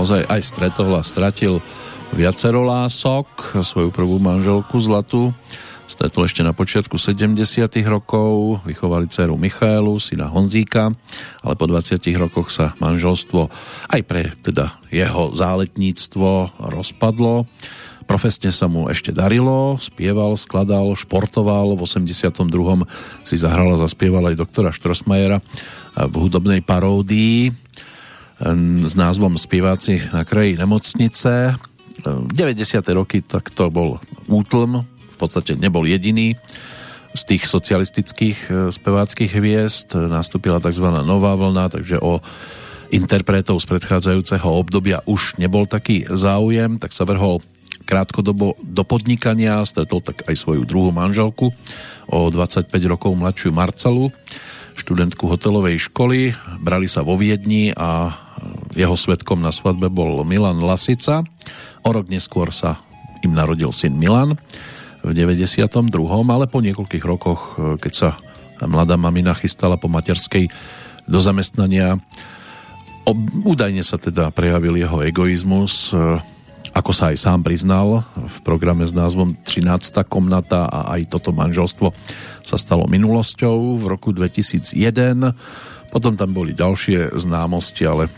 [0.07, 1.59] naozaj aj stretol a stratil
[2.15, 3.59] viacero lások.
[3.59, 5.35] Svoju prvú manželku Zlatu
[5.83, 7.35] stretol ešte na počiatku 70
[7.83, 10.95] rokov, vychovali dceru Michaelu, syna Honzíka,
[11.43, 13.51] ale po 20 rokoch sa manželstvo
[13.91, 17.43] aj pre teda jeho záletníctvo rozpadlo.
[18.07, 21.75] Profesne sa mu ešte darilo, spieval, skladal, športoval.
[21.75, 22.47] V 82.
[23.27, 25.43] si zahral a zaspieval aj doktora Štrosmajera
[25.99, 27.67] v hudobnej paródii
[28.85, 31.57] s názvom Spieváci na kraji nemocnice.
[32.05, 32.37] 90.
[32.93, 33.97] roky tak to bol
[34.29, 36.37] útlm, v podstate nebol jediný
[37.17, 39.97] z tých socialistických e, speváckých hviezd.
[39.97, 40.85] Nastúpila tzv.
[41.01, 42.21] nová vlna, takže o
[42.93, 47.41] interpretov z predchádzajúceho obdobia už nebol taký záujem, tak sa vrhol
[47.87, 51.49] krátkodobo do podnikania, stretol tak aj svoju druhú manželku,
[52.11, 54.13] o 25 rokov mladšiu Marcelu,
[54.77, 58.26] študentku hotelovej školy, brali sa vo Viedni a
[58.77, 61.25] jeho svetkom na svadbe bol Milan Lasica.
[61.81, 62.81] O rok neskôr sa
[63.25, 64.37] im narodil syn Milan
[65.01, 65.73] v 92.
[66.27, 68.09] ale po niekoľkých rokoch, keď sa
[68.65, 70.49] mladá mamina chystala po materskej
[71.07, 71.97] do zamestnania,
[73.45, 75.95] údajne sa teda prejavil jeho egoizmus,
[76.75, 80.03] ako sa aj sám priznal v programe s názvom 13.
[80.05, 81.89] komnata a aj toto manželstvo
[82.43, 84.75] sa stalo minulosťou v roku 2001.
[85.89, 88.11] Potom tam boli ďalšie známosti, ale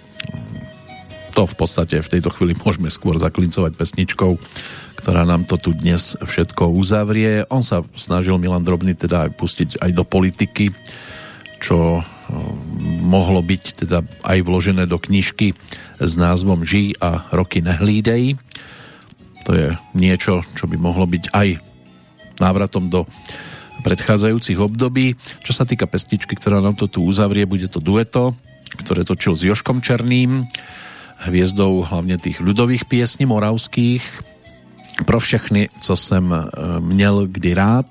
[1.39, 4.35] to v podstate v tejto chvíli môžeme skôr zaklincovať pesničkou,
[4.99, 7.47] ktorá nám to tu dnes všetko uzavrie.
[7.47, 10.75] On sa snažil Milan Drobný teda aj pustiť aj do politiky,
[11.63, 12.03] čo
[13.03, 15.55] mohlo byť teda aj vložené do knižky
[15.97, 18.35] s názvom Žij a roky nehlídej.
[19.47, 21.57] To je niečo, čo by mohlo byť aj
[22.37, 23.07] návratom do
[23.81, 25.15] predchádzajúcich období.
[25.41, 28.35] Čo sa týka pesničky, ktorá nám to tu uzavrie, bude to dueto,
[28.77, 30.45] ktoré točil s Joškom Černým,
[31.25, 34.03] hviezdou hlavne tých ľudových piesní moravských.
[35.05, 36.35] Pro všechny, co jsem
[36.79, 37.87] měl kdy rád,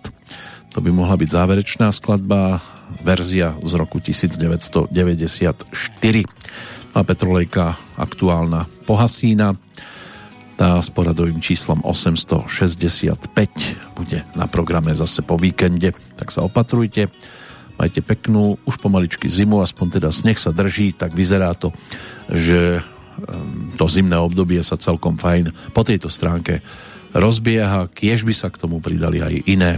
[0.69, 2.61] to by mohla byť záverečná skladba,
[3.01, 4.93] verzia z roku 1994.
[6.95, 9.57] A Petrolejka aktuálna pohasína.
[10.59, 13.21] Tá s poradovým číslom 865
[13.95, 17.09] bude na programe zase po víkende, tak sa opatrujte.
[17.79, 21.71] Majte peknú, už pomaličky zimu, aspoň teda sneh sa drží, tak vyzerá to,
[22.27, 26.61] že ehm, to zimné obdobie sa celkom fajn po tejto stránke
[27.15, 29.73] rozbieha, kiež by sa k tomu pridali aj iné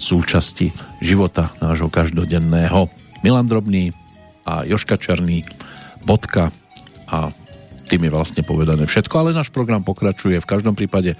[0.00, 2.90] súčasti života nášho každodenného.
[3.22, 3.94] Milan Drobný
[4.44, 5.46] a Joška Černý,
[6.02, 6.50] bodka
[7.08, 7.30] a
[7.88, 10.40] tým je vlastne povedané všetko, ale náš program pokračuje.
[10.40, 11.18] V každom prípade e,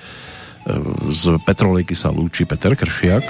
[1.12, 3.24] z Petrolejky sa lúči Peter Kršiak.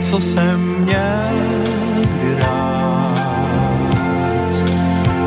[0.00, 1.30] Co jsem měl
[2.40, 3.18] rád,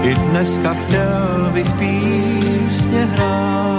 [0.03, 3.72] i dneska chtěl bych písně hrát.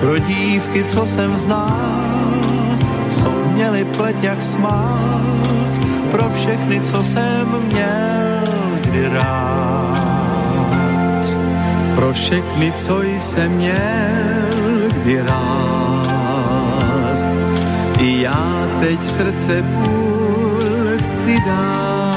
[0.00, 2.34] Pro dívky, co jsem znal,
[3.10, 5.70] co měli pleť jak smát,
[6.10, 8.40] pro všechny, co jsem měl
[8.80, 10.00] kdy rád.
[11.94, 14.48] Pro všechny, co jsem měl
[15.02, 15.59] kdy rád,
[18.00, 20.60] i já teď srdce půl
[20.98, 22.10] chci dát.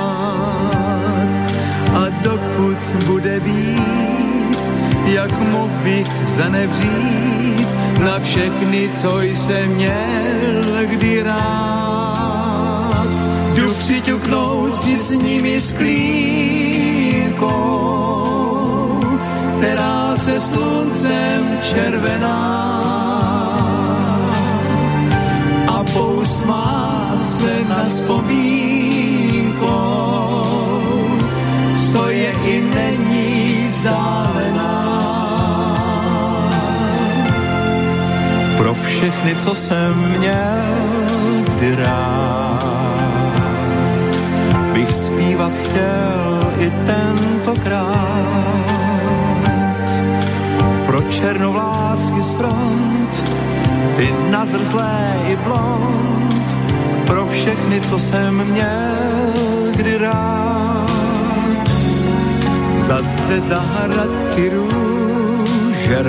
[1.94, 2.78] A dokud
[3.08, 4.58] bude být,
[5.06, 7.68] jak mohl bych zanevřít,
[8.04, 13.08] na všechny, co jsem měl kdy rád.
[13.56, 15.94] Jdu přiťuknout si s nimi sklínkou,
[19.58, 22.93] která se sluncem červená
[25.94, 28.34] a pousmát se na vzpomínkou,
[31.92, 34.74] co je i není vzdálená.
[38.58, 40.64] pro všechny, co jsem měl
[41.44, 42.64] kdy rád.
[44.74, 48.34] Bych zpívat chtěl i tentokrát.
[50.86, 53.33] Pro černovlásky z front,
[53.98, 56.58] ty nazrzlé i blond,
[57.08, 61.68] pro všechny, co jsem měl kdy rád.
[62.78, 66.04] Zas ze zahrad ti růže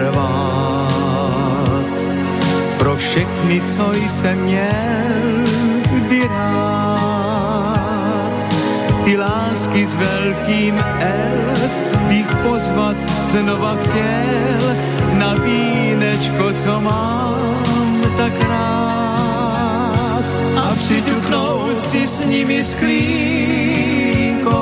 [2.78, 5.44] pro všechny, co jsem měl
[5.90, 7.34] kdy rád.
[9.04, 11.68] Ty lásky s velkým L
[12.08, 12.96] bych pozvat
[13.26, 14.76] znova chtěl
[15.18, 17.43] na vínečko, co mám
[18.16, 20.24] tak rád.
[20.56, 24.52] A přiťuknout si s nimi sklínkou,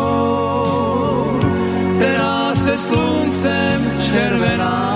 [1.97, 4.93] která se sluncem červená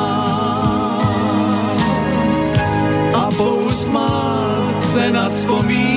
[3.37, 5.96] pousmát se nad vzpomínkou,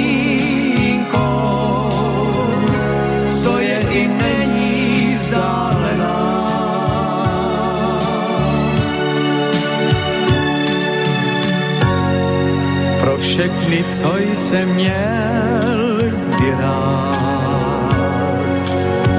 [13.39, 15.99] všechny, co jsem měl
[16.35, 16.51] kdy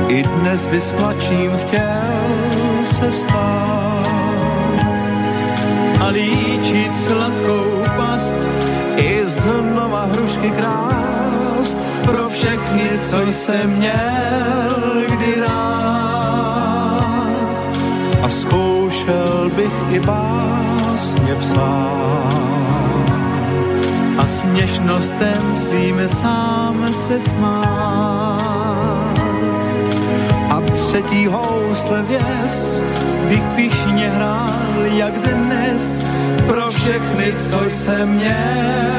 [0.09, 4.07] i dnes by s mladším chtěl se stát
[6.01, 8.39] a líčit sladkou past
[8.97, 16.61] i znova hrušky krást pro všechny, co jsem měl kdy rád.
[18.23, 22.50] A zkoušel bych i básně psát
[24.21, 28.41] a směšnostem svým sám se smát.
[30.51, 32.83] A třetí housle věs
[33.29, 36.07] bych pišně hrál jak dnes
[36.47, 38.90] pro všechny, co jsem měl